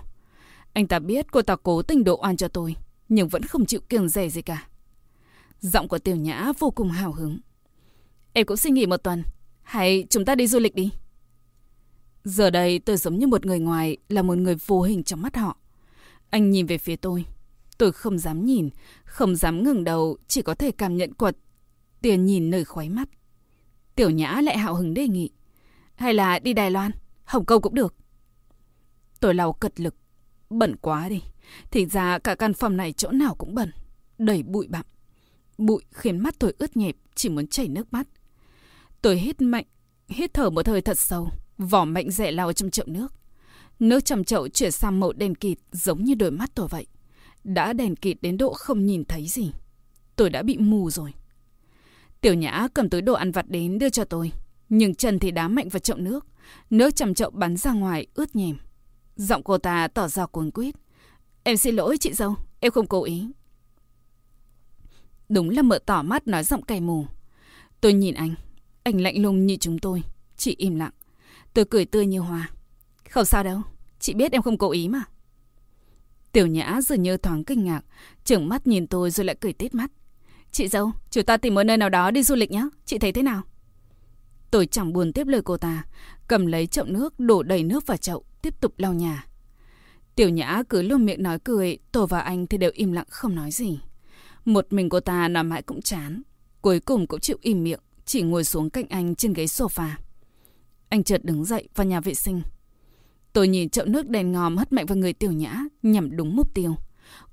Anh 0.73 0.87
ta 0.87 0.99
biết 0.99 1.27
cô 1.33 1.43
ta 1.43 1.57
cố 1.63 1.83
tình 1.83 2.05
độ 2.05 2.19
oan 2.23 2.37
cho 2.37 2.49
tôi, 2.49 2.77
nhưng 3.09 3.29
vẫn 3.29 3.43
không 3.43 3.67
chịu 3.67 3.81
kiêng 3.89 4.09
rẻ 4.09 4.29
gì 4.29 4.43
cả. 4.43 4.69
Giọng 5.61 5.89
của 5.89 5.99
Tiểu 5.99 6.17
Nhã 6.17 6.53
vô 6.59 6.71
cùng 6.71 6.91
hào 6.91 7.13
hứng. 7.13 7.39
Em 8.33 8.47
cũng 8.47 8.57
xin 8.57 8.75
nghỉ 8.75 8.87
một 8.87 8.97
tuần, 8.97 9.23
hay 9.63 10.07
chúng 10.11 10.25
ta 10.25 10.35
đi 10.35 10.47
du 10.47 10.59
lịch 10.59 10.75
đi. 10.75 10.91
Giờ 12.25 12.51
đây 12.51 12.79
tôi 12.79 12.97
giống 12.97 13.19
như 13.19 13.27
một 13.27 13.47
người 13.47 13.59
ngoài, 13.59 13.97
là 14.09 14.23
một 14.23 14.39
người 14.39 14.55
vô 14.67 14.83
hình 14.83 15.05
trong 15.05 15.23
mắt 15.23 15.37
họ. 15.37 15.57
Anh 16.31 16.51
nhìn 16.51 16.67
về 16.67 16.79
phía 16.79 16.97
tôi. 16.97 17.25
Tôi 17.79 17.93
không 17.93 18.19
dám 18.19 18.45
nhìn, 18.45 18.71
không 19.05 19.37
dám 19.37 19.65
ngừng 19.65 19.85
đầu, 19.85 20.17
chỉ 20.29 20.43
có 20.43 20.55
thể 20.55 20.71
cảm 20.71 20.97
nhận 20.97 21.15
quật. 21.15 21.37
Tiền 22.03 22.27
nhìn 22.27 22.51
nơi 22.51 22.65
khói 22.65 22.89
mắt. 22.89 23.09
Tiểu 23.95 24.11
Nhã 24.11 24.41
lại 24.41 24.59
hào 24.59 24.75
hứng 24.75 24.95
đề 24.95 25.09
nghị. 25.09 25.31
Hay 25.95 26.15
là 26.15 26.39
đi 26.39 26.53
Đài 26.53 26.71
Loan, 26.71 26.93
Hồng 27.25 27.45
Kông 27.45 27.63
cũng 27.63 27.75
được. 27.75 27.95
Tôi 29.21 29.35
lau 29.35 29.53
cật 29.53 29.81
lực. 29.81 29.95
Bẩn 30.51 30.77
quá 30.77 31.09
đi. 31.09 31.23
Thì 31.71 31.87
ra 31.87 32.19
cả 32.19 32.35
căn 32.35 32.55
phòng 32.55 32.77
này 32.77 32.93
chỗ 32.93 33.11
nào 33.11 33.35
cũng 33.35 33.55
bẩn. 33.55 33.71
Đầy 34.19 34.43
bụi 34.43 34.67
bặm. 34.69 34.87
Bụi 35.59 35.83
khiến 35.91 36.19
mắt 36.19 36.35
tôi 36.39 36.55
ướt 36.59 36.77
nhẹp, 36.77 36.97
chỉ 37.15 37.29
muốn 37.29 37.47
chảy 37.47 37.69
nước 37.69 37.93
mắt. 37.93 38.07
Tôi 39.03 39.19
hít 39.19 39.41
mạnh, 39.41 39.65
hít 40.09 40.35
thở 40.35 40.51
một 40.51 40.69
hơi 40.69 40.83
thật 40.83 40.99
sâu, 40.99 41.29
vỏ 41.59 41.85
mạnh 41.85 42.11
rẻ 42.11 42.31
lao 42.31 42.53
trong 42.53 42.71
chậu 42.71 42.87
nước. 42.89 43.13
Nước 43.79 44.05
trong 44.05 44.25
chậu 44.25 44.49
chuyển 44.49 44.71
sang 44.71 45.01
màu 45.01 45.13
đen 45.13 45.35
kịt 45.35 45.59
giống 45.73 46.05
như 46.05 46.15
đôi 46.15 46.31
mắt 46.31 46.51
tôi 46.55 46.69
vậy. 46.69 46.87
Đã 47.45 47.73
đèn 47.73 47.97
kịt 47.97 48.17
đến 48.21 48.37
độ 48.37 48.53
không 48.53 48.87
nhìn 48.87 49.05
thấy 49.05 49.27
gì. 49.29 49.53
Tôi 50.17 50.31
đã 50.31 50.43
bị 50.43 50.59
mù 50.59 50.91
rồi. 50.91 51.15
Tiểu 52.21 52.35
Nhã 52.35 52.69
cầm 52.75 52.89
túi 52.89 53.01
đồ 53.01 53.13
ăn 53.13 53.33
vặt 53.33 53.49
đến 53.49 53.79
đưa 53.79 53.89
cho 53.89 54.05
tôi. 54.05 54.33
Nhưng 54.69 54.95
chân 54.95 55.19
thì 55.19 55.31
đá 55.31 55.49
mạnh 55.49 55.69
vào 55.69 55.81
chậu 55.81 55.97
nước. 55.97 56.27
Nước 56.71 56.97
trong 56.97 57.15
chậu 57.15 57.31
bắn 57.31 57.57
ra 57.57 57.73
ngoài 57.73 58.07
ướt 58.15 58.37
nhèm. 58.37 58.57
Giọng 59.17 59.43
cô 59.43 59.59
ta 59.59 59.89
tỏ 59.89 60.09
ra 60.09 60.27
cuốn 60.27 60.51
quýt. 60.51 60.75
Em 61.47 61.57
xin 61.57 61.77
lỗi 61.77 61.99
chị 61.99 62.13
dâu, 62.13 62.35
em 62.61 62.73
không 62.73 62.87
cố 62.87 63.05
ý. 63.05 63.29
Đúng 65.29 65.51
là 65.51 65.63
mợ 65.63 65.79
tỏ 65.87 66.03
mắt 66.03 66.27
nói 66.27 66.45
giọng 66.45 66.63
cay 66.63 66.81
mù. 66.81 67.07
Tôi 67.81 67.93
nhìn 67.93 68.15
anh, 68.15 68.35
anh 68.83 69.01
lạnh 69.01 69.23
lùng 69.23 69.47
như 69.47 69.57
chúng 69.57 69.79
tôi, 69.79 70.03
chị 70.37 70.55
im 70.59 70.77
lặng. 70.77 70.91
Tôi 71.55 71.65
cười 71.65 71.85
tươi 71.85 72.07
như 72.07 72.21
hoa. 72.21 72.51
Không 73.11 73.25
sao 73.25 73.45
đâu, 73.45 73.63
chị 74.01 74.15
biết 74.15 74.33
em 74.33 74.43
không 74.43 74.59
cố 74.59 74.71
ý 74.71 74.89
mà. 74.89 75.03
Tiểu 76.33 76.47
Nhã 76.47 76.81
dường 76.81 77.03
như 77.03 77.17
thoáng 77.17 77.45
kinh 77.45 77.65
ngạc, 77.65 77.85
trừng 78.25 78.49
mắt 78.49 78.67
nhìn 78.67 78.87
tôi 78.87 79.11
rồi 79.11 79.25
lại 79.25 79.37
cười 79.41 79.53
tít 79.53 79.75
mắt. 79.75 79.91
Chị 80.53 80.69
dâu, 80.69 80.93
chúng 81.11 81.25
ta 81.25 81.37
tìm 81.37 81.55
một 81.55 81.63
nơi 81.63 81.77
nào 81.77 81.89
đó 81.89 82.11
đi 82.11 82.23
du 82.23 82.35
lịch 82.35 82.51
nhé, 82.51 82.69
chị 82.85 82.99
thấy 82.99 83.13
thế 83.13 83.23
nào? 83.23 83.43
Tôi 84.51 84.67
chẳng 84.67 84.93
buồn 84.93 85.13
tiếp 85.13 85.27
lời 85.27 85.41
cô 85.45 85.57
ta, 85.57 85.85
cầm 86.29 86.47
lấy 86.47 86.67
chậu 86.67 86.85
nước 86.85 87.21
đổ 87.21 87.43
đầy 87.43 87.63
nước 87.63 87.87
vào 87.87 87.97
chậu, 87.97 88.25
tiếp 88.43 88.61
tục 88.61 88.75
lau 88.77 88.95
nhà. 88.95 89.27
Tiểu 90.17 90.29
Nhã 90.29 90.63
cứ 90.69 90.83
luôn 90.83 91.07
miệng 91.07 91.23
nói 91.23 91.39
cười, 91.39 91.79
tôi 91.93 92.07
và 92.07 92.21
anh 92.21 92.47
thì 92.47 92.59
đều 92.59 92.71
im 92.75 92.93
lặng 92.93 93.07
không 93.09 93.35
nói 93.35 93.51
gì. 93.51 93.81
Một 94.45 94.67
mình 94.71 94.89
cô 94.89 95.01
ta 95.01 95.29
nói 95.29 95.45
mãi 95.45 95.63
cũng 95.63 95.83
chán, 95.83 96.23
cuối 96.61 96.81
cùng 96.81 97.07
cũng 97.07 97.21
chịu 97.21 97.37
im 97.41 97.65
miệng, 97.65 97.81
chỉ 98.05 98.23
ngồi 98.23 98.45
xuống 98.45 98.71
cạnh 98.71 98.89
anh 98.89 99.15
trên 99.15 99.33
ghế 99.33 99.45
sofa. 99.45 99.89
Anh 100.89 101.05
chợt 101.05 101.25
đứng 101.25 101.45
dậy 101.45 101.69
vào 101.75 101.87
nhà 101.87 102.01
vệ 102.01 102.15
sinh. 102.15 102.43
Tôi 103.33 103.49
nhìn 103.49 103.69
chậu 103.69 103.87
nước 103.87 104.09
đèn 104.09 104.33
ngòm 104.33 104.57
hất 104.57 104.73
mạnh 104.73 104.87
vào 104.87 104.99
người 104.99 105.13
Tiểu 105.13 105.33
Nhã, 105.33 105.65
nhằm 105.83 106.17
đúng 106.17 106.37
mục 106.37 106.55
tiêu. 106.55 106.75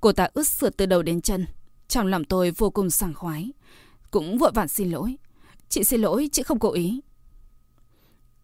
Cô 0.02 0.12
ta 0.12 0.28
ướt 0.34 0.48
sượt 0.48 0.78
từ 0.78 0.86
đầu 0.86 1.02
đến 1.02 1.22
chân. 1.22 1.46
Trong 1.88 2.08
lòng 2.08 2.26
tôi 2.26 2.52
vô 2.52 2.70
cùng 2.70 2.90
sảng 2.90 3.14
khoái. 3.14 3.52
Cũng 4.12 4.38
vội 4.38 4.52
vàng 4.52 4.68
xin 4.68 4.92
lỗi. 4.92 5.16
Chị 5.70 5.84
xin 5.84 6.02
lỗi, 6.02 6.30
chị 6.32 6.44
không 6.44 6.60
cố 6.60 6.72
ý. 6.72 7.02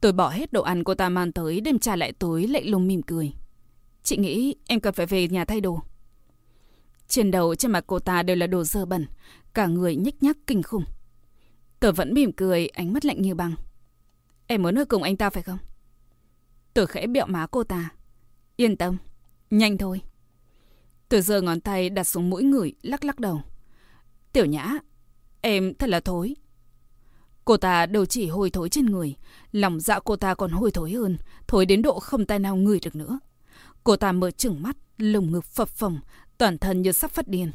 Tôi 0.02 0.12
bỏ 0.12 0.30
hết 0.30 0.54
đồ 0.54 0.62
ăn 0.62 0.84
cô 0.84 0.94
ta 0.94 1.10
mang 1.10 1.32
tới 1.32 1.62
đem 1.62 1.80
trả 1.80 1.96
lại 1.96 2.14
tối 2.14 2.48
lạnh 2.48 2.70
lùng 2.70 2.88
mỉm 2.88 3.02
cười. 3.02 3.34
Chị 4.04 4.18
nghĩ 4.18 4.56
em 4.68 4.80
cần 4.80 4.94
phải 4.94 5.06
về 5.06 5.28
nhà 5.28 5.46
thay 5.46 5.62
đồ. 5.62 5.80
Trên 7.08 7.32
đầu 7.32 7.56
trên 7.56 7.72
mặt 7.72 7.84
cô 7.88 8.00
ta 8.00 8.24
đều 8.24 8.36
là 8.36 8.48
đồ 8.48 8.64
dơ 8.64 8.86
bẩn, 8.86 9.06
cả 9.54 9.68
người 9.68 9.96
nhích 9.96 10.24
nhác 10.24 10.38
kinh 10.48 10.64
khủng. 10.64 10.84
Tôi 11.80 11.92
vẫn 11.92 12.14
mỉm 12.14 12.32
cười, 12.32 12.68
ánh 12.68 12.94
mắt 12.94 13.06
lạnh 13.06 13.22
như 13.22 13.36
băng. 13.36 13.56
Em 14.48 14.62
muốn 14.64 14.80
ở 14.80 14.86
cùng 14.86 15.04
anh 15.04 15.18
ta 15.18 15.30
phải 15.30 15.44
không? 15.44 15.58
Tôi 16.74 16.88
khẽ 16.88 17.08
bẹo 17.08 17.26
má 17.26 17.48
cô 17.48 17.64
ta. 17.64 17.90
Yên 18.56 18.78
tâm, 18.78 18.98
nhanh 19.50 19.78
thôi. 19.78 20.02
Tôi 21.10 21.22
giơ 21.22 21.42
ngón 21.42 21.62
tay 21.62 21.90
đặt 21.90 22.04
xuống 22.04 22.30
mũi 22.30 22.44
người, 22.44 22.74
lắc 22.82 23.06
lắc 23.06 23.20
đầu. 23.20 23.42
Tiểu 24.34 24.46
nhã, 24.46 24.78
em 25.42 25.74
thật 25.74 25.90
là 25.90 26.00
thối. 26.00 26.36
Cô 27.46 27.58
ta 27.58 27.86
đầu 27.86 28.06
chỉ 28.06 28.28
hôi 28.28 28.50
thối 28.50 28.70
trên 28.70 28.86
người, 28.86 29.16
lòng 29.52 29.80
dạ 29.80 30.00
cô 30.00 30.16
ta 30.16 30.36
còn 30.36 30.52
hôi 30.52 30.72
thối 30.72 30.92
hơn, 30.92 31.18
thối 31.48 31.66
đến 31.66 31.82
độ 31.82 32.00
không 32.00 32.26
tay 32.26 32.40
nào 32.40 32.56
ngửi 32.56 32.80
được 32.80 32.96
nữa. 32.96 33.20
Cô 33.90 33.96
ta 33.96 34.12
mở 34.12 34.32
trừng 34.32 34.62
mắt, 34.62 34.78
lồng 34.98 35.32
ngực 35.32 35.46
phập 35.46 35.70
phồng, 35.70 36.00
toàn 36.38 36.58
thân 36.58 36.82
như 36.82 36.92
sắp 36.92 37.12
phát 37.12 37.28
điên. 37.28 37.52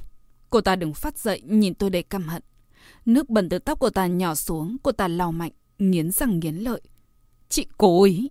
Cô 0.50 0.60
ta 0.60 0.76
đứng 0.76 0.94
phát 0.94 1.18
dậy 1.18 1.42
nhìn 1.44 1.74
tôi 1.74 1.90
đầy 1.90 2.02
căm 2.02 2.22
hận. 2.22 2.42
Nước 3.04 3.30
bẩn 3.30 3.48
từ 3.48 3.58
tóc 3.58 3.78
cô 3.80 3.90
ta 3.90 4.06
nhỏ 4.06 4.34
xuống, 4.34 4.76
cô 4.82 4.92
ta 4.92 5.08
lau 5.08 5.32
mạnh, 5.32 5.52
nghiến 5.78 6.10
răng 6.10 6.40
nghiến 6.40 6.54
lợi. 6.54 6.80
Chị 7.48 7.66
cố 7.78 8.04
ý. 8.04 8.30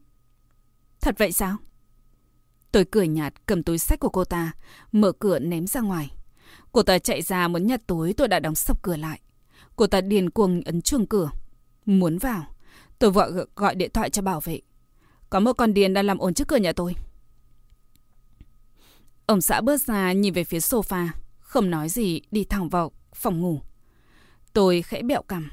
Thật 1.02 1.16
vậy 1.18 1.32
sao? 1.32 1.58
Tôi 2.72 2.86
cười 2.92 3.08
nhạt 3.08 3.34
cầm 3.46 3.63
túi 3.63 3.78
sách 3.78 4.00
của 4.00 4.10
cô 4.10 4.26
ta, 4.26 4.52
mở 4.92 5.12
cửa 5.12 5.39
ném 5.39 5.68
ra 5.68 5.82
ngoài. 5.82 6.12
Cô 6.72 6.84
ta 6.84 7.00
chạy 7.00 7.22
ra 7.22 7.48
muốn 7.48 7.68
nhặt 7.68 7.82
túi 7.88 8.13
tôi 8.13 8.28
đã 8.28 8.39
đóng 8.39 8.56
sập 8.56 8.82
cửa 8.82 8.98
lại. 8.98 9.20
Cô 9.76 9.88
ta 9.88 10.02
điền 10.02 10.30
cuồng 10.30 10.62
ấn 10.66 10.82
chuông 10.82 11.06
cửa. 11.06 11.30
Muốn 11.86 12.18
vào, 12.18 12.46
tôi 13.00 13.12
vội 13.12 13.32
gọi 13.56 13.76
điện 13.76 13.92
thoại 13.94 14.10
cho 14.10 14.22
bảo 14.22 14.39
vệ. 14.39 14.60
Có 15.30 15.39
một 15.39 15.54
con 15.54 15.74
điền 15.74 15.94
đang 15.94 16.06
làm 16.06 16.18
ồn 16.18 16.34
trước 16.34 16.48
cửa 16.48 16.58
nhà 16.58 16.74
tôi. 16.74 16.96
Ông 19.26 19.42
xã 19.42 19.62
bước 19.62 19.82
ra 19.82 20.14
nhìn 20.14 20.34
về 20.34 20.44
phía 20.44 20.60
sofa, 20.60 21.08
không 21.40 21.70
nói 21.70 21.90
gì 21.90 22.22
đi 22.32 22.44
thẳng 22.44 22.70
vào 22.70 22.92
phòng 23.16 23.42
ngủ. 23.42 23.60
Tôi 24.54 24.82
khẽ 24.82 25.02
bẹo 25.02 25.22
cằm. 25.22 25.52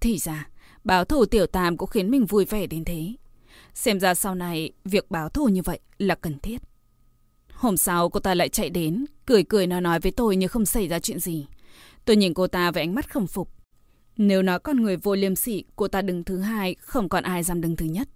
Thì 0.00 0.18
ra, 0.18 0.48
báo 0.84 1.04
thù 1.04 1.24
tiểu 1.24 1.46
tam 1.46 1.76
cũng 1.76 1.88
khiến 1.88 2.10
mình 2.10 2.26
vui 2.26 2.44
vẻ 2.44 2.66
đến 2.66 2.84
thế. 2.84 3.14
Xem 3.74 4.00
ra 4.00 4.14
sau 4.14 4.34
này, 4.34 4.72
việc 4.84 5.10
báo 5.10 5.28
thù 5.28 5.48
như 5.48 5.62
vậy 5.62 5.80
là 5.98 6.14
cần 6.14 6.38
thiết. 6.38 6.58
Hôm 7.52 7.76
sau 7.76 8.08
cô 8.08 8.20
ta 8.20 8.34
lại 8.34 8.48
chạy 8.48 8.70
đến, 8.70 9.06
cười 9.26 9.44
cười 9.44 9.66
nói 9.66 9.80
nói 9.80 10.00
với 10.00 10.12
tôi 10.12 10.36
như 10.36 10.48
không 10.48 10.66
xảy 10.66 10.88
ra 10.88 11.00
chuyện 11.00 11.20
gì. 11.20 11.46
Tôi 12.04 12.16
nhìn 12.16 12.34
cô 12.34 12.46
ta 12.46 12.70
với 12.70 12.82
ánh 12.82 12.94
mắt 12.94 13.10
khâm 13.10 13.26
phục. 13.26 13.52
Nếu 14.16 14.42
nói 14.42 14.58
con 14.58 14.82
người 14.82 14.96
vô 14.96 15.14
liêm 15.14 15.36
sỉ, 15.36 15.64
cô 15.76 15.88
ta 15.88 16.02
đứng 16.02 16.24
thứ 16.24 16.38
hai, 16.38 16.74
không 16.80 17.08
còn 17.08 17.24
ai 17.24 17.42
dám 17.42 17.60
đứng 17.60 17.76
thứ 17.76 17.86
nhất. 17.86 18.08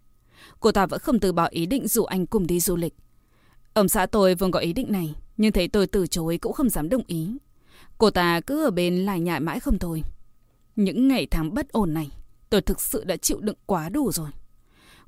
Cô 0.61 0.73
ta 0.73 0.87
vẫn 0.87 1.01
không 1.01 1.21
từ 1.21 1.33
bỏ 1.33 1.47
ý 1.51 1.67
định 1.67 1.89
rủ 1.89 2.05
anh 2.05 2.27
cùng 2.27 2.47
đi 2.47 2.61
du 2.61 2.77
lịch. 2.77 2.95
Ông 3.75 3.89
xã 3.89 4.07
tôi 4.07 4.35
vốn 4.35 4.51
có 4.51 4.59
ý 4.59 4.73
định 4.73 4.93
này, 4.93 5.15
nhưng 5.37 5.53
thấy 5.53 5.69
tôi 5.69 5.87
từ 5.87 6.07
chối 6.07 6.39
cũng 6.39 6.53
không 6.53 6.69
dám 6.69 6.89
đồng 6.89 7.03
ý. 7.07 7.37
Cô 7.99 8.11
ta 8.11 8.41
cứ 8.41 8.65
ở 8.65 8.71
bên 8.71 8.97
lại 9.05 9.21
nhại 9.21 9.41
mãi 9.41 9.61
không 9.61 9.79
thôi. 9.79 10.03
Những 10.77 11.09
ngày 11.09 11.27
tháng 11.31 11.55
bất 11.55 11.73
ổn 11.73 11.95
này, 11.95 12.11
tôi 12.51 12.61
thực 12.61 12.81
sự 12.81 13.05
đã 13.05 13.17
chịu 13.17 13.41
đựng 13.41 13.57
quá 13.67 13.89
đủ 13.89 14.13
rồi. 14.13 14.31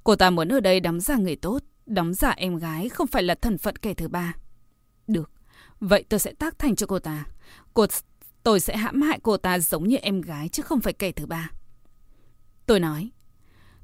Cô 0.05 0.17
ta 0.17 0.31
muốn 0.31 0.49
ở 0.49 0.61
đây 0.61 0.81
đóng 0.81 1.01
giả 1.01 1.17
người 1.17 1.37
tốt, 1.37 1.63
đóng 1.87 2.15
giả 2.15 2.31
em 2.31 2.57
gái 2.57 2.89
không 2.89 3.07
phải 3.07 3.23
là 3.23 3.35
thần 3.35 3.59
phận 3.59 3.77
kẻ 3.77 3.95
thứ 3.95 4.09
ba. 4.09 4.35
Được, 5.07 5.31
vậy 5.81 6.05
tôi 6.09 6.21
sẽ 6.21 6.33
tác 6.33 6.59
thành 6.59 6.77
cho 6.77 6.87
cô 6.87 6.99
ta. 6.99 7.25
Cô, 7.75 7.87
tôi 8.43 8.61
sẽ 8.61 8.77
hãm 8.77 9.03
hại 9.03 9.21
cô 9.23 9.37
ta 9.37 9.59
giống 9.59 9.89
như 9.89 9.97
em 9.97 10.21
gái 10.21 10.49
chứ 10.49 10.63
không 10.63 10.81
phải 10.81 10.93
kẻ 10.93 11.13
thứ 11.13 11.27
ba. 11.27 11.51
Tôi 12.67 12.81
nói, 12.81 13.11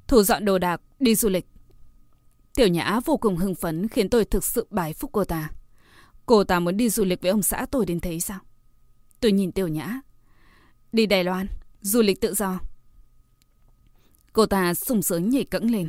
thu 0.09 0.23
dọn 0.23 0.45
đồ 0.45 0.59
đạc, 0.59 0.81
đi 1.01 1.15
du 1.15 1.29
lịch. 1.29 1.47
Tiểu 2.55 2.69
Nhã 2.69 3.01
vô 3.05 3.17
cùng 3.17 3.37
hưng 3.37 3.55
phấn 3.55 3.89
khiến 3.89 4.09
tôi 4.09 4.25
thực 4.25 4.45
sự 4.45 4.67
bái 4.71 4.93
phục 4.93 5.13
cô 5.13 5.25
ta. 5.25 5.51
Cô 6.27 6.45
ta 6.45 6.61
muốn 6.61 6.77
đi 6.77 6.89
du 6.89 7.05
lịch 7.05 7.23
với 7.23 7.31
ông 7.31 7.43
xã 7.43 7.67
tôi 7.71 7.87
đến 7.87 8.01
thế 8.01 8.21
sao? 8.21 8.39
Tôi 9.21 9.33
nhìn 9.33 9.53
Tiểu 9.53 9.69
Nhã. 9.69 10.01
Đi 10.93 11.07
Đài 11.07 11.25
Loan, 11.25 11.47
du 11.81 12.03
lịch 12.03 12.21
tự 12.21 12.35
do. 12.35 12.61
Cô 14.33 14.47
ta 14.47 14.75
sung 14.75 15.03
sướng 15.03 15.31
nhảy 15.31 15.45
cẫng 15.45 15.71
lên. 15.71 15.89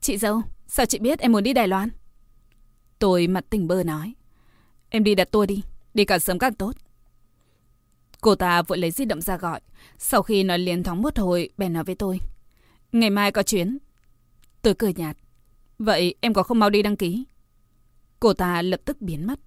Chị 0.00 0.18
dâu, 0.18 0.42
sao 0.66 0.86
chị 0.86 0.98
biết 0.98 1.18
em 1.18 1.32
muốn 1.32 1.42
đi 1.42 1.52
Đài 1.52 1.68
Loan? 1.68 1.90
Tôi 2.98 3.26
mặt 3.26 3.44
tình 3.50 3.68
bơ 3.68 3.82
nói. 3.82 4.14
Em 4.88 5.04
đi 5.04 5.14
đặt 5.14 5.28
tôi 5.30 5.46
đi, 5.46 5.62
đi 5.94 6.04
càng 6.04 6.20
sớm 6.20 6.38
càng 6.38 6.54
tốt. 6.54 6.72
Cô 8.20 8.34
ta 8.34 8.62
vội 8.62 8.78
lấy 8.78 8.90
di 8.90 9.04
động 9.04 9.20
ra 9.20 9.36
gọi. 9.36 9.60
Sau 9.98 10.22
khi 10.22 10.42
nói 10.42 10.58
liền 10.58 10.82
thoáng 10.82 11.02
một 11.02 11.18
hồi, 11.18 11.50
bèn 11.56 11.72
nói 11.72 11.84
với 11.84 11.94
tôi. 11.94 12.18
Ngày 12.92 13.10
mai 13.10 13.32
có 13.32 13.42
chuyến. 13.42 13.78
Tôi 14.62 14.74
cười 14.74 14.94
nhạt. 14.94 15.16
Vậy 15.80 16.14
em 16.20 16.34
có 16.34 16.42
không 16.42 16.58
mau 16.58 16.70
đi 16.70 16.82
đăng 16.82 16.96
ký? 16.96 17.24
Cô 18.20 18.32
ta 18.32 18.62
lập 18.62 18.80
tức 18.84 19.00
biến 19.00 19.26
mất. 19.26 19.40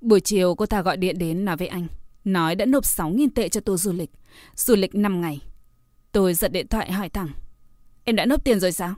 Buổi 0.00 0.20
chiều 0.20 0.54
cô 0.54 0.66
ta 0.66 0.82
gọi 0.82 0.96
điện 0.96 1.18
đến 1.18 1.44
nói 1.44 1.56
với 1.56 1.68
anh. 1.68 1.86
Nói 2.24 2.54
đã 2.54 2.66
nộp 2.66 2.84
6.000 2.84 3.28
tệ 3.34 3.48
cho 3.48 3.60
tour 3.60 3.82
du 3.84 3.92
lịch. 3.92 4.10
Du 4.56 4.76
lịch 4.76 4.94
5 4.94 5.20
ngày. 5.20 5.40
Tôi 6.12 6.34
giật 6.34 6.52
điện 6.52 6.68
thoại 6.68 6.92
hỏi 6.92 7.08
thẳng. 7.08 7.28
Em 8.04 8.16
đã 8.16 8.26
nộp 8.26 8.44
tiền 8.44 8.60
rồi 8.60 8.72
sao? 8.72 8.94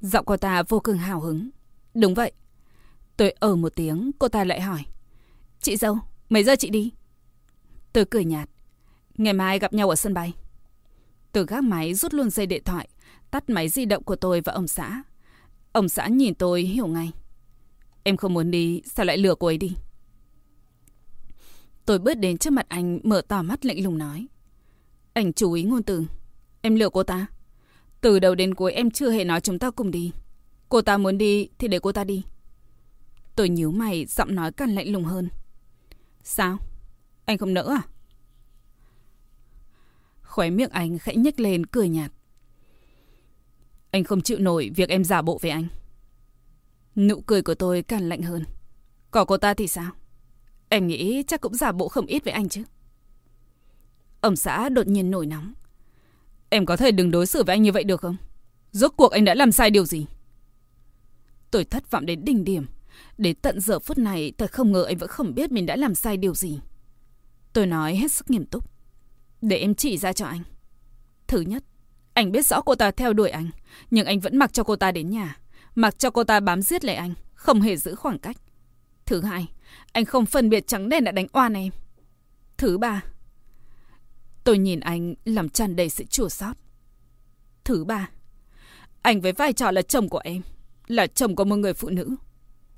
Giọng 0.00 0.24
cô 0.24 0.36
ta 0.36 0.62
vô 0.62 0.80
cùng 0.80 0.96
hào 0.96 1.20
hứng. 1.20 1.50
Đúng 1.94 2.14
vậy. 2.14 2.32
Tôi 3.16 3.30
ở 3.30 3.56
một 3.56 3.72
tiếng, 3.76 4.10
cô 4.18 4.28
ta 4.28 4.44
lại 4.44 4.60
hỏi. 4.60 4.84
Chị 5.60 5.76
dâu, 5.76 5.98
mấy 6.28 6.44
giờ 6.44 6.56
chị 6.56 6.70
đi? 6.70 6.92
Tôi 7.92 8.04
cười 8.04 8.24
nhạt. 8.24 8.48
Ngày 9.18 9.32
mai 9.32 9.58
gặp 9.58 9.72
nhau 9.72 9.88
ở 9.88 9.96
sân 9.96 10.14
bay. 10.14 10.34
Tôi 11.32 11.46
gác 11.48 11.64
máy 11.64 11.94
rút 11.94 12.14
luôn 12.14 12.30
dây 12.30 12.46
điện 12.46 12.62
thoại, 12.64 12.88
tắt 13.30 13.50
máy 13.50 13.68
di 13.68 13.84
động 13.84 14.02
của 14.02 14.16
tôi 14.16 14.40
và 14.40 14.52
ông 14.52 14.68
xã. 14.68 15.02
Ông 15.72 15.88
xã 15.88 16.08
nhìn 16.08 16.34
tôi 16.34 16.62
hiểu 16.62 16.86
ngay. 16.86 17.12
Em 18.02 18.16
không 18.16 18.34
muốn 18.34 18.50
đi, 18.50 18.82
sao 18.84 19.06
lại 19.06 19.18
lừa 19.18 19.34
cô 19.34 19.46
ấy 19.46 19.58
đi? 19.58 19.76
Tôi 21.86 21.98
bước 21.98 22.14
đến 22.14 22.38
trước 22.38 22.50
mặt 22.50 22.66
anh, 22.68 23.00
mở 23.02 23.22
to 23.28 23.42
mắt 23.42 23.64
lạnh 23.66 23.82
lùng 23.82 23.98
nói. 23.98 24.26
Anh 25.12 25.32
chú 25.32 25.52
ý 25.52 25.62
ngôn 25.62 25.82
từ. 25.82 26.04
Em 26.60 26.74
lừa 26.74 26.88
cô 26.88 27.02
ta. 27.02 27.26
Từ 28.00 28.18
đầu 28.18 28.34
đến 28.34 28.54
cuối 28.54 28.72
em 28.72 28.90
chưa 28.90 29.10
hề 29.10 29.24
nói 29.24 29.40
chúng 29.40 29.58
ta 29.58 29.70
cùng 29.70 29.90
đi. 29.90 30.12
Cô 30.68 30.82
ta 30.82 30.98
muốn 30.98 31.18
đi 31.18 31.48
thì 31.58 31.68
để 31.68 31.78
cô 31.78 31.92
ta 31.92 32.04
đi. 32.04 32.24
Tôi 33.36 33.48
nhíu 33.48 33.70
mày, 33.70 34.06
giọng 34.06 34.34
nói 34.34 34.52
càng 34.52 34.74
lạnh 34.74 34.92
lùng 34.92 35.04
hơn. 35.04 35.28
Sao? 36.22 36.58
Anh 37.24 37.38
không 37.38 37.54
nỡ 37.54 37.62
à? 37.62 37.82
Khóe 40.22 40.50
miệng 40.50 40.70
anh 40.70 40.98
khẽ 40.98 41.14
nhếch 41.16 41.40
lên 41.40 41.66
cười 41.66 41.88
nhạt. 41.88 42.12
Anh 43.90 44.04
không 44.04 44.20
chịu 44.20 44.38
nổi 44.38 44.70
việc 44.76 44.88
em 44.88 45.04
giả 45.04 45.22
bộ 45.22 45.38
với 45.42 45.50
anh. 45.50 45.66
Nụ 46.96 47.20
cười 47.20 47.42
của 47.42 47.54
tôi 47.54 47.82
càng 47.82 48.08
lạnh 48.08 48.22
hơn. 48.22 48.44
Còn 49.10 49.26
cô 49.26 49.36
ta 49.36 49.54
thì 49.54 49.66
sao? 49.68 49.92
Em 50.68 50.86
nghĩ 50.86 51.22
chắc 51.26 51.40
cũng 51.40 51.54
giả 51.54 51.72
bộ 51.72 51.88
không 51.88 52.06
ít 52.06 52.24
với 52.24 52.32
anh 52.32 52.48
chứ. 52.48 52.62
Ông 54.20 54.36
xã 54.36 54.68
đột 54.68 54.86
nhiên 54.86 55.10
nổi 55.10 55.26
nóng. 55.26 55.52
Em 56.48 56.66
có 56.66 56.76
thể 56.76 56.90
đừng 56.90 57.10
đối 57.10 57.26
xử 57.26 57.44
với 57.44 57.54
anh 57.54 57.62
như 57.62 57.72
vậy 57.72 57.84
được 57.84 58.00
không? 58.00 58.16
Rốt 58.72 58.92
cuộc 58.96 59.12
anh 59.12 59.24
đã 59.24 59.34
làm 59.34 59.52
sai 59.52 59.70
điều 59.70 59.84
gì? 59.84 60.06
Tôi 61.50 61.64
thất 61.64 61.90
vọng 61.90 62.06
đến 62.06 62.24
đỉnh 62.24 62.44
điểm. 62.44 62.66
Đến 63.18 63.36
tận 63.42 63.60
giờ 63.60 63.78
phút 63.78 63.98
này 63.98 64.32
tôi 64.38 64.48
không 64.48 64.72
ngờ 64.72 64.84
anh 64.84 64.98
vẫn 64.98 65.08
không 65.08 65.34
biết 65.34 65.52
mình 65.52 65.66
đã 65.66 65.76
làm 65.76 65.94
sai 65.94 66.16
điều 66.16 66.34
gì. 66.34 66.60
Tôi 67.52 67.66
nói 67.66 67.96
hết 67.96 68.12
sức 68.12 68.30
nghiêm 68.30 68.44
túc. 68.46 68.70
Để 69.42 69.56
em 69.56 69.74
chỉ 69.74 69.98
ra 69.98 70.12
cho 70.12 70.26
anh. 70.26 70.42
Thứ 71.26 71.40
nhất, 71.40 71.64
anh 72.20 72.32
biết 72.32 72.46
rõ 72.46 72.60
cô 72.60 72.74
ta 72.74 72.90
theo 72.90 73.12
đuổi 73.12 73.30
anh, 73.30 73.50
nhưng 73.90 74.06
anh 74.06 74.20
vẫn 74.20 74.36
mặc 74.36 74.52
cho 74.52 74.64
cô 74.64 74.76
ta 74.76 74.92
đến 74.92 75.10
nhà. 75.10 75.36
Mặc 75.74 75.98
cho 75.98 76.10
cô 76.10 76.24
ta 76.24 76.40
bám 76.40 76.62
giết 76.62 76.84
lại 76.84 76.96
anh, 76.96 77.14
không 77.34 77.60
hề 77.60 77.76
giữ 77.76 77.94
khoảng 77.94 78.18
cách. 78.18 78.36
Thứ 79.06 79.20
hai, 79.20 79.48
anh 79.92 80.04
không 80.04 80.26
phân 80.26 80.50
biệt 80.50 80.66
trắng 80.66 80.88
đen 80.88 81.04
đã 81.04 81.12
đánh 81.12 81.26
oan 81.32 81.54
em. 81.54 81.72
Thứ 82.56 82.78
ba, 82.78 83.02
tôi 84.44 84.58
nhìn 84.58 84.80
anh 84.80 85.14
làm 85.24 85.48
tràn 85.48 85.76
đầy 85.76 85.88
sự 85.88 86.04
chua 86.04 86.28
xót. 86.28 86.56
Thứ 87.64 87.84
ba, 87.84 88.08
anh 89.02 89.20
với 89.20 89.32
vai 89.32 89.52
trò 89.52 89.70
là 89.70 89.82
chồng 89.82 90.08
của 90.08 90.20
em, 90.24 90.42
là 90.86 91.06
chồng 91.06 91.36
của 91.36 91.44
một 91.44 91.56
người 91.56 91.74
phụ 91.74 91.88
nữ. 91.88 92.16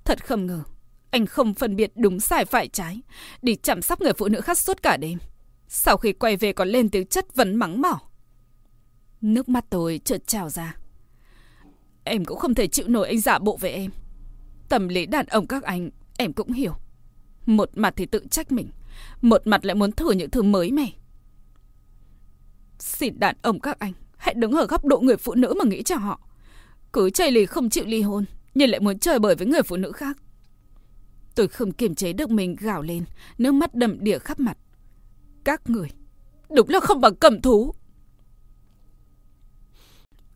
Thật 0.05 0.27
không 0.27 0.47
ngờ, 0.47 0.63
anh 1.11 1.27
không 1.27 1.55
phân 1.55 1.77
biệt 1.77 1.93
đúng 1.95 2.21
sai 2.21 2.45
phải 2.45 2.69
trái, 2.69 3.01
đi 3.43 3.57
chăm 3.57 3.83
sóc 3.83 4.01
người 4.01 4.13
phụ 4.13 4.29
nữ 4.29 4.41
khác 4.41 4.59
suốt 4.59 4.83
cả 4.83 4.97
đêm. 4.97 5.19
Sau 5.69 5.97
khi 5.97 6.13
quay 6.13 6.37
về 6.37 6.53
còn 6.53 6.69
lên 6.69 6.89
tiếng 6.89 7.07
chất 7.07 7.35
vấn 7.35 7.57
mắng 7.57 7.83
mỏ. 7.83 8.01
Nước 9.23 9.49
mắt 9.49 9.65
tôi 9.71 10.01
chợt 10.05 10.27
trào 10.27 10.51
ra. 10.51 10.77
Em 12.05 12.25
cũng 12.25 12.39
không 12.39 12.55
thể 12.55 12.67
chịu 12.67 12.89
nổi 12.89 13.09
anh 13.09 13.21
giả 13.21 13.39
bộ 13.39 13.57
với 13.57 13.71
em. 13.71 13.91
Tầm 14.69 14.89
lý 14.89 15.07
đàn 15.07 15.27
ông 15.27 15.47
các 15.47 15.63
anh, 15.63 15.91
em 16.19 16.33
cũng 16.33 16.53
hiểu. 16.53 16.75
Một 17.47 17.71
mặt 17.75 17.95
thì 17.97 18.07
tự 18.07 18.25
trách 18.31 18.53
mình, 18.53 18.69
một 19.21 19.43
mặt 19.45 19.65
lại 19.65 19.75
muốn 19.75 19.93
thử 19.93 20.11
những 20.11 20.31
thứ 20.31 20.43
mới 20.43 20.71
mẻ. 20.71 20.87
Xin 22.79 23.19
đàn 23.19 23.37
ông 23.43 23.61
các 23.61 23.79
anh, 23.79 23.93
hãy 24.17 24.35
đứng 24.35 24.53
ở 24.53 24.67
góc 24.67 24.85
độ 24.85 25.01
người 25.01 25.17
phụ 25.17 25.35
nữ 25.35 25.55
mà 25.59 25.65
nghĩ 25.65 25.83
cho 25.83 25.97
họ. 25.97 26.21
Cứ 26.93 27.11
chơi 27.11 27.31
lì 27.31 27.47
không 27.47 27.71
chịu 27.71 27.85
ly 27.87 28.03
hôn, 28.03 28.25
nhưng 28.55 28.71
lại 28.71 28.81
muốn 28.81 28.99
chơi 28.99 29.19
bời 29.19 29.35
với 29.35 29.47
người 29.47 29.63
phụ 29.63 29.77
nữ 29.77 29.93
khác. 29.93 30.19
Tôi 31.35 31.49
không 31.49 31.73
kiềm 31.73 31.95
chế 31.95 32.13
được 32.13 32.31
mình 32.31 32.57
gào 32.61 32.83
lên, 32.83 33.05
nước 33.39 33.53
mắt 33.53 33.75
đầm 33.75 34.05
đìa 34.05 34.19
khắp 34.19 34.41
mặt. 34.41 34.59
Các 35.45 35.71
người, 35.71 35.89
đúng 36.51 36.69
là 36.69 36.81
không 36.81 37.01
bằng 37.01 37.15
cầm 37.15 37.41
thú. 37.41 37.75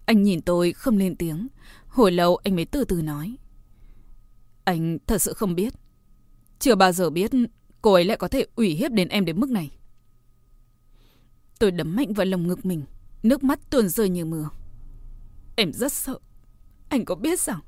Anh 0.06 0.22
nhìn 0.22 0.42
tôi 0.42 0.72
không 0.72 0.96
lên 0.96 1.16
tiếng. 1.16 1.48
Hồi 1.86 2.12
lâu 2.12 2.36
anh 2.36 2.56
mới 2.56 2.64
từ 2.64 2.84
từ 2.84 3.02
nói. 3.02 3.36
Anh 4.64 4.98
thật 5.06 5.22
sự 5.22 5.32
không 5.32 5.54
biết. 5.54 5.74
Chưa 6.58 6.74
bao 6.74 6.92
giờ 6.92 7.10
biết 7.10 7.30
cô 7.82 7.92
ấy 7.92 8.04
lại 8.04 8.16
có 8.16 8.28
thể 8.28 8.46
ủy 8.56 8.68
hiếp 8.68 8.92
đến 8.92 9.08
em 9.08 9.24
đến 9.24 9.40
mức 9.40 9.50
này. 9.50 9.70
Tôi 11.58 11.70
đấm 11.70 11.96
mạnh 11.96 12.12
vào 12.12 12.26
lồng 12.26 12.46
ngực 12.46 12.66
mình. 12.66 12.84
Nước 13.22 13.44
mắt 13.44 13.70
tuôn 13.70 13.88
rơi 13.88 14.08
như 14.08 14.24
mưa. 14.24 14.48
Em 15.56 15.72
rất 15.72 15.92
sợ. 15.92 16.18
Anh 16.88 17.04
có 17.04 17.14
biết 17.14 17.40
rằng 17.40 17.60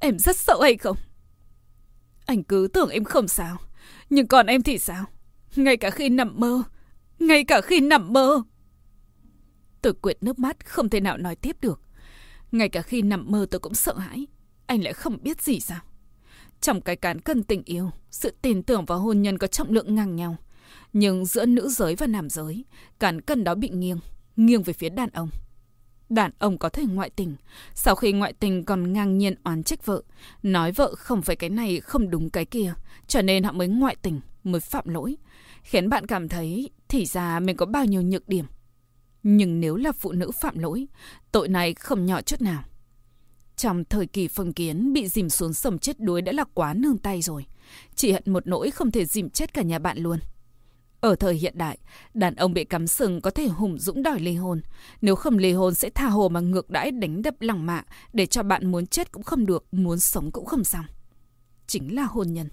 em 0.00 0.18
rất 0.18 0.36
sợ 0.36 0.58
hay 0.62 0.76
không? 0.76 0.96
Anh 2.26 2.42
cứ 2.42 2.68
tưởng 2.72 2.88
em 2.88 3.04
không 3.04 3.28
sao. 3.28 3.56
Nhưng 4.10 4.26
còn 4.26 4.46
em 4.46 4.62
thì 4.62 4.78
sao? 4.78 5.04
Ngay 5.56 5.76
cả 5.76 5.90
khi 5.90 6.08
nằm 6.08 6.40
mơ. 6.40 6.62
Ngay 7.18 7.44
cả 7.44 7.60
khi 7.60 7.80
nằm 7.80 8.12
mơ. 8.12 8.42
Tôi 9.82 9.92
quyệt 9.92 10.22
nước 10.22 10.38
mắt 10.38 10.66
không 10.66 10.88
thể 10.88 11.00
nào 11.00 11.16
nói 11.16 11.36
tiếp 11.36 11.56
được. 11.60 11.80
Ngay 12.52 12.68
cả 12.68 12.82
khi 12.82 13.02
nằm 13.02 13.30
mơ 13.30 13.46
tôi 13.50 13.58
cũng 13.58 13.74
sợ 13.74 13.98
hãi. 13.98 14.26
Anh 14.66 14.82
lại 14.82 14.92
không 14.92 15.18
biết 15.22 15.42
gì 15.42 15.60
sao. 15.60 15.80
Trong 16.60 16.80
cái 16.80 16.96
cán 16.96 17.20
cân 17.20 17.42
tình 17.42 17.62
yêu, 17.64 17.90
sự 18.10 18.34
tin 18.42 18.62
tưởng 18.62 18.84
vào 18.84 18.98
hôn 18.98 19.22
nhân 19.22 19.38
có 19.38 19.46
trọng 19.46 19.70
lượng 19.70 19.94
ngang 19.94 20.16
nhau. 20.16 20.36
Nhưng 20.92 21.26
giữa 21.26 21.46
nữ 21.46 21.68
giới 21.68 21.94
và 21.94 22.06
nam 22.06 22.30
giới, 22.30 22.64
cán 22.98 23.20
cân 23.20 23.44
đó 23.44 23.54
bị 23.54 23.68
nghiêng, 23.68 24.00
nghiêng 24.36 24.62
về 24.62 24.72
phía 24.72 24.88
đàn 24.88 25.10
ông. 25.10 25.28
Đàn 26.08 26.30
ông 26.38 26.58
có 26.58 26.68
thể 26.68 26.84
ngoại 26.88 27.10
tình, 27.10 27.36
sau 27.74 27.94
khi 27.94 28.12
ngoại 28.12 28.32
tình 28.32 28.64
còn 28.64 28.92
ngang 28.92 29.18
nhiên 29.18 29.34
oán 29.44 29.62
trách 29.62 29.86
vợ, 29.86 30.02
nói 30.42 30.72
vợ 30.72 30.94
không 30.94 31.22
phải 31.22 31.36
cái 31.36 31.50
này 31.50 31.80
không 31.80 32.10
đúng 32.10 32.30
cái 32.30 32.44
kia, 32.44 32.74
cho 33.06 33.22
nên 33.22 33.42
họ 33.42 33.52
mới 33.52 33.68
ngoại 33.68 33.96
tình, 34.02 34.20
mới 34.44 34.60
phạm 34.60 34.88
lỗi, 34.88 35.16
khiến 35.62 35.88
bạn 35.88 36.06
cảm 36.06 36.28
thấy 36.28 36.70
thì 36.88 37.06
ra 37.06 37.40
mình 37.40 37.56
có 37.56 37.66
bao 37.66 37.84
nhiêu 37.84 38.02
nhược 38.02 38.28
điểm. 38.28 38.44
Nhưng 39.22 39.60
nếu 39.60 39.76
là 39.76 39.92
phụ 39.92 40.12
nữ 40.12 40.30
phạm 40.40 40.58
lỗi, 40.58 40.86
tội 41.32 41.48
này 41.48 41.74
không 41.74 42.06
nhỏ 42.06 42.20
chút 42.20 42.42
nào. 42.42 42.62
Trong 43.56 43.84
thời 43.84 44.06
kỳ 44.06 44.28
phong 44.28 44.52
kiến, 44.52 44.92
bị 44.92 45.08
dìm 45.08 45.28
xuống 45.28 45.52
sầm 45.52 45.78
chết 45.78 46.00
đuối 46.00 46.22
đã 46.22 46.32
là 46.32 46.44
quá 46.54 46.74
nương 46.74 46.98
tay 46.98 47.22
rồi. 47.22 47.46
Chỉ 47.94 48.12
hận 48.12 48.22
một 48.26 48.46
nỗi 48.46 48.70
không 48.70 48.90
thể 48.90 49.04
dìm 49.04 49.30
chết 49.30 49.54
cả 49.54 49.62
nhà 49.62 49.78
bạn 49.78 49.98
luôn. 49.98 50.18
Ở 51.00 51.14
thời 51.14 51.34
hiện 51.34 51.58
đại, 51.58 51.78
đàn 52.14 52.34
ông 52.34 52.54
bị 52.54 52.64
cắm 52.64 52.86
sừng 52.86 53.20
có 53.20 53.30
thể 53.30 53.46
hùng 53.46 53.78
dũng 53.78 54.02
đòi 54.02 54.20
ly 54.20 54.34
hôn. 54.34 54.60
Nếu 55.00 55.16
không 55.16 55.38
ly 55.38 55.52
hôn 55.52 55.74
sẽ 55.74 55.90
tha 55.90 56.06
hồ 56.06 56.28
mà 56.28 56.40
ngược 56.40 56.70
đãi 56.70 56.90
đánh 56.90 57.22
đập 57.22 57.34
lăng 57.40 57.66
mạ 57.66 57.82
để 58.12 58.26
cho 58.26 58.42
bạn 58.42 58.66
muốn 58.66 58.86
chết 58.86 59.12
cũng 59.12 59.22
không 59.22 59.46
được, 59.46 59.64
muốn 59.72 59.98
sống 59.98 60.30
cũng 60.30 60.46
không 60.46 60.64
xong. 60.64 60.84
Chính 61.66 61.94
là 61.94 62.02
hôn 62.02 62.32
nhân. 62.32 62.48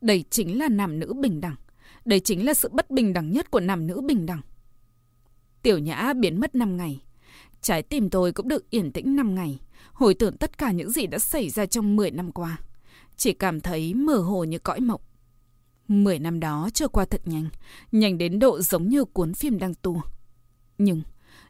Đây 0.00 0.24
chính 0.30 0.58
là 0.58 0.68
nam 0.68 0.98
nữ 0.98 1.12
bình 1.12 1.40
đẳng. 1.40 1.56
Đây 2.04 2.20
chính 2.20 2.46
là 2.46 2.54
sự 2.54 2.68
bất 2.72 2.90
bình 2.90 3.12
đẳng 3.12 3.30
nhất 3.30 3.50
của 3.50 3.60
nam 3.60 3.86
nữ 3.86 4.00
bình 4.00 4.26
đẳng. 4.26 4.40
Tiểu 5.62 5.78
Nhã 5.78 6.12
biến 6.12 6.40
mất 6.40 6.54
5 6.54 6.76
ngày. 6.76 7.00
Trái 7.60 7.82
tim 7.82 8.10
tôi 8.10 8.32
cũng 8.32 8.48
được 8.48 8.70
yên 8.70 8.92
tĩnh 8.92 9.16
5 9.16 9.34
ngày, 9.34 9.60
hồi 9.92 10.14
tưởng 10.14 10.36
tất 10.36 10.58
cả 10.58 10.70
những 10.72 10.90
gì 10.90 11.06
đã 11.06 11.18
xảy 11.18 11.50
ra 11.50 11.66
trong 11.66 11.96
10 11.96 12.10
năm 12.10 12.32
qua. 12.32 12.58
Chỉ 13.16 13.32
cảm 13.32 13.60
thấy 13.60 13.94
mơ 13.94 14.14
hồ 14.14 14.44
như 14.44 14.58
cõi 14.58 14.80
mộng. 14.80 15.00
10 15.88 16.18
năm 16.18 16.40
đó 16.40 16.68
trôi 16.74 16.88
qua 16.88 17.04
thật 17.04 17.20
nhanh, 17.24 17.48
nhanh 17.92 18.18
đến 18.18 18.38
độ 18.38 18.60
giống 18.60 18.88
như 18.88 19.04
cuốn 19.04 19.34
phim 19.34 19.58
đang 19.58 19.74
tua. 19.74 20.00
Nhưng 20.78 21.02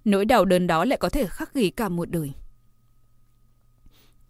nỗi 0.05 0.25
đau 0.25 0.45
đớn 0.45 0.67
đó 0.67 0.85
lại 0.85 0.99
có 0.99 1.09
thể 1.09 1.27
khắc 1.27 1.55
ghi 1.55 1.71
cả 1.71 1.89
một 1.89 2.11
đời. 2.11 2.33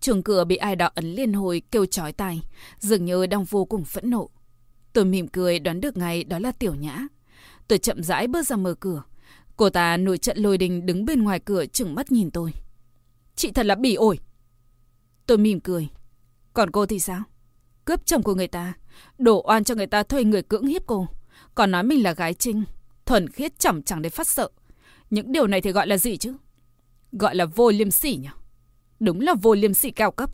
Trường 0.01 0.23
cửa 0.23 0.45
bị 0.45 0.57
ai 0.57 0.77
đó 0.77 0.91
ấn 0.95 1.05
liên 1.15 1.33
hồi 1.33 1.63
kêu 1.71 1.87
chói 1.87 2.13
tai, 2.13 2.43
dường 2.79 3.05
như 3.05 3.27
đang 3.27 3.45
vô 3.45 3.65
cùng 3.65 3.85
phẫn 3.85 4.11
nộ. 4.11 4.31
Tôi 4.93 5.05
mỉm 5.05 5.29
cười 5.29 5.59
đoán 5.59 5.81
được 5.81 5.97
ngay 5.97 6.25
đó 6.25 6.39
là 6.39 6.53
Tiểu 6.53 6.75
Nhã. 6.75 7.07
Tôi 7.69 7.79
chậm 7.79 8.03
rãi 8.03 8.27
bước 8.27 8.47
ra 8.47 8.57
mở 8.57 8.75
cửa. 8.75 9.03
Cô 9.61 9.71
ta 9.71 9.97
nổi 9.97 10.19
trận 10.19 10.39
lôi 10.39 10.59
đình 10.59 10.87
đứng 10.87 11.05
bên 11.05 11.23
ngoài 11.23 11.41
cửa 11.41 11.67
chừng 11.67 11.95
mắt 11.95 12.13
nhìn 12.13 12.31
tôi. 12.31 12.53
Chị 13.37 13.51
thật 13.51 13.67
là 13.67 13.75
bỉ 13.75 13.95
ổi. 13.95 14.19
Tôi 15.27 15.39
mỉm 15.39 15.61
cười. 15.61 15.89
Còn 16.53 16.71
cô 16.71 16.87
thì 16.87 17.01
sao? 17.01 17.23
Cướp 17.85 18.07
chồng 18.07 18.23
của 18.23 18.35
người 18.35 18.49
ta, 18.49 18.73
đổ 19.19 19.43
oan 19.47 19.65
cho 19.65 19.75
người 19.75 19.87
ta 19.87 20.03
thuê 20.03 20.25
người 20.25 20.43
cưỡng 20.43 20.67
hiếp 20.67 20.83
cô. 20.87 21.09
Còn 21.55 21.71
nói 21.71 21.83
mình 21.83 22.03
là 22.03 22.13
gái 22.13 22.35
trinh, 22.35 22.65
thuần 23.07 23.29
khiết 23.29 23.59
chẳng 23.59 23.83
chẳng 23.83 24.03
để 24.03 24.11
phát 24.11 24.29
sợ. 24.29 24.49
Những 25.11 25.33
điều 25.33 25.47
này 25.47 25.61
thì 25.61 25.73
gọi 25.73 25.87
là 25.87 25.97
gì 25.97 26.17
chứ? 26.17 26.35
Gọi 27.13 27.35
là 27.35 27.47
vô 27.47 27.71
liêm 27.71 27.91
sỉ 27.91 28.17
nhỉ? 28.17 28.29
Đúng 29.01 29.21
là 29.21 29.35
vô 29.43 29.55
liêm 29.55 29.75
sỉ 29.75 29.91
cao 29.91 30.11
cấp. 30.11 30.31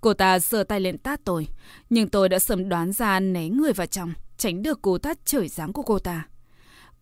Cô 0.00 0.14
ta 0.14 0.38
giơ 0.38 0.64
tay 0.64 0.80
lên 0.80 0.98
tát 0.98 1.20
tôi, 1.24 1.48
nhưng 1.90 2.08
tôi 2.08 2.28
đã 2.28 2.38
sớm 2.38 2.68
đoán 2.68 2.92
ra 2.92 3.20
né 3.20 3.48
người 3.48 3.72
vào 3.72 3.86
trong, 3.86 4.12
tránh 4.36 4.62
được 4.62 4.82
cú 4.82 4.98
tát 4.98 5.24
trời 5.24 5.48
giáng 5.48 5.72
của 5.72 5.82
cô 5.82 5.98
ta. 5.98 6.28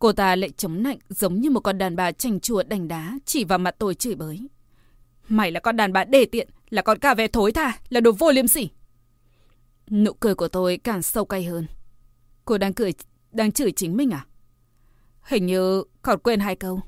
Cô 0.03 0.13
ta 0.13 0.35
lại 0.35 0.49
chống 0.49 0.83
nạnh 0.83 0.97
giống 1.09 1.41
như 1.41 1.49
một 1.49 1.59
con 1.59 1.77
đàn 1.77 1.95
bà 1.95 2.11
chành 2.11 2.39
chùa 2.39 2.63
đành 2.63 2.87
đá 2.87 3.17
chỉ 3.25 3.43
vào 3.43 3.59
mặt 3.59 3.75
tôi 3.79 3.95
chửi 3.95 4.15
bới. 4.15 4.47
Mày 5.27 5.51
là 5.51 5.59
con 5.59 5.77
đàn 5.77 5.93
bà 5.93 6.03
đề 6.03 6.25
tiện, 6.25 6.49
là 6.69 6.81
con 6.81 6.99
cà 6.99 7.13
ve 7.13 7.27
thối 7.27 7.51
tha, 7.51 7.79
là 7.89 7.99
đồ 7.99 8.11
vô 8.11 8.31
liêm 8.31 8.47
sỉ. 8.47 8.69
Nụ 9.89 10.13
cười 10.13 10.35
của 10.35 10.47
tôi 10.47 10.77
càng 10.77 11.01
sâu 11.01 11.25
cay 11.25 11.43
hơn. 11.43 11.67
Cô 12.45 12.57
đang 12.57 12.73
cười, 12.73 12.93
đang 13.31 13.51
chửi 13.51 13.71
chính 13.71 13.97
mình 13.97 14.11
à? 14.11 14.25
Hình 15.21 15.45
như 15.45 15.83
còn 16.01 16.19
quên 16.19 16.39
hai 16.39 16.55
câu. 16.55 16.81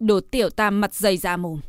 Đồ 0.00 0.20
tiểu 0.20 0.50
tam 0.50 0.80
mặt 0.80 0.94
dày 0.94 1.16
ra 1.16 1.36
mồm. 1.36 1.60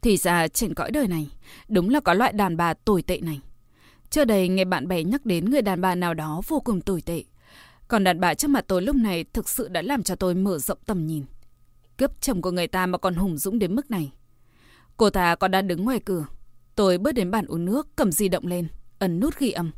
Thì 0.00 0.16
ra 0.16 0.48
trên 0.48 0.74
cõi 0.74 0.90
đời 0.90 1.08
này, 1.08 1.30
đúng 1.68 1.90
là 1.90 2.00
có 2.00 2.14
loại 2.14 2.32
đàn 2.32 2.56
bà 2.56 2.74
tồi 2.74 3.02
tệ 3.02 3.20
này. 3.20 3.40
Trước 4.10 4.24
đây 4.24 4.48
nghe 4.48 4.64
bạn 4.64 4.88
bè 4.88 5.04
nhắc 5.04 5.26
đến 5.26 5.50
người 5.50 5.62
đàn 5.62 5.80
bà 5.80 5.94
nào 5.94 6.14
đó 6.14 6.42
vô 6.46 6.60
cùng 6.60 6.80
tồi 6.80 7.02
tệ. 7.02 7.24
Còn 7.88 8.04
đàn 8.04 8.20
bà 8.20 8.34
trước 8.34 8.48
mặt 8.48 8.64
tôi 8.68 8.82
lúc 8.82 8.96
này 8.96 9.24
thực 9.32 9.48
sự 9.48 9.68
đã 9.68 9.82
làm 9.82 10.02
cho 10.02 10.16
tôi 10.16 10.34
mở 10.34 10.58
rộng 10.58 10.78
tầm 10.86 11.06
nhìn. 11.06 11.24
Cướp 11.96 12.20
chồng 12.20 12.42
của 12.42 12.50
người 12.50 12.66
ta 12.66 12.86
mà 12.86 12.98
còn 12.98 13.14
hùng 13.14 13.38
dũng 13.38 13.58
đến 13.58 13.74
mức 13.74 13.90
này. 13.90 14.12
Cô 14.96 15.10
ta 15.10 15.34
còn 15.34 15.50
đang 15.50 15.68
đứng 15.68 15.84
ngoài 15.84 16.00
cửa. 16.04 16.26
Tôi 16.74 16.98
bước 16.98 17.12
đến 17.12 17.30
bàn 17.30 17.46
uống 17.46 17.64
nước, 17.64 17.88
cầm 17.96 18.12
di 18.12 18.28
động 18.28 18.46
lên, 18.46 18.68
ấn 18.98 19.20
nút 19.20 19.38
ghi 19.38 19.50
âm. 19.50 19.70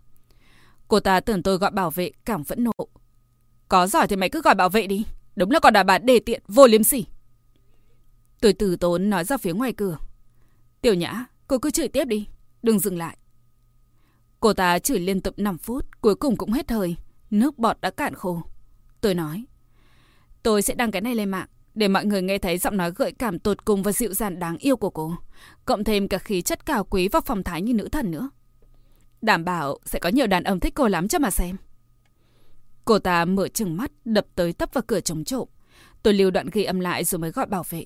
Cô 0.89 1.01
ta 1.01 1.21
tưởng 1.21 1.43
tôi 1.43 1.57
gọi 1.59 1.71
bảo 1.71 1.91
vệ, 1.91 2.11
cảm 2.25 2.45
phẫn 2.45 2.65
nộ. 2.65 2.73
Có 3.69 3.87
giỏi 3.87 4.09
thì 4.09 4.17
mày 4.17 4.29
cứ 4.29 4.43
gọi 4.43 4.55
bảo 4.55 4.69
vệ 4.69 4.87
đi. 4.87 5.05
Đúng 5.37 5.51
là 5.51 5.61
còn 5.61 5.73
đàn 5.73 5.87
bà 5.87 5.99
đề 5.99 6.21
tiện, 6.21 6.43
vô 6.49 6.67
liêm 6.67 6.85
sỉ. 6.85 7.05
Tôi 8.41 8.53
từ 8.53 8.77
tốn 8.77 9.11
nói 9.11 9.25
ra 9.25 9.37
phía 9.37 9.53
ngoài 9.53 9.73
cửa. 9.73 9.99
Tiểu 10.81 10.95
nhã, 10.95 11.25
cô 11.49 11.59
cứ 11.59 11.71
chửi 11.71 11.89
tiếp 11.89 12.05
đi, 12.05 12.27
đừng 12.63 12.79
dừng 12.79 12.99
lại. 12.99 13.17
Cô 14.41 14.53
ta 14.53 14.79
chửi 14.79 14.99
liên 14.99 15.21
tục 15.21 15.35
5 15.39 15.59
phút, 15.59 16.01
cuối 16.01 16.15
cùng 16.15 16.37
cũng 16.37 16.53
hết 16.53 16.71
hơi. 16.71 16.97
Nước 17.31 17.59
bọt 17.59 17.81
đã 17.81 17.91
cạn 17.91 18.14
khô. 18.14 18.43
Tôi 19.01 19.14
nói, 19.14 19.45
tôi 20.43 20.62
sẽ 20.62 20.74
đăng 20.74 20.91
cái 20.91 21.03
này 21.03 21.14
lên 21.14 21.31
mạng, 21.31 21.49
để 21.74 21.89
mọi 21.89 22.05
người 22.05 22.22
nghe 22.22 22.39
thấy 22.39 22.59
giọng 22.59 22.76
nói 22.76 22.93
gợi 22.97 23.12
cảm 23.12 23.39
tột 23.39 23.64
cùng 23.64 23.83
và 23.83 23.93
dịu 23.93 24.14
dàng 24.14 24.39
đáng 24.39 24.59
yêu 24.59 24.76
của 24.76 24.91
cô. 24.91 25.14
Cộng 25.64 25.85
thêm 25.85 26.09
cả 26.09 26.18
khí 26.18 26.43
chất 26.43 26.66
cao 26.66 26.85
quý 26.85 27.09
và 27.09 27.20
phong 27.20 27.43
thái 27.43 27.62
như 27.62 27.74
nữ 27.74 27.89
thần 27.89 28.11
nữa. 28.11 28.31
Đảm 29.22 29.45
bảo 29.45 29.78
sẽ 29.85 29.99
có 29.99 30.09
nhiều 30.09 30.26
đàn 30.26 30.45
ông 30.45 30.61
thích 30.61 30.74
cô 30.74 30.89
lắm 30.89 31.09
cho 31.09 31.18
mà 31.18 31.31
xem. 31.31 31.57
Cô 32.85 32.99
ta 32.99 33.24
mở 33.24 33.49
chừng 33.49 33.76
mắt, 33.76 33.91
đập 34.05 34.26
tới 34.35 34.53
tấp 34.53 34.70
vào 34.72 34.83
cửa 34.87 35.01
chống 35.01 35.24
trộm. 35.24 35.49
Tôi 36.03 36.14
lưu 36.14 36.31
đoạn 36.31 36.47
ghi 36.53 36.64
âm 36.64 36.81
lại 36.81 37.05
rồi 37.05 37.18
mới 37.18 37.31
gọi 37.31 37.47
bảo 37.47 37.64
vệ. 37.70 37.85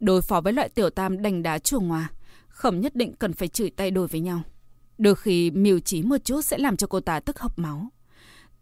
Đối 0.00 0.22
phó 0.22 0.40
với 0.40 0.52
loại 0.52 0.68
tiểu 0.68 0.90
tam 0.90 1.22
đành 1.22 1.42
đá 1.42 1.58
chuồng 1.58 1.88
ngoà, 1.88 2.10
không 2.48 2.80
nhất 2.80 2.96
định 2.96 3.14
cần 3.14 3.32
phải 3.32 3.48
chửi 3.48 3.70
tay 3.70 3.90
đôi 3.90 4.06
với 4.06 4.20
nhau. 4.20 4.42
Đôi 4.98 5.14
khi 5.14 5.50
mưu 5.50 5.80
trí 5.80 6.02
một 6.02 6.24
chút 6.24 6.42
sẽ 6.42 6.58
làm 6.58 6.76
cho 6.76 6.86
cô 6.86 7.00
ta 7.00 7.20
tức 7.20 7.38
hộc 7.38 7.58
máu. 7.58 7.88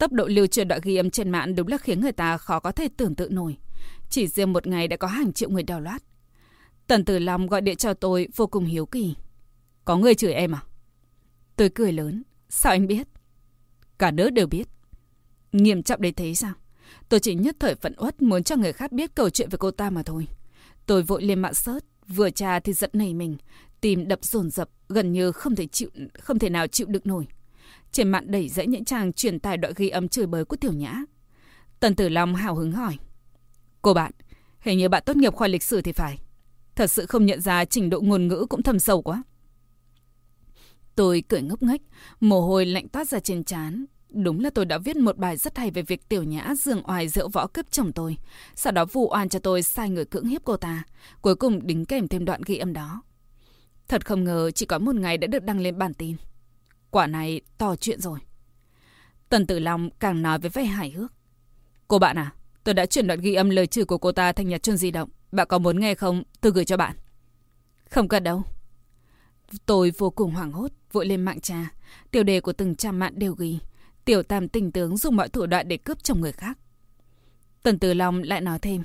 Tốc 0.01 0.11
độ 0.11 0.27
lưu 0.27 0.47
truyền 0.47 0.67
đoạn 0.67 0.81
ghi 0.83 0.95
âm 0.95 1.09
trên 1.09 1.29
mạng 1.29 1.55
đúng 1.55 1.67
là 1.67 1.77
khiến 1.77 2.01
người 2.01 2.11
ta 2.11 2.37
khó 2.37 2.59
có 2.59 2.71
thể 2.71 2.87
tưởng 2.97 3.15
tượng 3.15 3.35
nổi. 3.35 3.57
Chỉ 4.09 4.27
riêng 4.27 4.53
một 4.53 4.67
ngày 4.67 4.87
đã 4.87 4.97
có 4.97 5.07
hàng 5.07 5.33
triệu 5.33 5.49
người 5.49 5.63
đào 5.63 5.81
loát. 5.81 6.03
Tần 6.87 7.05
Tử 7.05 7.19
Long 7.19 7.47
gọi 7.47 7.61
điện 7.61 7.75
cho 7.75 7.93
tôi 7.93 8.27
vô 8.35 8.47
cùng 8.47 8.65
hiếu 8.65 8.85
kỳ. 8.85 9.15
Có 9.85 9.97
người 9.97 10.15
chửi 10.15 10.33
em 10.33 10.55
à? 10.55 10.61
Tôi 11.55 11.69
cười 11.69 11.91
lớn. 11.91 12.23
Sao 12.49 12.71
anh 12.71 12.87
biết? 12.87 13.07
Cả 13.97 14.11
nước 14.11 14.29
đều 14.29 14.47
biết. 14.47 14.67
Nghiêm 15.51 15.83
trọng 15.83 16.01
đến 16.01 16.13
thế 16.13 16.33
sao? 16.33 16.53
Tôi 17.09 17.19
chỉ 17.19 17.35
nhất 17.35 17.55
thời 17.59 17.75
phận 17.75 17.93
uất 17.97 18.21
muốn 18.21 18.43
cho 18.43 18.55
người 18.55 18.73
khác 18.73 18.91
biết 18.91 19.15
câu 19.15 19.29
chuyện 19.29 19.49
về 19.49 19.57
cô 19.59 19.71
ta 19.71 19.89
mà 19.89 20.03
thôi. 20.03 20.27
Tôi 20.85 21.03
vội 21.03 21.23
lên 21.23 21.39
mạng 21.39 21.53
sớt, 21.53 21.85
vừa 22.07 22.29
tra 22.29 22.59
thì 22.59 22.73
giận 22.73 22.89
nảy 22.93 23.13
mình, 23.13 23.37
tim 23.81 24.07
đập 24.07 24.19
dồn 24.23 24.49
dập, 24.49 24.69
gần 24.89 25.11
như 25.11 25.31
không 25.31 25.55
thể 25.55 25.67
chịu 25.67 25.89
không 26.19 26.39
thể 26.39 26.49
nào 26.49 26.67
chịu 26.67 26.87
được 26.87 27.05
nổi. 27.05 27.27
Trên 27.91 28.09
mạng 28.09 28.31
đẩy 28.31 28.49
dãy 28.49 28.67
những 28.67 28.85
trang 28.85 29.13
truyền 29.13 29.39
tải 29.39 29.57
đoạn 29.57 29.73
ghi 29.75 29.89
âm 29.89 30.07
chửi 30.07 30.25
bới 30.25 30.45
của 30.45 30.55
Tiểu 30.55 30.73
Nhã. 30.73 31.03
Tần 31.79 31.95
Tử 31.95 32.09
Long 32.09 32.35
hào 32.35 32.55
hứng 32.55 32.71
hỏi. 32.71 32.97
Cô 33.81 33.93
bạn, 33.93 34.11
hình 34.59 34.77
như 34.77 34.89
bạn 34.89 35.03
tốt 35.05 35.15
nghiệp 35.15 35.33
khoa 35.33 35.47
lịch 35.47 35.63
sử 35.63 35.81
thì 35.81 35.91
phải. 35.91 36.19
Thật 36.75 36.87
sự 36.87 37.05
không 37.05 37.25
nhận 37.25 37.41
ra 37.41 37.65
trình 37.65 37.89
độ 37.89 38.01
ngôn 38.01 38.27
ngữ 38.27 38.45
cũng 38.49 38.63
thâm 38.63 38.79
sâu 38.79 39.01
quá. 39.01 39.23
Tôi 40.95 41.23
cười 41.29 41.41
ngốc 41.41 41.63
nghếch, 41.63 41.81
mồ 42.19 42.41
hôi 42.41 42.65
lạnh 42.65 42.87
toát 42.87 43.07
ra 43.07 43.19
trên 43.19 43.43
trán. 43.43 43.85
Đúng 44.09 44.39
là 44.39 44.49
tôi 44.49 44.65
đã 44.65 44.77
viết 44.77 44.97
một 44.97 45.17
bài 45.17 45.37
rất 45.37 45.57
hay 45.57 45.71
về 45.71 45.81
việc 45.81 46.09
tiểu 46.09 46.23
nhã 46.23 46.53
dường 46.57 46.89
oai 46.89 47.07
rượu 47.07 47.29
võ 47.29 47.47
cướp 47.47 47.71
chồng 47.71 47.91
tôi. 47.91 48.17
Sau 48.55 48.73
đó 48.73 48.85
vụ 48.85 49.09
oan 49.11 49.29
cho 49.29 49.39
tôi 49.39 49.63
sai 49.63 49.89
người 49.89 50.05
cưỡng 50.05 50.25
hiếp 50.25 50.41
cô 50.43 50.57
ta. 50.57 50.83
Cuối 51.21 51.35
cùng 51.35 51.67
đính 51.67 51.85
kèm 51.85 52.07
thêm 52.07 52.25
đoạn 52.25 52.41
ghi 52.45 52.57
âm 52.57 52.73
đó. 52.73 53.01
Thật 53.87 54.05
không 54.05 54.23
ngờ 54.23 54.51
chỉ 54.51 54.65
có 54.65 54.79
một 54.79 54.95
ngày 54.95 55.17
đã 55.17 55.27
được 55.27 55.43
đăng 55.43 55.59
lên 55.59 55.77
bản 55.77 55.93
tin. 55.93 56.15
Quả 56.91 57.07
này 57.07 57.41
to 57.57 57.75
chuyện 57.75 58.01
rồi. 58.01 58.19
Tần 59.29 59.47
Tử 59.47 59.59
Long 59.59 59.89
càng 59.99 60.21
nói 60.21 60.39
với 60.39 60.49
vẻ 60.49 60.63
hài 60.63 60.89
hước. 60.89 61.13
Cô 61.87 61.99
bạn 61.99 62.17
à, 62.17 62.33
tôi 62.63 62.73
đã 62.73 62.85
chuyển 62.85 63.07
đoạn 63.07 63.19
ghi 63.21 63.33
âm 63.33 63.49
lời 63.49 63.67
chửi 63.67 63.85
của 63.85 63.97
cô 63.97 64.11
ta 64.11 64.31
thành 64.31 64.49
nhật 64.49 64.63
chuông 64.63 64.77
di 64.77 64.91
động. 64.91 65.09
Bạn 65.31 65.47
có 65.47 65.59
muốn 65.59 65.79
nghe 65.79 65.95
không? 65.95 66.23
Tôi 66.41 66.51
gửi 66.51 66.65
cho 66.65 66.77
bạn. 66.77 66.95
Không 67.89 68.07
cần 68.07 68.23
đâu. 68.23 68.43
Tôi 69.65 69.91
vô 69.97 70.09
cùng 70.09 70.31
hoảng 70.31 70.51
hốt, 70.51 70.71
vội 70.91 71.05
lên 71.05 71.21
mạng 71.21 71.41
trà. 71.41 71.71
Tiêu 72.11 72.23
đề 72.23 72.41
của 72.41 72.53
từng 72.53 72.75
trang 72.75 72.99
mạng 72.99 73.13
đều 73.15 73.33
ghi. 73.33 73.59
Tiểu 74.05 74.23
tam 74.23 74.47
tình 74.47 74.71
tướng 74.71 74.97
dùng 74.97 75.15
mọi 75.15 75.29
thủ 75.29 75.45
đoạn 75.45 75.67
để 75.67 75.77
cướp 75.77 76.03
chồng 76.03 76.21
người 76.21 76.31
khác. 76.31 76.57
Tần 77.63 77.79
Tử 77.79 77.93
Long 77.93 78.23
lại 78.23 78.41
nói 78.41 78.59
thêm. 78.59 78.83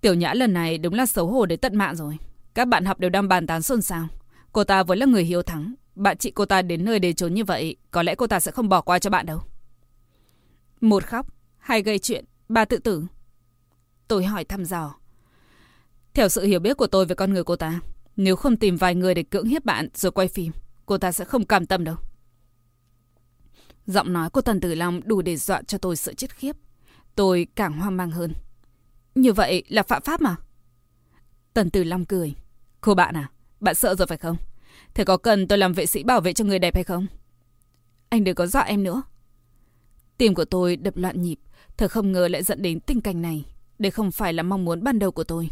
Tiểu 0.00 0.14
nhã 0.14 0.34
lần 0.34 0.52
này 0.52 0.78
đúng 0.78 0.94
là 0.94 1.06
xấu 1.06 1.26
hổ 1.26 1.46
đến 1.46 1.60
tận 1.60 1.76
mạng 1.76 1.96
rồi. 1.96 2.18
Các 2.54 2.68
bạn 2.68 2.84
học 2.84 3.00
đều 3.00 3.10
đang 3.10 3.28
bàn 3.28 3.46
tán 3.46 3.62
xôn 3.62 3.82
xao. 3.82 4.08
Cô 4.52 4.64
ta 4.64 4.82
vốn 4.82 4.98
là 4.98 5.06
người 5.06 5.24
hiếu 5.24 5.42
thắng. 5.42 5.74
Bạn 5.96 6.16
chị 6.18 6.30
cô 6.30 6.46
ta 6.46 6.62
đến 6.62 6.84
nơi 6.84 6.98
để 6.98 7.12
trốn 7.12 7.34
như 7.34 7.44
vậy, 7.44 7.76
có 7.90 8.02
lẽ 8.02 8.14
cô 8.14 8.26
ta 8.26 8.40
sẽ 8.40 8.52
không 8.52 8.68
bỏ 8.68 8.80
qua 8.80 8.98
cho 8.98 9.10
bạn 9.10 9.26
đâu. 9.26 9.40
Một 10.80 11.04
khóc, 11.04 11.26
hai 11.58 11.82
gây 11.82 11.98
chuyện, 11.98 12.24
ba 12.48 12.64
tự 12.64 12.78
tử. 12.78 13.06
Tôi 14.08 14.24
hỏi 14.24 14.44
thăm 14.44 14.64
dò. 14.64 14.94
Theo 16.14 16.28
sự 16.28 16.44
hiểu 16.44 16.60
biết 16.60 16.76
của 16.76 16.86
tôi 16.86 17.06
về 17.06 17.14
con 17.14 17.32
người 17.32 17.44
cô 17.44 17.56
ta, 17.56 17.80
nếu 18.16 18.36
không 18.36 18.56
tìm 18.56 18.76
vài 18.76 18.94
người 18.94 19.14
để 19.14 19.22
cưỡng 19.22 19.46
hiếp 19.46 19.64
bạn 19.64 19.88
rồi 19.94 20.12
quay 20.12 20.28
phim, 20.28 20.52
cô 20.86 20.98
ta 20.98 21.12
sẽ 21.12 21.24
không 21.24 21.46
cam 21.46 21.66
tâm 21.66 21.84
đâu. 21.84 21.96
Giọng 23.86 24.12
nói 24.12 24.30
của 24.30 24.40
Tần 24.40 24.60
Tử 24.60 24.74
Long 24.74 25.00
đủ 25.04 25.22
để 25.22 25.36
dọa 25.36 25.62
cho 25.62 25.78
tôi 25.78 25.96
sợ 25.96 26.14
chết 26.14 26.34
khiếp. 26.34 26.56
Tôi 27.14 27.46
càng 27.54 27.72
hoang 27.72 27.96
mang 27.96 28.10
hơn. 28.10 28.32
Như 29.14 29.32
vậy 29.32 29.64
là 29.68 29.82
phạm 29.82 30.02
pháp 30.02 30.20
mà? 30.20 30.36
Tần 31.54 31.70
Tử 31.70 31.84
Long 31.84 32.04
cười. 32.04 32.34
Cô 32.80 32.94
bạn 32.94 33.16
à, 33.16 33.30
bạn 33.60 33.74
sợ 33.74 33.94
rồi 33.94 34.06
phải 34.06 34.18
không? 34.18 34.36
Thế 34.96 35.04
có 35.04 35.16
cần 35.16 35.48
tôi 35.48 35.58
làm 35.58 35.72
vệ 35.72 35.86
sĩ 35.86 36.02
bảo 36.02 36.20
vệ 36.20 36.32
cho 36.32 36.44
người 36.44 36.58
đẹp 36.58 36.74
hay 36.74 36.84
không? 36.84 37.06
Anh 38.08 38.24
đừng 38.24 38.34
có 38.34 38.46
dọa 38.46 38.62
em 38.62 38.82
nữa. 38.82 39.02
Tim 40.18 40.34
của 40.34 40.44
tôi 40.44 40.76
đập 40.76 40.96
loạn 40.96 41.22
nhịp, 41.22 41.36
thật 41.76 41.90
không 41.90 42.12
ngờ 42.12 42.28
lại 42.28 42.42
dẫn 42.42 42.62
đến 42.62 42.80
tình 42.80 43.00
cảnh 43.00 43.22
này. 43.22 43.44
Đây 43.78 43.90
không 43.90 44.10
phải 44.10 44.32
là 44.32 44.42
mong 44.42 44.64
muốn 44.64 44.84
ban 44.84 44.98
đầu 44.98 45.10
của 45.10 45.24
tôi. 45.24 45.50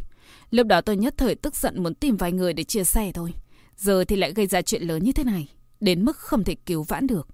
Lúc 0.51 0.67
đó 0.67 0.81
tôi 0.81 0.97
nhất 0.97 1.15
thời 1.17 1.35
tức 1.35 1.57
giận 1.57 1.83
muốn 1.83 1.95
tìm 1.95 2.17
vài 2.17 2.33
người 2.33 2.53
để 2.53 2.65
chia 2.65 2.85
sẻ 2.85 3.13
thôi. 3.13 3.35
Giờ 3.77 4.05
thì 4.05 4.17
lại 4.17 4.33
gây 4.33 4.47
ra 4.47 4.63
chuyện 4.63 4.83
lớn 4.83 5.05
như 5.05 5.13
thế 5.13 5.25
này, 5.25 5.49
đến 5.81 6.05
mức 6.05 6.17
không 6.17 6.45
thể 6.45 6.55
cứu 6.55 6.83
vãn 6.83 7.07
được. 7.07 7.29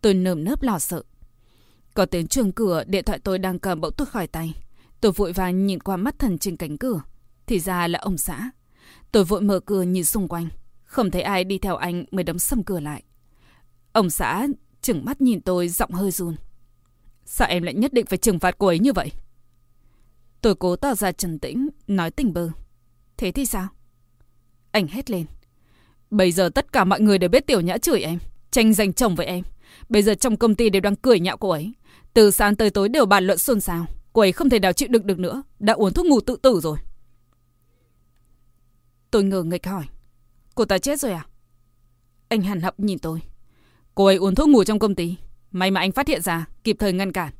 Tôi 0.00 0.14
nơm 0.14 0.44
nớp 0.44 0.62
lo 0.62 0.78
sợ. 0.78 1.02
Có 1.94 2.06
tiếng 2.06 2.26
chuông 2.26 2.52
cửa, 2.52 2.84
điện 2.86 3.04
thoại 3.04 3.18
tôi 3.24 3.38
đang 3.38 3.58
cầm 3.58 3.80
bỗng 3.80 3.94
tuốt 3.96 4.08
khỏi 4.08 4.26
tay. 4.26 4.54
Tôi 5.00 5.12
vội 5.12 5.32
vàng 5.32 5.66
nhìn 5.66 5.80
qua 5.80 5.96
mắt 5.96 6.18
thần 6.18 6.38
trên 6.38 6.56
cánh 6.56 6.78
cửa. 6.78 7.02
Thì 7.46 7.60
ra 7.60 7.88
là 7.88 7.98
ông 7.98 8.18
xã. 8.18 8.50
Tôi 9.12 9.24
vội 9.24 9.40
mở 9.40 9.60
cửa 9.60 9.82
nhìn 9.82 10.04
xung 10.04 10.28
quanh. 10.28 10.48
Không 10.94 11.10
thấy 11.10 11.22
ai 11.22 11.44
đi 11.44 11.58
theo 11.58 11.76
anh 11.76 12.04
mới 12.10 12.24
đóng 12.24 12.38
sầm 12.38 12.62
cửa 12.62 12.80
lại. 12.80 13.02
Ông 13.92 14.10
xã 14.10 14.46
chừng 14.82 15.04
mắt 15.04 15.20
nhìn 15.20 15.40
tôi 15.40 15.68
giọng 15.68 15.90
hơi 15.90 16.10
run. 16.10 16.36
Sao 17.24 17.48
em 17.48 17.62
lại 17.62 17.74
nhất 17.74 17.92
định 17.92 18.06
phải 18.06 18.18
trừng 18.18 18.38
phạt 18.38 18.54
cô 18.58 18.66
ấy 18.66 18.78
như 18.78 18.92
vậy? 18.92 19.12
Tôi 20.40 20.54
cố 20.54 20.76
tỏ 20.76 20.94
ra 20.94 21.12
trần 21.12 21.38
tĩnh, 21.38 21.68
nói 21.86 22.10
tình 22.10 22.32
bơ. 22.32 22.50
Thế 23.16 23.32
thì 23.32 23.46
sao? 23.46 23.68
Anh 24.70 24.86
hét 24.86 25.10
lên. 25.10 25.26
Bây 26.10 26.32
giờ 26.32 26.48
tất 26.54 26.72
cả 26.72 26.84
mọi 26.84 27.00
người 27.00 27.18
đều 27.18 27.30
biết 27.30 27.46
tiểu 27.46 27.60
nhã 27.60 27.78
chửi 27.78 28.00
em, 28.00 28.18
tranh 28.50 28.74
giành 28.74 28.92
chồng 28.92 29.14
với 29.14 29.26
em. 29.26 29.44
Bây 29.88 30.02
giờ 30.02 30.14
trong 30.14 30.36
công 30.36 30.54
ty 30.54 30.70
đều 30.70 30.80
đang 30.80 30.96
cười 30.96 31.20
nhạo 31.20 31.36
cô 31.36 31.48
ấy. 31.48 31.72
Từ 32.14 32.30
sáng 32.30 32.56
tới 32.56 32.70
tối 32.70 32.88
đều 32.88 33.06
bàn 33.06 33.26
luận 33.26 33.38
xôn 33.38 33.60
xao. 33.60 33.86
Cô 34.12 34.20
ấy 34.20 34.32
không 34.32 34.50
thể 34.50 34.58
nào 34.58 34.72
chịu 34.72 34.88
đựng 34.88 35.06
được 35.06 35.18
nữa. 35.18 35.42
Đã 35.58 35.72
uống 35.72 35.92
thuốc 35.92 36.06
ngủ 36.06 36.20
tự 36.20 36.36
tử 36.36 36.60
rồi. 36.62 36.78
Tôi 39.10 39.24
ngờ 39.24 39.42
nghịch 39.42 39.66
hỏi. 39.66 39.84
Cô 40.54 40.64
ta 40.64 40.78
chết 40.78 41.00
rồi 41.00 41.12
à? 41.12 41.26
Anh 42.28 42.42
hẳn 42.42 42.60
hập 42.60 42.80
nhìn 42.80 42.98
tôi. 42.98 43.22
Cô 43.94 44.04
ấy 44.04 44.16
uống 44.16 44.34
thuốc 44.34 44.48
ngủ 44.48 44.64
trong 44.64 44.78
công 44.78 44.94
ty. 44.94 45.16
May 45.50 45.70
mà 45.70 45.80
anh 45.80 45.92
phát 45.92 46.08
hiện 46.08 46.22
ra, 46.22 46.46
kịp 46.64 46.76
thời 46.78 46.92
ngăn 46.92 47.12
cản. 47.12 47.32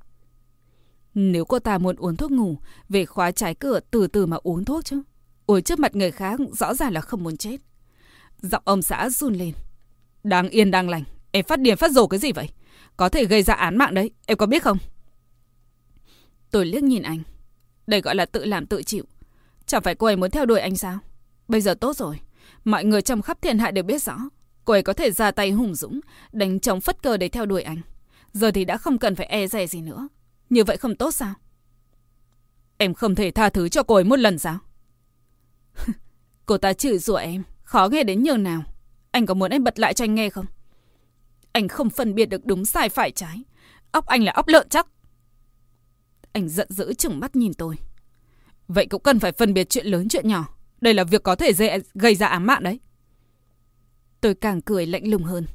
Nếu 1.14 1.44
cô 1.44 1.58
ta 1.58 1.78
muốn 1.78 1.96
uống 1.96 2.16
thuốc 2.16 2.30
ngủ, 2.30 2.58
về 2.88 3.06
khóa 3.06 3.30
trái 3.30 3.54
cửa 3.54 3.80
từ 3.90 4.06
từ 4.06 4.26
mà 4.26 4.36
uống 4.42 4.64
thuốc 4.64 4.84
chứ. 4.84 5.02
Ôi 5.46 5.62
trước 5.62 5.78
mặt 5.78 5.96
người 5.96 6.10
khác 6.10 6.40
rõ 6.52 6.74
ràng 6.74 6.92
là 6.92 7.00
không 7.00 7.24
muốn 7.24 7.36
chết. 7.36 7.56
Giọng 8.42 8.62
ông 8.64 8.82
xã 8.82 9.10
run 9.10 9.34
lên. 9.34 9.52
Đang 10.24 10.48
yên 10.48 10.70
đang 10.70 10.88
lành, 10.88 11.04
em 11.30 11.44
phát 11.44 11.60
điên 11.60 11.76
phát 11.76 11.90
rồ 11.90 12.06
cái 12.06 12.20
gì 12.20 12.32
vậy? 12.32 12.48
Có 12.96 13.08
thể 13.08 13.24
gây 13.24 13.42
ra 13.42 13.54
án 13.54 13.78
mạng 13.78 13.94
đấy, 13.94 14.10
em 14.26 14.38
có 14.38 14.46
biết 14.46 14.62
không? 14.62 14.78
Tôi 16.50 16.66
liếc 16.66 16.82
nhìn 16.82 17.02
anh. 17.02 17.22
Đây 17.86 18.00
gọi 18.00 18.14
là 18.14 18.26
tự 18.26 18.44
làm 18.44 18.66
tự 18.66 18.82
chịu. 18.82 19.04
Chẳng 19.66 19.82
phải 19.82 19.94
cô 19.94 20.06
ấy 20.06 20.16
muốn 20.16 20.30
theo 20.30 20.46
đuổi 20.46 20.60
anh 20.60 20.76
sao? 20.76 20.98
Bây 21.48 21.60
giờ 21.60 21.74
tốt 21.74 21.96
rồi. 21.96 22.20
Mọi 22.64 22.84
người 22.84 23.02
trong 23.02 23.22
khắp 23.22 23.42
thiên 23.42 23.58
hạ 23.58 23.70
đều 23.70 23.84
biết 23.84 24.02
rõ. 24.02 24.16
Cô 24.64 24.72
ấy 24.72 24.82
có 24.82 24.92
thể 24.92 25.10
ra 25.10 25.30
tay 25.30 25.50
hùng 25.50 25.74
dũng, 25.74 26.00
đánh 26.32 26.60
chống 26.60 26.80
phất 26.80 27.02
cờ 27.02 27.16
để 27.16 27.28
theo 27.28 27.46
đuổi 27.46 27.62
anh. 27.62 27.80
Giờ 28.32 28.50
thì 28.50 28.64
đã 28.64 28.76
không 28.76 28.98
cần 28.98 29.14
phải 29.14 29.26
e 29.26 29.46
dè 29.46 29.66
gì 29.66 29.80
nữa. 29.80 30.08
Như 30.50 30.64
vậy 30.64 30.76
không 30.76 30.96
tốt 30.96 31.10
sao? 31.10 31.34
Em 32.78 32.94
không 32.94 33.14
thể 33.14 33.30
tha 33.30 33.48
thứ 33.48 33.68
cho 33.68 33.82
cô 33.82 33.94
ấy 33.94 34.04
một 34.04 34.18
lần 34.18 34.38
sao? 34.38 34.58
cô 36.46 36.58
ta 36.58 36.72
chửi 36.72 36.98
rủa 36.98 37.16
em, 37.16 37.42
khó 37.62 37.88
nghe 37.88 38.04
đến 38.04 38.22
nhường 38.22 38.42
nào. 38.42 38.62
Anh 39.10 39.26
có 39.26 39.34
muốn 39.34 39.50
em 39.50 39.64
bật 39.64 39.78
lại 39.78 39.94
cho 39.94 40.04
anh 40.04 40.14
nghe 40.14 40.30
không? 40.30 40.46
Anh 41.52 41.68
không 41.68 41.90
phân 41.90 42.14
biệt 42.14 42.26
được 42.26 42.46
đúng 42.46 42.64
sai 42.64 42.88
phải 42.88 43.10
trái. 43.10 43.42
Óc 43.92 44.06
anh 44.06 44.24
là 44.24 44.32
óc 44.32 44.48
lợn 44.48 44.68
chắc. 44.68 44.86
Anh 46.32 46.48
giận 46.48 46.68
dữ 46.70 46.94
chừng 46.94 47.20
mắt 47.20 47.36
nhìn 47.36 47.54
tôi. 47.54 47.76
Vậy 48.68 48.86
cũng 48.86 49.02
cần 49.02 49.20
phải 49.20 49.32
phân 49.32 49.54
biệt 49.54 49.70
chuyện 49.70 49.86
lớn 49.86 50.08
chuyện 50.08 50.28
nhỏ. 50.28 50.53
Đây 50.84 50.94
là 50.94 51.04
việc 51.04 51.22
có 51.22 51.36
thể 51.36 51.54
dễ, 51.54 51.78
gây 51.94 52.14
ra 52.14 52.26
ám 52.26 52.46
mạng 52.46 52.62
đấy. 52.62 52.80
Tôi 54.20 54.34
càng 54.34 54.60
cười 54.60 54.86
lạnh 54.86 55.08
lùng 55.08 55.22
hơn. 55.22 55.46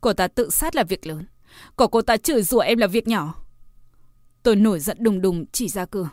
Cô 0.00 0.12
ta 0.12 0.28
tự 0.28 0.50
sát 0.50 0.74
là 0.74 0.84
việc 0.84 1.06
lớn. 1.06 1.26
Còn 1.76 1.90
cô 1.90 2.02
ta 2.02 2.16
chửi 2.16 2.42
rủa 2.42 2.58
em 2.58 2.78
là 2.78 2.86
việc 2.86 3.08
nhỏ. 3.08 3.34
Tôi 4.42 4.56
nổi 4.56 4.80
giận 4.80 4.96
đùng 5.00 5.20
đùng 5.20 5.46
chỉ 5.52 5.68
ra 5.68 5.84
cửa. 5.84 6.08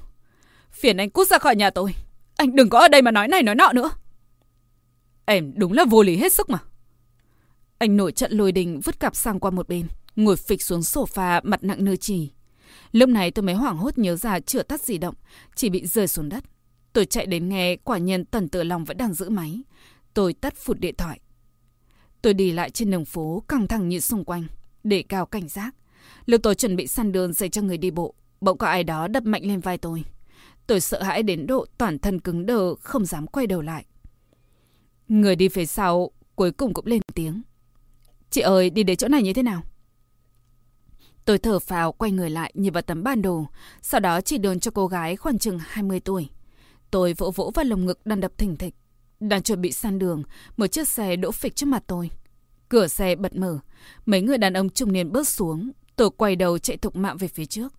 Phiền 0.71 0.97
anh 0.97 1.09
cút 1.09 1.27
ra 1.27 1.37
khỏi 1.39 1.55
nhà 1.55 1.69
tôi. 1.69 1.93
Anh 2.37 2.55
đừng 2.55 2.69
có 2.69 2.79
ở 2.79 2.87
đây 2.87 3.01
mà 3.01 3.11
nói 3.11 3.27
này 3.27 3.43
nói 3.43 3.55
nọ 3.55 3.73
nữa. 3.73 3.89
Em 5.25 5.53
đúng 5.55 5.73
là 5.73 5.85
vô 5.85 6.03
lý 6.03 6.17
hết 6.17 6.33
sức 6.33 6.49
mà. 6.49 6.59
Anh 7.77 7.97
nổi 7.97 8.11
trận 8.11 8.31
lôi 8.31 8.51
đình 8.51 8.79
vứt 8.83 8.99
cặp 8.99 9.15
sang 9.15 9.39
qua 9.39 9.51
một 9.51 9.69
bên. 9.69 9.87
Ngồi 10.15 10.35
phịch 10.35 10.61
xuống 10.61 10.81
sofa 10.81 11.41
mặt 11.43 11.63
nặng 11.63 11.85
nơi 11.85 11.97
chỉ. 11.97 12.31
Lúc 12.91 13.09
này 13.09 13.31
tôi 13.31 13.43
mới 13.43 13.55
hoảng 13.55 13.77
hốt 13.77 13.97
nhớ 13.97 14.15
ra 14.15 14.39
chưa 14.39 14.63
tắt 14.63 14.81
di 14.81 14.97
động. 14.97 15.15
Chỉ 15.55 15.69
bị 15.69 15.85
rơi 15.87 16.07
xuống 16.07 16.29
đất. 16.29 16.43
Tôi 16.97 17.05
chạy 17.05 17.25
đến 17.25 17.49
nghe 17.49 17.75
quả 17.75 17.97
nhiên 17.97 18.25
tần 18.25 18.49
tự 18.49 18.63
lòng 18.63 18.85
vẫn 18.85 18.97
đang 18.97 19.13
giữ 19.13 19.29
máy. 19.29 19.61
Tôi 20.13 20.33
tắt 20.33 20.53
phụt 20.57 20.79
điện 20.79 20.95
thoại. 20.97 21.19
Tôi 22.21 22.33
đi 22.33 22.51
lại 22.51 22.69
trên 22.69 22.91
đường 22.91 23.05
phố 23.05 23.43
căng 23.47 23.67
thẳng 23.67 23.89
nhìn 23.89 24.01
xung 24.01 24.25
quanh, 24.25 24.47
để 24.83 25.03
cao 25.09 25.25
cảnh 25.25 25.47
giác. 25.47 25.75
Lúc 26.25 26.41
tôi 26.43 26.55
chuẩn 26.55 26.75
bị 26.75 26.87
săn 26.87 27.11
đường 27.11 27.33
dành 27.33 27.51
cho 27.51 27.61
người 27.61 27.77
đi 27.77 27.91
bộ, 27.91 28.13
bỗng 28.41 28.57
có 28.57 28.67
ai 28.67 28.83
đó 28.83 29.07
đập 29.07 29.23
mạnh 29.23 29.45
lên 29.45 29.59
vai 29.59 29.77
tôi. 29.77 30.03
Tôi 30.67 30.79
sợ 30.79 31.03
hãi 31.03 31.23
đến 31.23 31.47
độ 31.47 31.65
toàn 31.77 31.99
thân 31.99 32.19
cứng 32.19 32.45
đờ, 32.45 32.75
không 32.75 33.05
dám 33.05 33.27
quay 33.27 33.47
đầu 33.47 33.61
lại. 33.61 33.85
Người 35.07 35.35
đi 35.35 35.47
phía 35.47 35.65
sau 35.65 36.11
cuối 36.35 36.51
cùng 36.51 36.73
cũng 36.73 36.85
lên 36.85 37.01
tiếng. 37.15 37.41
Chị 38.29 38.41
ơi, 38.41 38.69
đi 38.69 38.83
đến 38.83 38.97
chỗ 38.97 39.07
này 39.07 39.23
như 39.23 39.33
thế 39.33 39.43
nào? 39.43 39.61
Tôi 41.25 41.37
thở 41.37 41.59
phào 41.59 41.91
quay 41.91 42.11
người 42.11 42.29
lại 42.29 42.51
nhìn 42.55 42.73
vào 42.73 42.81
tấm 42.81 43.03
bản 43.03 43.21
đồ, 43.21 43.45
sau 43.81 43.99
đó 43.99 44.21
chỉ 44.21 44.37
đường 44.37 44.59
cho 44.59 44.71
cô 44.71 44.87
gái 44.87 45.15
khoảng 45.15 45.39
chừng 45.39 45.59
20 45.59 45.99
tuổi. 45.99 46.29
Tôi 46.91 47.13
vỗ 47.13 47.31
vỗ 47.31 47.51
vào 47.55 47.65
lồng 47.65 47.85
ngực 47.85 48.05
đang 48.05 48.19
đập 48.19 48.31
thình 48.37 48.55
thịch. 48.57 48.75
Đang 49.19 49.43
chuẩn 49.43 49.61
bị 49.61 49.71
san 49.71 49.99
đường, 49.99 50.23
một 50.57 50.67
chiếc 50.67 50.87
xe 50.87 51.15
đỗ 51.15 51.31
phịch 51.31 51.55
trước 51.55 51.65
mặt 51.65 51.83
tôi. 51.87 52.09
Cửa 52.69 52.87
xe 52.87 53.15
bật 53.15 53.35
mở, 53.35 53.59
mấy 54.05 54.21
người 54.21 54.37
đàn 54.37 54.53
ông 54.53 54.69
trung 54.69 54.91
niên 54.91 55.11
bước 55.11 55.27
xuống, 55.27 55.71
tôi 55.95 56.09
quay 56.17 56.35
đầu 56.35 56.57
chạy 56.57 56.77
thục 56.77 56.95
mạng 56.95 57.17
về 57.17 57.27
phía 57.27 57.45
trước. 57.45 57.73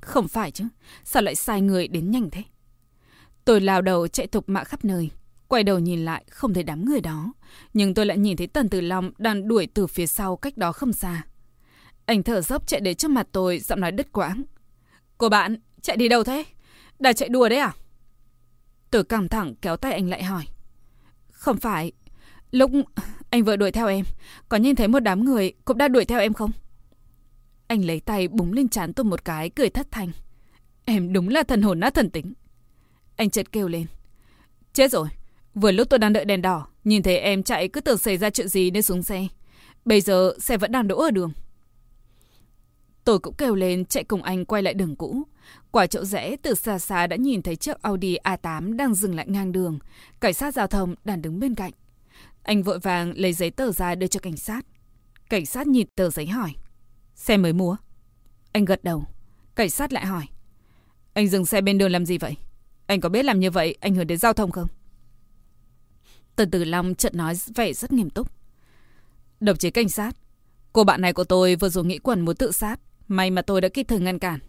Không 0.00 0.28
phải 0.28 0.50
chứ, 0.50 0.64
sao 1.04 1.22
lại 1.22 1.34
sai 1.34 1.60
người 1.60 1.88
đến 1.88 2.10
nhanh 2.10 2.30
thế? 2.30 2.42
Tôi 3.44 3.60
lao 3.60 3.82
đầu 3.82 4.08
chạy 4.08 4.26
thục 4.26 4.48
mạng 4.48 4.64
khắp 4.64 4.84
nơi, 4.84 5.10
quay 5.48 5.62
đầu 5.62 5.78
nhìn 5.78 6.04
lại 6.04 6.24
không 6.30 6.54
thấy 6.54 6.62
đám 6.62 6.84
người 6.84 7.00
đó, 7.00 7.32
nhưng 7.74 7.94
tôi 7.94 8.06
lại 8.06 8.18
nhìn 8.18 8.36
thấy 8.36 8.46
Tần 8.46 8.68
Tử 8.68 8.80
Long 8.80 9.12
đang 9.18 9.48
đuổi 9.48 9.66
từ 9.74 9.86
phía 9.86 10.06
sau 10.06 10.36
cách 10.36 10.56
đó 10.56 10.72
không 10.72 10.92
xa. 10.92 11.22
Anh 12.06 12.22
thở 12.22 12.40
dốc 12.40 12.66
chạy 12.66 12.80
đến 12.80 12.96
trước 12.96 13.10
mặt 13.10 13.28
tôi, 13.32 13.58
giọng 13.58 13.80
nói 13.80 13.92
đứt 13.92 14.12
quãng. 14.12 14.42
Cô 15.18 15.28
bạn, 15.28 15.56
chạy 15.82 15.96
đi 15.96 16.08
đâu 16.08 16.24
thế? 16.24 16.44
Đã 16.98 17.12
chạy 17.12 17.28
đùa 17.28 17.48
đấy 17.48 17.58
à? 17.58 17.72
Tôi 18.92 19.04
căng 19.04 19.28
thẳng 19.28 19.54
kéo 19.62 19.76
tay 19.76 19.92
anh 19.92 20.08
lại 20.08 20.22
hỏi. 20.22 20.44
Không 21.30 21.56
phải. 21.56 21.92
Lúc 22.50 22.70
anh 23.30 23.44
vừa 23.44 23.56
đuổi 23.56 23.72
theo 23.72 23.88
em, 23.88 24.04
có 24.48 24.56
nhìn 24.56 24.76
thấy 24.76 24.88
một 24.88 25.00
đám 25.00 25.24
người 25.24 25.52
cũng 25.64 25.78
đã 25.78 25.88
đuổi 25.88 26.04
theo 26.04 26.20
em 26.20 26.34
không? 26.34 26.50
Anh 27.66 27.84
lấy 27.84 28.00
tay 28.00 28.28
búng 28.28 28.52
lên 28.52 28.68
chán 28.68 28.92
tôi 28.92 29.04
một 29.04 29.24
cái, 29.24 29.50
cười 29.50 29.70
thất 29.70 29.86
thanh. 29.90 30.10
Em 30.84 31.12
đúng 31.12 31.28
là 31.28 31.42
thần 31.42 31.62
hồn 31.62 31.80
nát 31.80 31.94
thần 31.94 32.10
tính. 32.10 32.32
Anh 33.16 33.30
chợt 33.30 33.52
kêu 33.52 33.68
lên. 33.68 33.86
Chết 34.72 34.90
rồi. 34.90 35.08
Vừa 35.54 35.72
lúc 35.72 35.88
tôi 35.90 35.98
đang 35.98 36.12
đợi 36.12 36.24
đèn 36.24 36.42
đỏ, 36.42 36.66
nhìn 36.84 37.02
thấy 37.02 37.18
em 37.18 37.42
chạy 37.42 37.68
cứ 37.68 37.80
tưởng 37.80 37.98
xảy 37.98 38.16
ra 38.16 38.30
chuyện 38.30 38.48
gì 38.48 38.70
nên 38.70 38.82
xuống 38.82 39.02
xe. 39.02 39.26
Bây 39.84 40.00
giờ 40.00 40.34
xe 40.38 40.56
vẫn 40.56 40.72
đang 40.72 40.88
đỗ 40.88 40.98
ở 40.98 41.10
đường. 41.10 41.32
Tôi 43.04 43.18
cũng 43.18 43.34
kêu 43.34 43.54
lên 43.54 43.84
chạy 43.84 44.04
cùng 44.04 44.22
anh 44.22 44.44
quay 44.44 44.62
lại 44.62 44.74
đường 44.74 44.96
cũ. 44.96 45.22
Quả 45.70 45.86
chỗ 45.86 46.04
rẽ 46.04 46.36
từ 46.42 46.54
xa 46.54 46.78
xa 46.78 47.06
đã 47.06 47.16
nhìn 47.16 47.42
thấy 47.42 47.56
chiếc 47.56 47.82
Audi 47.82 48.16
A8 48.24 48.76
đang 48.76 48.94
dừng 48.94 49.14
lại 49.14 49.26
ngang 49.28 49.52
đường. 49.52 49.78
Cảnh 50.20 50.34
sát 50.34 50.54
giao 50.54 50.66
thông 50.66 50.94
đang 51.04 51.22
đứng 51.22 51.40
bên 51.40 51.54
cạnh. 51.54 51.72
Anh 52.42 52.62
vội 52.62 52.78
vàng 52.78 53.12
lấy 53.16 53.32
giấy 53.32 53.50
tờ 53.50 53.72
ra 53.72 53.94
đưa 53.94 54.06
cho 54.06 54.20
cảnh 54.20 54.36
sát. 54.36 54.66
Cảnh 55.30 55.46
sát 55.46 55.66
nhìn 55.66 55.86
tờ 55.94 56.10
giấy 56.10 56.26
hỏi. 56.26 56.52
Xe 57.14 57.36
mới 57.36 57.52
mua? 57.52 57.76
Anh 58.52 58.64
gật 58.64 58.84
đầu. 58.84 59.04
Cảnh 59.54 59.70
sát 59.70 59.92
lại 59.92 60.06
hỏi. 60.06 60.26
Anh 61.14 61.28
dừng 61.28 61.46
xe 61.46 61.60
bên 61.60 61.78
đường 61.78 61.90
làm 61.90 62.06
gì 62.06 62.18
vậy? 62.18 62.36
Anh 62.86 63.00
có 63.00 63.08
biết 63.08 63.24
làm 63.24 63.40
như 63.40 63.50
vậy 63.50 63.76
ảnh 63.80 63.94
hưởng 63.94 64.06
đến 64.06 64.18
giao 64.18 64.32
thông 64.32 64.50
không? 64.50 64.68
Tần 66.36 66.50
Tử 66.50 66.64
Long 66.64 66.94
chợt 66.94 67.14
nói 67.14 67.34
vẻ 67.54 67.72
rất 67.72 67.92
nghiêm 67.92 68.10
túc. 68.10 68.28
Đồng 69.40 69.56
chí 69.56 69.70
cảnh 69.70 69.88
sát, 69.88 70.16
cô 70.72 70.84
bạn 70.84 71.00
này 71.00 71.12
của 71.12 71.24
tôi 71.24 71.56
vừa 71.56 71.68
rồi 71.68 71.84
nghĩ 71.84 71.98
quẩn 71.98 72.20
muốn 72.20 72.36
tự 72.36 72.52
sát. 72.52 72.80
May 73.08 73.30
mà 73.30 73.42
tôi 73.42 73.60
đã 73.60 73.68
kịp 73.68 73.86
thời 73.88 74.00
ngăn 74.00 74.18
cản. 74.18 74.40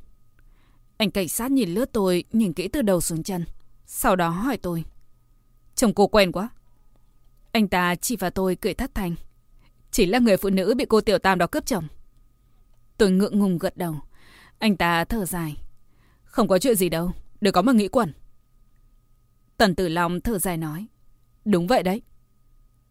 Anh 0.97 1.11
cảnh 1.11 1.27
sát 1.27 1.51
nhìn 1.51 1.69
lướt 1.69 1.91
tôi, 1.93 2.23
nhìn 2.31 2.53
kỹ 2.53 2.67
từ 2.67 2.81
đầu 2.81 3.01
xuống 3.01 3.23
chân. 3.23 3.45
Sau 3.85 4.15
đó 4.15 4.29
hỏi 4.29 4.57
tôi. 4.57 4.83
Chồng 5.75 5.93
cô 5.93 6.07
quen 6.07 6.31
quá. 6.31 6.49
Anh 7.51 7.67
ta 7.67 7.95
chỉ 7.95 8.15
vào 8.15 8.31
tôi 8.31 8.55
cười 8.55 8.73
thất 8.73 8.95
thành 8.95 9.15
Chỉ 9.91 10.05
là 10.05 10.19
người 10.19 10.37
phụ 10.37 10.49
nữ 10.49 10.73
bị 10.77 10.85
cô 10.89 11.01
tiểu 11.01 11.19
tam 11.19 11.37
đó 11.37 11.47
cướp 11.47 11.65
chồng. 11.65 11.87
Tôi 12.97 13.11
ngượng 13.11 13.39
ngùng 13.39 13.57
gật 13.57 13.77
đầu. 13.77 13.95
Anh 14.59 14.77
ta 14.77 15.05
thở 15.05 15.25
dài. 15.25 15.57
Không 16.23 16.47
có 16.47 16.59
chuyện 16.59 16.75
gì 16.75 16.89
đâu, 16.89 17.11
đừng 17.41 17.53
có 17.53 17.61
mà 17.61 17.73
nghĩ 17.73 17.87
quẩn. 17.87 18.13
Tần 19.57 19.75
Tử 19.75 19.87
Long 19.87 20.21
thở 20.21 20.39
dài 20.39 20.57
nói. 20.57 20.87
Đúng 21.45 21.67
vậy 21.67 21.83
đấy. 21.83 22.01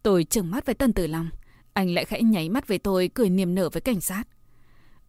Tôi 0.03 0.23
trừng 0.23 0.51
mắt 0.51 0.65
với 0.65 0.75
Tần 0.75 0.93
Tử 0.93 1.07
Long. 1.07 1.29
Anh 1.73 1.93
lại 1.93 2.05
khẽ 2.05 2.21
nháy 2.21 2.49
mắt 2.49 2.67
với 2.67 2.77
tôi 2.77 3.09
cười 3.13 3.29
niềm 3.29 3.55
nở 3.55 3.69
với 3.69 3.81
cảnh 3.81 4.01
sát. 4.01 4.23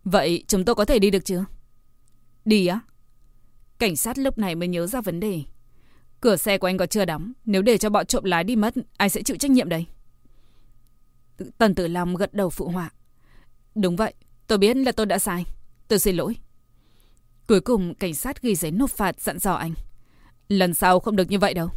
Vậy 0.05 0.45
chúng 0.49 0.65
tôi 0.65 0.75
có 0.75 0.85
thể 0.85 0.99
đi 0.99 1.11
được 1.11 1.25
chưa? 1.25 1.45
Đi 2.45 2.67
á? 2.67 2.81
Cảnh 3.79 3.97
sát 3.97 4.19
lúc 4.19 4.39
này 4.39 4.55
mới 4.55 4.69
nhớ 4.69 4.87
ra 4.87 5.01
vấn 5.01 5.21
đề. 5.21 5.43
Cửa 6.21 6.37
xe 6.37 6.59
của 6.59 6.67
anh 6.67 6.79
còn 6.79 6.89
chưa 6.89 7.05
đóng. 7.05 7.33
Nếu 7.45 7.63
để 7.63 7.79
cho 7.79 7.91
bọn 7.91 8.07
trộm 8.07 8.25
lái 8.25 8.45
đi 8.45 8.57
mất, 8.57 8.75
ai 8.97 9.09
sẽ 9.09 9.23
chịu 9.23 9.37
trách 9.37 9.51
nhiệm 9.51 9.69
đây? 9.69 9.87
Tần 11.59 11.75
Tử 11.75 11.89
Long 11.89 12.15
gật 12.15 12.35
đầu 12.35 12.51
phụ 12.51 12.69
họa. 12.69 12.91
Đúng 13.75 13.97
vậy, 13.97 14.15
tôi 14.47 14.59
biết 14.59 14.77
là 14.77 14.93
tôi 14.93 15.07
đã 15.07 15.19
sai. 15.19 15.45
Tôi 15.89 15.99
xin 15.99 16.17
lỗi. 16.17 16.37
Cuối 17.47 17.61
cùng 17.61 17.95
cảnh 17.95 18.15
sát 18.15 18.43
ghi 18.43 18.55
giấy 18.55 18.71
nộp 18.71 18.91
phạt 18.91 19.21
dặn 19.21 19.39
dò 19.39 19.55
anh. 19.55 19.75
Lần 20.49 20.75
sau 20.75 21.01
không 21.01 21.17
được 21.17 21.31
như 21.31 21.39
vậy 21.39 21.55
đâu. 21.55 21.69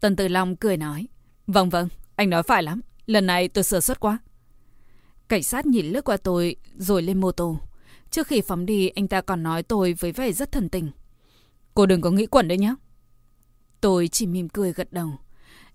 Tần 0.00 0.16
Tử 0.16 0.28
Long 0.28 0.56
cười 0.56 0.76
nói. 0.76 1.08
Vâng 1.46 1.70
vâng, 1.70 1.88
anh 2.16 2.30
nói 2.30 2.42
phải 2.42 2.62
lắm. 2.62 2.80
Lần 3.06 3.26
này 3.26 3.48
tôi 3.48 3.64
sửa 3.64 3.80
suất 3.80 4.00
quá. 4.00 4.18
Cảnh 5.28 5.42
sát 5.42 5.66
nhìn 5.66 5.86
lướt 5.86 6.04
qua 6.04 6.16
tôi 6.16 6.56
rồi 6.76 7.02
lên 7.02 7.20
mô 7.20 7.32
tô. 7.32 7.58
Trước 8.12 8.26
khi 8.26 8.40
phóng 8.40 8.66
đi 8.66 8.88
anh 8.88 9.08
ta 9.08 9.20
còn 9.20 9.42
nói 9.42 9.62
tôi 9.62 9.92
với 9.92 10.12
vẻ 10.12 10.32
rất 10.32 10.52
thần 10.52 10.68
tình. 10.68 10.90
Cô 11.74 11.86
đừng 11.86 12.00
có 12.00 12.10
nghĩ 12.10 12.26
quẩn 12.26 12.48
đấy 12.48 12.58
nhé. 12.58 12.74
Tôi 13.80 14.08
chỉ 14.08 14.26
mỉm 14.26 14.48
cười 14.48 14.72
gật 14.72 14.92
đầu. 14.92 15.10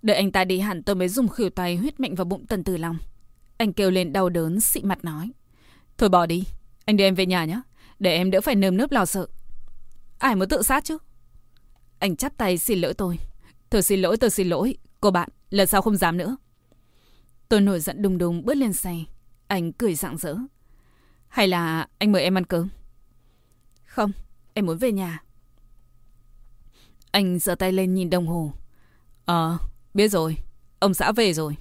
Đợi 0.02 0.16
anh 0.16 0.32
ta 0.32 0.46
đi 0.46 0.60
hẳn 0.60 0.84
tôi 0.84 0.96
mới 0.96 1.10
dùng 1.10 1.28
khỉu 1.28 1.50
tay 1.50 1.76
huyết 1.76 2.00
mạnh 2.00 2.16
vào 2.16 2.26
bụng 2.26 2.46
Tần 2.46 2.64
Tử 2.64 2.78
Long. 2.78 2.98
Anh 3.58 3.74
kêu 3.74 3.92
lên 3.92 4.14
đau 4.14 4.30
đớn, 4.30 4.60
xị 4.60 4.82
mặt 4.82 5.06
nói. 5.06 5.32
Thôi 5.98 6.10
bỏ 6.10 6.26
đi, 6.26 6.44
anh 6.86 6.98
đưa 6.98 7.04
em 7.04 7.16
về 7.16 7.26
nhà 7.26 7.46
nhé. 7.46 7.62
Để 8.00 8.12
em 8.12 8.32
đỡ 8.32 8.42
phải 8.42 8.56
nơm 8.56 8.78
nớp 8.78 8.92
lo 8.92 9.06
sợ. 9.06 9.28
Ai 10.20 10.36
muốn 10.36 10.50
tự 10.50 10.62
sát 10.62 10.84
chứ? 10.84 10.98
Anh 12.00 12.16
chắp 12.16 12.38
tay 12.38 12.58
xin 12.58 12.80
lỗi 12.80 12.94
tôi. 12.94 13.20
Tôi 13.70 13.82
xin 13.82 14.02
lỗi, 14.02 14.18
tôi 14.18 14.30
xin 14.30 14.48
lỗi. 14.48 14.78
Cô 15.02 15.12
bạn, 15.12 15.30
lần 15.50 15.68
sau 15.68 15.82
không 15.82 15.98
dám 15.98 16.18
nữa. 16.18 16.38
Tôi 17.50 17.62
nổi 17.62 17.80
giận 17.80 18.02
đùng 18.02 18.18
đùng 18.18 18.46
bước 18.46 18.54
lên 18.54 18.74
xe. 18.74 18.96
Anh 19.48 19.74
cười 19.74 19.96
rạng 19.96 20.18
rỡ. 20.18 20.36
Hay 21.28 21.48
là 21.48 21.88
anh 21.98 22.12
mời 22.12 22.24
em 22.24 22.38
ăn 22.38 22.46
cơm? 22.46 22.70
Không, 23.86 24.12
em 24.54 24.66
muốn 24.66 24.78
về 24.78 24.92
nhà. 24.92 25.24
Anh 27.12 27.40
giơ 27.40 27.56
tay 27.56 27.72
lên 27.72 27.94
nhìn 27.94 28.10
đồng 28.10 28.28
hồ. 28.28 28.54
Ờ, 29.26 29.58
biết 29.94 30.08
rồi. 30.08 30.36
Ông 30.80 30.94
xã 30.94 31.12
về 31.12 31.34
rồi. 31.34 31.58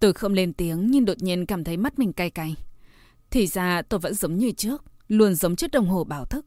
Tôi 0.00 0.12
không 0.12 0.32
lên 0.32 0.52
tiếng 0.52 0.90
nhưng 0.90 1.04
đột 1.04 1.22
nhiên 1.22 1.46
cảm 1.46 1.64
thấy 1.64 1.76
mắt 1.76 1.98
mình 1.98 2.12
cay 2.12 2.30
cay. 2.30 2.56
Thì 3.30 3.46
ra 3.46 3.82
tôi 3.82 4.00
vẫn 4.00 4.14
giống 4.14 4.36
như 4.36 4.52
trước, 4.52 4.84
luôn 5.08 5.34
giống 5.34 5.56
chiếc 5.56 5.70
đồng 5.70 5.88
hồ 5.88 6.04
báo 6.04 6.24
thức. 6.24 6.46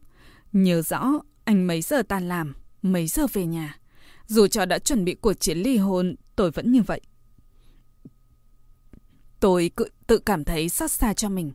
Nhớ 0.52 0.82
rõ 0.82 1.12
anh 1.43 1.68
mấy 1.68 1.82
giờ 1.82 2.04
tan 2.08 2.28
làm, 2.28 2.54
mấy 2.82 3.08
giờ 3.08 3.28
về 3.34 3.45
nhà. 3.45 3.80
Dù 4.28 4.47
cho 4.47 4.66
đã 4.66 4.80
chuẩn 4.80 5.06
bị 5.06 5.14
cuộc 5.14 5.34
chiến 5.34 5.58
ly 5.58 5.78
hôn, 5.78 6.16
tôi 6.36 6.52
vẫn 6.52 6.72
như 6.72 6.82
vậy. 6.82 7.02
Tôi 9.39 9.72
tự 10.08 10.18
cảm 10.18 10.43
thấy 10.43 10.70
xót 10.70 10.91
xa 10.91 11.14
cho 11.14 11.30
mình. 11.30 11.52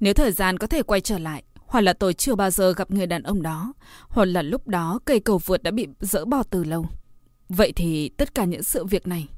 Nếu 0.00 0.14
thời 0.14 0.32
gian 0.32 0.58
có 0.58 0.66
thể 0.66 0.82
quay 0.82 1.00
trở 1.00 1.18
lại, 1.18 1.42
hoặc 1.66 1.80
là 1.80 1.92
tôi 1.92 2.14
chưa 2.14 2.34
bao 2.34 2.50
giờ 2.50 2.72
gặp 2.72 2.90
người 2.90 3.06
đàn 3.06 3.22
ông 3.22 3.42
đó, 3.42 3.72
hoặc 4.08 4.24
là 4.24 4.42
lúc 4.42 4.68
đó 4.68 5.00
cây 5.04 5.20
cầu 5.20 5.38
vượt 5.38 5.62
đã 5.62 5.70
bị 5.70 5.88
dỡ 6.00 6.24
bỏ 6.24 6.42
từ 6.42 6.64
lâu. 6.64 6.86
Vậy 7.48 7.72
thì 7.76 8.08
tất 8.08 8.34
cả 8.34 8.44
những 8.44 8.62
sự 8.62 8.84
việc 8.84 9.06
này 9.06 9.28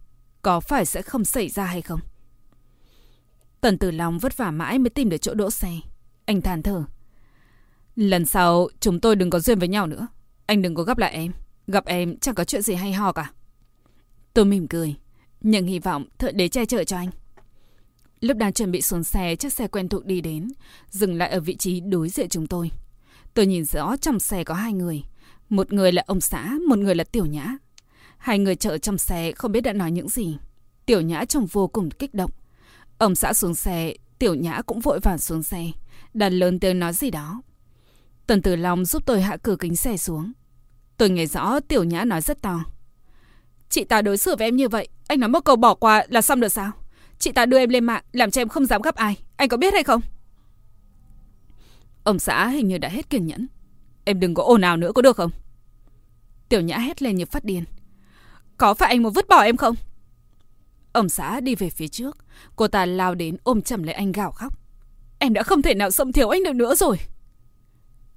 có 0.42 0.60
phải 0.60 0.86
sẽ 0.86 1.02
không 1.02 1.24
xảy 1.24 1.48
ra 1.48 1.64
hay 1.64 1.82
không? 1.82 2.00
Tần 3.60 3.78
Tử 3.78 3.90
Long 3.90 4.18
vất 4.18 4.36
vả 4.36 4.50
mãi 4.50 4.78
mới 4.78 4.90
tìm 4.90 5.08
được 5.08 5.18
chỗ 5.18 5.34
đỗ 5.34 5.50
xe. 5.50 5.70
Anh 6.24 6.40
than 6.40 6.62
thở. 6.62 6.84
Lần 7.96 8.26
sau 8.26 8.68
chúng 8.80 9.00
tôi 9.00 9.16
đừng 9.16 9.30
có 9.30 9.40
duyên 9.40 9.58
với 9.58 9.68
nhau 9.68 9.86
nữa. 9.86 10.06
Anh 10.46 10.62
đừng 10.62 10.74
có 10.74 10.82
gặp 10.82 10.98
lại 10.98 11.12
em. 11.12 11.32
Gặp 11.66 11.84
em 11.86 12.18
chẳng 12.18 12.34
có 12.34 12.44
chuyện 12.44 12.62
gì 12.62 12.74
hay 12.74 12.92
ho 12.92 13.12
cả. 13.12 13.30
Tôi 14.34 14.44
mỉm 14.44 14.68
cười. 14.68 14.94
Nhưng 15.40 15.66
hy 15.66 15.78
vọng 15.78 16.04
thợ 16.18 16.32
đế 16.32 16.48
che 16.48 16.64
chở 16.64 16.84
cho 16.84 16.96
anh. 16.96 17.10
Lúc 18.20 18.36
đang 18.36 18.52
chuẩn 18.52 18.70
bị 18.70 18.82
xuống 18.82 19.04
xe, 19.04 19.36
chiếc 19.36 19.52
xe 19.52 19.68
quen 19.68 19.88
thuộc 19.88 20.06
đi 20.06 20.20
đến, 20.20 20.52
dừng 20.90 21.14
lại 21.14 21.30
ở 21.30 21.40
vị 21.40 21.56
trí 21.56 21.80
đối 21.80 22.08
diện 22.08 22.28
chúng 22.28 22.46
tôi. 22.46 22.70
Tôi 23.34 23.46
nhìn 23.46 23.64
rõ 23.64 23.96
trong 23.96 24.20
xe 24.20 24.44
có 24.44 24.54
hai 24.54 24.72
người. 24.72 25.02
Một 25.48 25.72
người 25.72 25.92
là 25.92 26.02
ông 26.06 26.20
xã, 26.20 26.54
một 26.68 26.78
người 26.78 26.94
là 26.94 27.04
Tiểu 27.04 27.26
Nhã. 27.26 27.56
Hai 28.18 28.38
người 28.38 28.56
chở 28.56 28.78
trong 28.78 28.98
xe 28.98 29.32
không 29.32 29.52
biết 29.52 29.60
đã 29.60 29.72
nói 29.72 29.90
những 29.90 30.08
gì. 30.08 30.38
Tiểu 30.86 31.00
Nhã 31.00 31.24
trông 31.24 31.46
vô 31.46 31.66
cùng 31.66 31.90
kích 31.90 32.14
động. 32.14 32.30
Ông 32.98 33.14
xã 33.14 33.32
xuống 33.32 33.54
xe, 33.54 33.94
Tiểu 34.18 34.34
Nhã 34.34 34.62
cũng 34.62 34.80
vội 34.80 35.00
vàng 35.00 35.18
xuống 35.18 35.42
xe. 35.42 35.66
Đàn 36.14 36.32
lớn 36.32 36.60
tiếng 36.60 36.78
nói 36.78 36.92
gì 36.92 37.10
đó. 37.10 37.42
Tần 38.26 38.42
Tử 38.42 38.56
Long 38.56 38.84
giúp 38.84 39.02
tôi 39.06 39.22
hạ 39.22 39.36
cửa 39.36 39.56
kính 39.56 39.76
xe 39.76 39.96
xuống. 39.96 40.32
Tôi 40.96 41.10
nghe 41.10 41.26
rõ 41.26 41.60
Tiểu 41.60 41.84
Nhã 41.84 42.04
nói 42.04 42.20
rất 42.20 42.42
to. 42.42 42.64
Chị 43.68 43.84
ta 43.84 44.02
đối 44.02 44.18
xử 44.18 44.36
với 44.36 44.46
em 44.48 44.56
như 44.56 44.68
vậy, 44.68 44.88
anh 45.06 45.20
nói 45.20 45.28
một 45.28 45.44
câu 45.44 45.56
bỏ 45.56 45.74
qua 45.74 46.06
là 46.08 46.22
xong 46.22 46.40
được 46.40 46.48
sao? 46.48 46.72
Chị 47.18 47.32
ta 47.32 47.46
đưa 47.46 47.58
em 47.58 47.68
lên 47.68 47.84
mạng 47.84 48.02
Làm 48.12 48.30
cho 48.30 48.40
em 48.40 48.48
không 48.48 48.66
dám 48.66 48.82
gặp 48.82 48.94
ai 48.94 49.16
Anh 49.36 49.48
có 49.48 49.56
biết 49.56 49.74
hay 49.74 49.84
không 49.84 50.00
Ông 52.04 52.18
xã 52.18 52.48
hình 52.48 52.68
như 52.68 52.78
đã 52.78 52.88
hết 52.88 53.10
kiên 53.10 53.26
nhẫn 53.26 53.46
Em 54.04 54.20
đừng 54.20 54.34
có 54.34 54.42
ồn 54.42 54.60
ào 54.60 54.76
nữa 54.76 54.92
có 54.94 55.02
được 55.02 55.16
không 55.16 55.30
Tiểu 56.48 56.60
nhã 56.60 56.78
hét 56.78 57.02
lên 57.02 57.16
như 57.16 57.26
phát 57.26 57.44
điên 57.44 57.64
Có 58.56 58.74
phải 58.74 58.88
anh 58.88 59.02
muốn 59.02 59.12
vứt 59.12 59.28
bỏ 59.28 59.42
em 59.42 59.56
không 59.56 59.74
Ông 60.96 61.08
xã 61.08 61.40
đi 61.40 61.54
về 61.54 61.70
phía 61.70 61.88
trước. 61.88 62.16
Cô 62.56 62.68
ta 62.68 62.86
lao 62.86 63.14
đến 63.14 63.36
ôm 63.42 63.62
chầm 63.62 63.82
lấy 63.82 63.94
anh 63.94 64.12
gào 64.12 64.30
khóc. 64.30 64.58
Em 65.18 65.32
đã 65.32 65.42
không 65.42 65.62
thể 65.62 65.74
nào 65.74 65.90
xâm 65.90 66.12
thiếu 66.12 66.28
anh 66.28 66.44
được 66.44 66.52
nữa 66.52 66.74
rồi. 66.74 66.96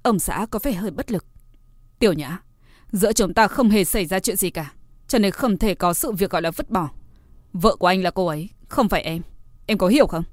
Ông 0.02 0.18
xã 0.18 0.46
có 0.50 0.58
vẻ 0.62 0.72
hơi 0.72 0.90
bất 0.90 1.10
lực. 1.10 1.24
Tiểu 1.98 2.12
nhã, 2.12 2.38
giữa 2.92 3.12
chúng 3.12 3.34
ta 3.34 3.48
không 3.48 3.70
hề 3.70 3.84
xảy 3.84 4.06
ra 4.06 4.20
chuyện 4.20 4.36
gì 4.36 4.50
cả. 4.50 4.72
Cho 5.08 5.18
nên 5.18 5.30
không 5.30 5.58
thể 5.58 5.74
có 5.74 5.94
sự 5.94 6.12
việc 6.12 6.30
gọi 6.30 6.42
là 6.42 6.50
vứt 6.50 6.70
bỏ. 6.70 6.88
Vợ 7.52 7.76
của 7.76 7.86
anh 7.86 8.02
là 8.02 8.10
cô 8.10 8.26
ấy, 8.26 8.48
không 8.70 8.88
phải 8.88 9.02
em. 9.02 9.22
Em 9.66 9.78
có 9.78 9.88
hiểu 9.88 10.06
không? 10.06 10.24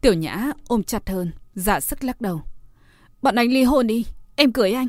Tiểu 0.00 0.14
nhã 0.14 0.52
ôm 0.68 0.82
chặt 0.82 1.08
hơn, 1.08 1.32
giả 1.54 1.80
sức 1.80 2.04
lắc 2.04 2.20
đầu. 2.20 2.42
Bọn 3.22 3.34
anh 3.34 3.48
ly 3.48 3.62
hôn 3.62 3.86
đi, 3.86 4.06
em 4.36 4.52
cưới 4.52 4.72
anh. 4.72 4.86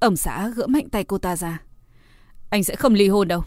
Ông 0.00 0.16
xã 0.16 0.48
gỡ 0.48 0.66
mạnh 0.66 0.88
tay 0.88 1.04
cô 1.04 1.18
ta 1.18 1.36
ra. 1.36 1.62
Anh 2.50 2.64
sẽ 2.64 2.76
không 2.76 2.94
ly 2.94 3.08
hôn 3.08 3.28
đâu. 3.28 3.44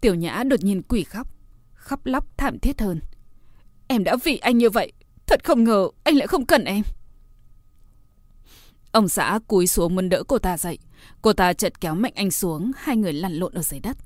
Tiểu 0.00 0.14
nhã 0.14 0.42
đột 0.46 0.60
nhiên 0.60 0.82
quỷ 0.82 1.04
khóc, 1.04 1.28
khóc 1.74 2.06
lóc 2.06 2.26
thảm 2.36 2.58
thiết 2.58 2.80
hơn. 2.80 3.00
Em 3.88 4.04
đã 4.04 4.16
vì 4.24 4.36
anh 4.36 4.58
như 4.58 4.70
vậy, 4.70 4.92
thật 5.26 5.44
không 5.44 5.64
ngờ 5.64 5.88
anh 6.04 6.16
lại 6.16 6.26
không 6.26 6.46
cần 6.46 6.64
em. 6.64 6.82
Ông 8.92 9.08
xã 9.08 9.38
cúi 9.46 9.66
xuống 9.66 9.94
muốn 9.94 10.08
đỡ 10.08 10.22
cô 10.28 10.38
ta 10.38 10.58
dậy. 10.58 10.78
Cô 11.22 11.32
ta 11.32 11.52
chợt 11.52 11.80
kéo 11.80 11.94
mạnh 11.94 12.12
anh 12.14 12.30
xuống, 12.30 12.72
hai 12.76 12.96
người 12.96 13.12
lăn 13.12 13.32
lộn 13.32 13.54
ở 13.54 13.62
dưới 13.62 13.80
đất. 13.80 13.96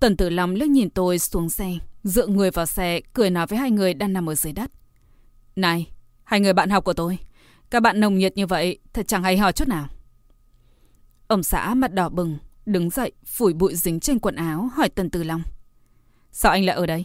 Tần 0.00 0.16
tử 0.16 0.30
Long 0.30 0.54
liếc 0.54 0.68
nhìn 0.68 0.90
tôi 0.90 1.18
xuống 1.18 1.50
xe, 1.50 1.78
dựa 2.04 2.26
người 2.26 2.50
vào 2.50 2.66
xe, 2.66 3.00
cười 3.12 3.30
nói 3.30 3.46
với 3.46 3.58
hai 3.58 3.70
người 3.70 3.94
đang 3.94 4.12
nằm 4.12 4.28
ở 4.28 4.34
dưới 4.34 4.52
đất. 4.52 4.70
Này, 5.56 5.90
hai 6.24 6.40
người 6.40 6.52
bạn 6.52 6.70
học 6.70 6.84
của 6.84 6.92
tôi, 6.92 7.18
các 7.70 7.80
bạn 7.80 8.00
nồng 8.00 8.18
nhiệt 8.18 8.36
như 8.36 8.46
vậy, 8.46 8.78
thật 8.92 9.08
chẳng 9.08 9.22
hay 9.22 9.38
ho 9.38 9.52
chút 9.52 9.68
nào. 9.68 9.88
Ông 11.26 11.42
xã 11.42 11.74
mặt 11.74 11.92
đỏ 11.92 12.08
bừng, 12.08 12.38
đứng 12.66 12.90
dậy, 12.90 13.12
phủi 13.24 13.52
bụi 13.52 13.74
dính 13.74 14.00
trên 14.00 14.18
quần 14.18 14.36
áo, 14.36 14.70
hỏi 14.74 14.88
Tần 14.88 15.10
Tử 15.10 15.22
Long. 15.22 15.42
Sao 16.32 16.52
anh 16.52 16.64
lại 16.64 16.76
ở 16.76 16.86
đây? 16.86 17.04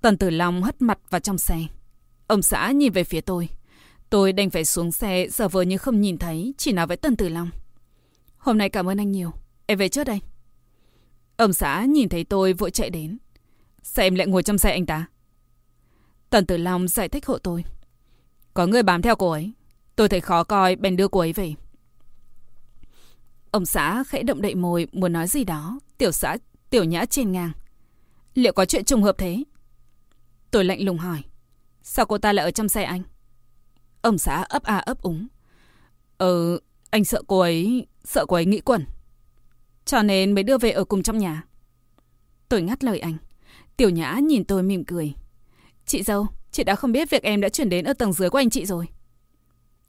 Tần 0.00 0.16
Tử 0.16 0.30
Long 0.30 0.62
hất 0.62 0.82
mặt 0.82 0.98
vào 1.10 1.20
trong 1.20 1.38
xe. 1.38 1.58
Ông 2.26 2.42
xã 2.42 2.70
nhìn 2.70 2.92
về 2.92 3.04
phía 3.04 3.20
tôi. 3.20 3.48
Tôi 4.10 4.32
đành 4.32 4.50
phải 4.50 4.64
xuống 4.64 4.92
xe, 4.92 5.26
giờ 5.30 5.48
vờ 5.48 5.62
như 5.62 5.78
không 5.78 6.00
nhìn 6.00 6.18
thấy, 6.18 6.54
chỉ 6.58 6.72
nói 6.72 6.86
với 6.86 6.96
Tần 6.96 7.16
Tử 7.16 7.28
Long. 7.28 7.50
Hôm 8.38 8.58
nay 8.58 8.68
cảm 8.68 8.88
ơn 8.88 9.00
anh 9.00 9.12
nhiều, 9.12 9.32
em 9.66 9.78
về 9.78 9.88
trước 9.88 10.04
đây. 10.04 10.20
Ông 11.40 11.52
xã 11.52 11.84
nhìn 11.84 12.08
thấy 12.08 12.24
tôi 12.24 12.52
vội 12.52 12.70
chạy 12.70 12.90
đến. 12.90 13.18
Sao 13.82 14.06
em 14.06 14.14
lại 14.14 14.26
ngồi 14.26 14.42
trong 14.42 14.58
xe 14.58 14.70
anh 14.70 14.86
ta? 14.86 15.06
Tần 16.30 16.46
Tử 16.46 16.56
Long 16.56 16.88
giải 16.88 17.08
thích 17.08 17.26
hộ 17.26 17.38
tôi. 17.38 17.64
Có 18.54 18.66
người 18.66 18.82
bám 18.82 19.02
theo 19.02 19.16
cô 19.16 19.30
ấy. 19.30 19.52
Tôi 19.96 20.08
thấy 20.08 20.20
khó 20.20 20.44
coi, 20.44 20.76
bèn 20.76 20.96
đưa 20.96 21.08
cô 21.08 21.20
ấy 21.20 21.32
về. 21.32 21.54
Ông 23.50 23.66
xã 23.66 24.04
khẽ 24.04 24.22
động 24.22 24.42
đậy 24.42 24.54
môi 24.54 24.86
muốn 24.92 25.12
nói 25.12 25.28
gì 25.28 25.44
đó. 25.44 25.78
Tiểu 25.98 26.12
xã, 26.12 26.36
tiểu 26.70 26.84
nhã 26.84 27.04
trên 27.04 27.32
ngang. 27.32 27.52
Liệu 28.34 28.52
có 28.52 28.64
chuyện 28.64 28.84
trùng 28.84 29.02
hợp 29.02 29.18
thế? 29.18 29.44
Tôi 30.50 30.64
lạnh 30.64 30.84
lùng 30.84 30.98
hỏi. 30.98 31.22
Sao 31.82 32.06
cô 32.06 32.18
ta 32.18 32.32
lại 32.32 32.44
ở 32.44 32.50
trong 32.50 32.68
xe 32.68 32.82
anh? 32.82 33.02
Ông 34.02 34.18
xã 34.18 34.42
ấp 34.48 34.62
a 34.62 34.78
ấp 34.78 35.02
úng. 35.02 35.26
Ờ, 36.16 36.58
anh 36.90 37.04
sợ 37.04 37.22
cô 37.26 37.38
ấy, 37.38 37.86
sợ 38.04 38.26
cô 38.28 38.36
ấy 38.36 38.46
nghĩ 38.46 38.60
quẩn. 38.60 38.84
Cho 39.90 40.02
nên 40.02 40.32
mới 40.32 40.44
đưa 40.44 40.58
về 40.58 40.70
ở 40.70 40.84
cùng 40.84 41.02
trong 41.02 41.18
nhà. 41.18 41.42
Tôi 42.48 42.62
ngắt 42.62 42.84
lời 42.84 43.00
anh. 43.00 43.16
Tiểu 43.76 43.90
Nhã 43.90 44.18
nhìn 44.22 44.44
tôi 44.44 44.62
mỉm 44.62 44.84
cười. 44.84 45.14
Chị 45.86 46.02
dâu, 46.02 46.26
chị 46.50 46.64
đã 46.64 46.74
không 46.74 46.92
biết 46.92 47.10
việc 47.10 47.22
em 47.22 47.40
đã 47.40 47.48
chuyển 47.48 47.68
đến 47.68 47.84
ở 47.84 47.92
tầng 47.92 48.12
dưới 48.12 48.30
của 48.30 48.38
anh 48.38 48.50
chị 48.50 48.66
rồi. 48.66 48.86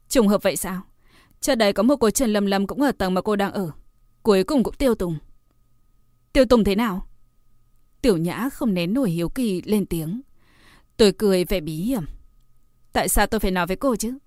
Trùng 0.08 0.28
hợp 0.28 0.42
vậy 0.42 0.56
sao? 0.56 0.82
Trước 1.40 1.54
đây 1.54 1.72
có 1.72 1.82
một 1.82 1.96
cô 1.96 2.10
Trần 2.10 2.32
Lâm 2.32 2.46
Lâm 2.46 2.66
cũng 2.66 2.82
ở 2.82 2.92
tầng 2.92 3.14
mà 3.14 3.20
cô 3.20 3.36
đang 3.36 3.52
ở. 3.52 3.70
Cuối 4.22 4.44
cùng 4.44 4.62
cũng 4.62 4.74
tiêu 4.74 4.94
tùng. 4.94 5.18
Tiêu 6.32 6.44
tùng 6.44 6.64
thế 6.64 6.74
nào? 6.74 7.06
Tiểu 8.00 8.16
Nhã 8.16 8.48
không 8.52 8.74
nén 8.74 8.94
nổi 8.94 9.10
hiếu 9.10 9.28
kỳ 9.28 9.62
lên 9.62 9.86
tiếng. 9.86 10.20
Tôi 10.96 11.12
cười 11.12 11.44
vẻ 11.44 11.60
bí 11.60 11.74
hiểm. 11.74 12.04
Tại 12.92 13.08
sao 13.08 13.26
tôi 13.26 13.40
phải 13.40 13.50
nói 13.50 13.66
với 13.66 13.76
cô 13.76 13.96
chứ? 13.96 14.18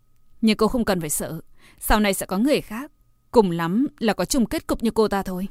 Nhưng 0.42 0.58
cô 0.58 0.68
không 0.68 0.86
cần 0.86 1.00
phải 1.00 1.10
sợ. 1.10 1.42
Sau 1.80 2.00
này 2.00 2.14
sẽ 2.14 2.26
có 2.26 2.38
người 2.38 2.62
khác. 2.62 2.92
Cùng 3.32 3.52
lắm 3.52 3.88
là 4.00 4.14
có 4.14 4.26
chung 4.26 4.46
kết 4.46 4.68
cục 4.68 4.84
như 4.84 4.92
cô 4.92 5.08
ta 5.08 5.24
thôi. 5.24 5.48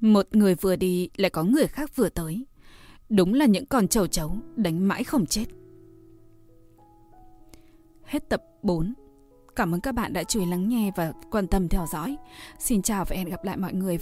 Một 0.00 0.36
người 0.36 0.54
vừa 0.54 0.76
đi 0.76 1.08
lại 1.16 1.30
có 1.30 1.44
người 1.44 1.66
khác 1.66 1.96
vừa 1.96 2.08
tới. 2.08 2.46
Đúng 3.08 3.34
là 3.34 3.46
những 3.46 3.66
con 3.66 3.88
trầu 3.88 4.06
chấu 4.06 4.36
đánh 4.56 4.88
mãi 4.88 5.04
không 5.04 5.26
chết. 5.26 5.44
Hết 8.04 8.28
tập 8.28 8.42
4. 8.62 8.94
Cảm 9.56 9.74
ơn 9.74 9.80
các 9.80 9.92
bạn 9.92 10.12
đã 10.12 10.24
chú 10.24 10.40
ý 10.40 10.46
lắng 10.46 10.68
nghe 10.68 10.90
và 10.96 11.12
quan 11.30 11.46
tâm 11.46 11.68
theo 11.68 11.86
dõi. 11.92 12.16
Xin 12.58 12.82
chào 12.82 13.04
và 13.08 13.16
hẹn 13.16 13.28
gặp 13.28 13.44
lại 13.44 13.56
mọi 13.56 13.72
người. 13.72 13.98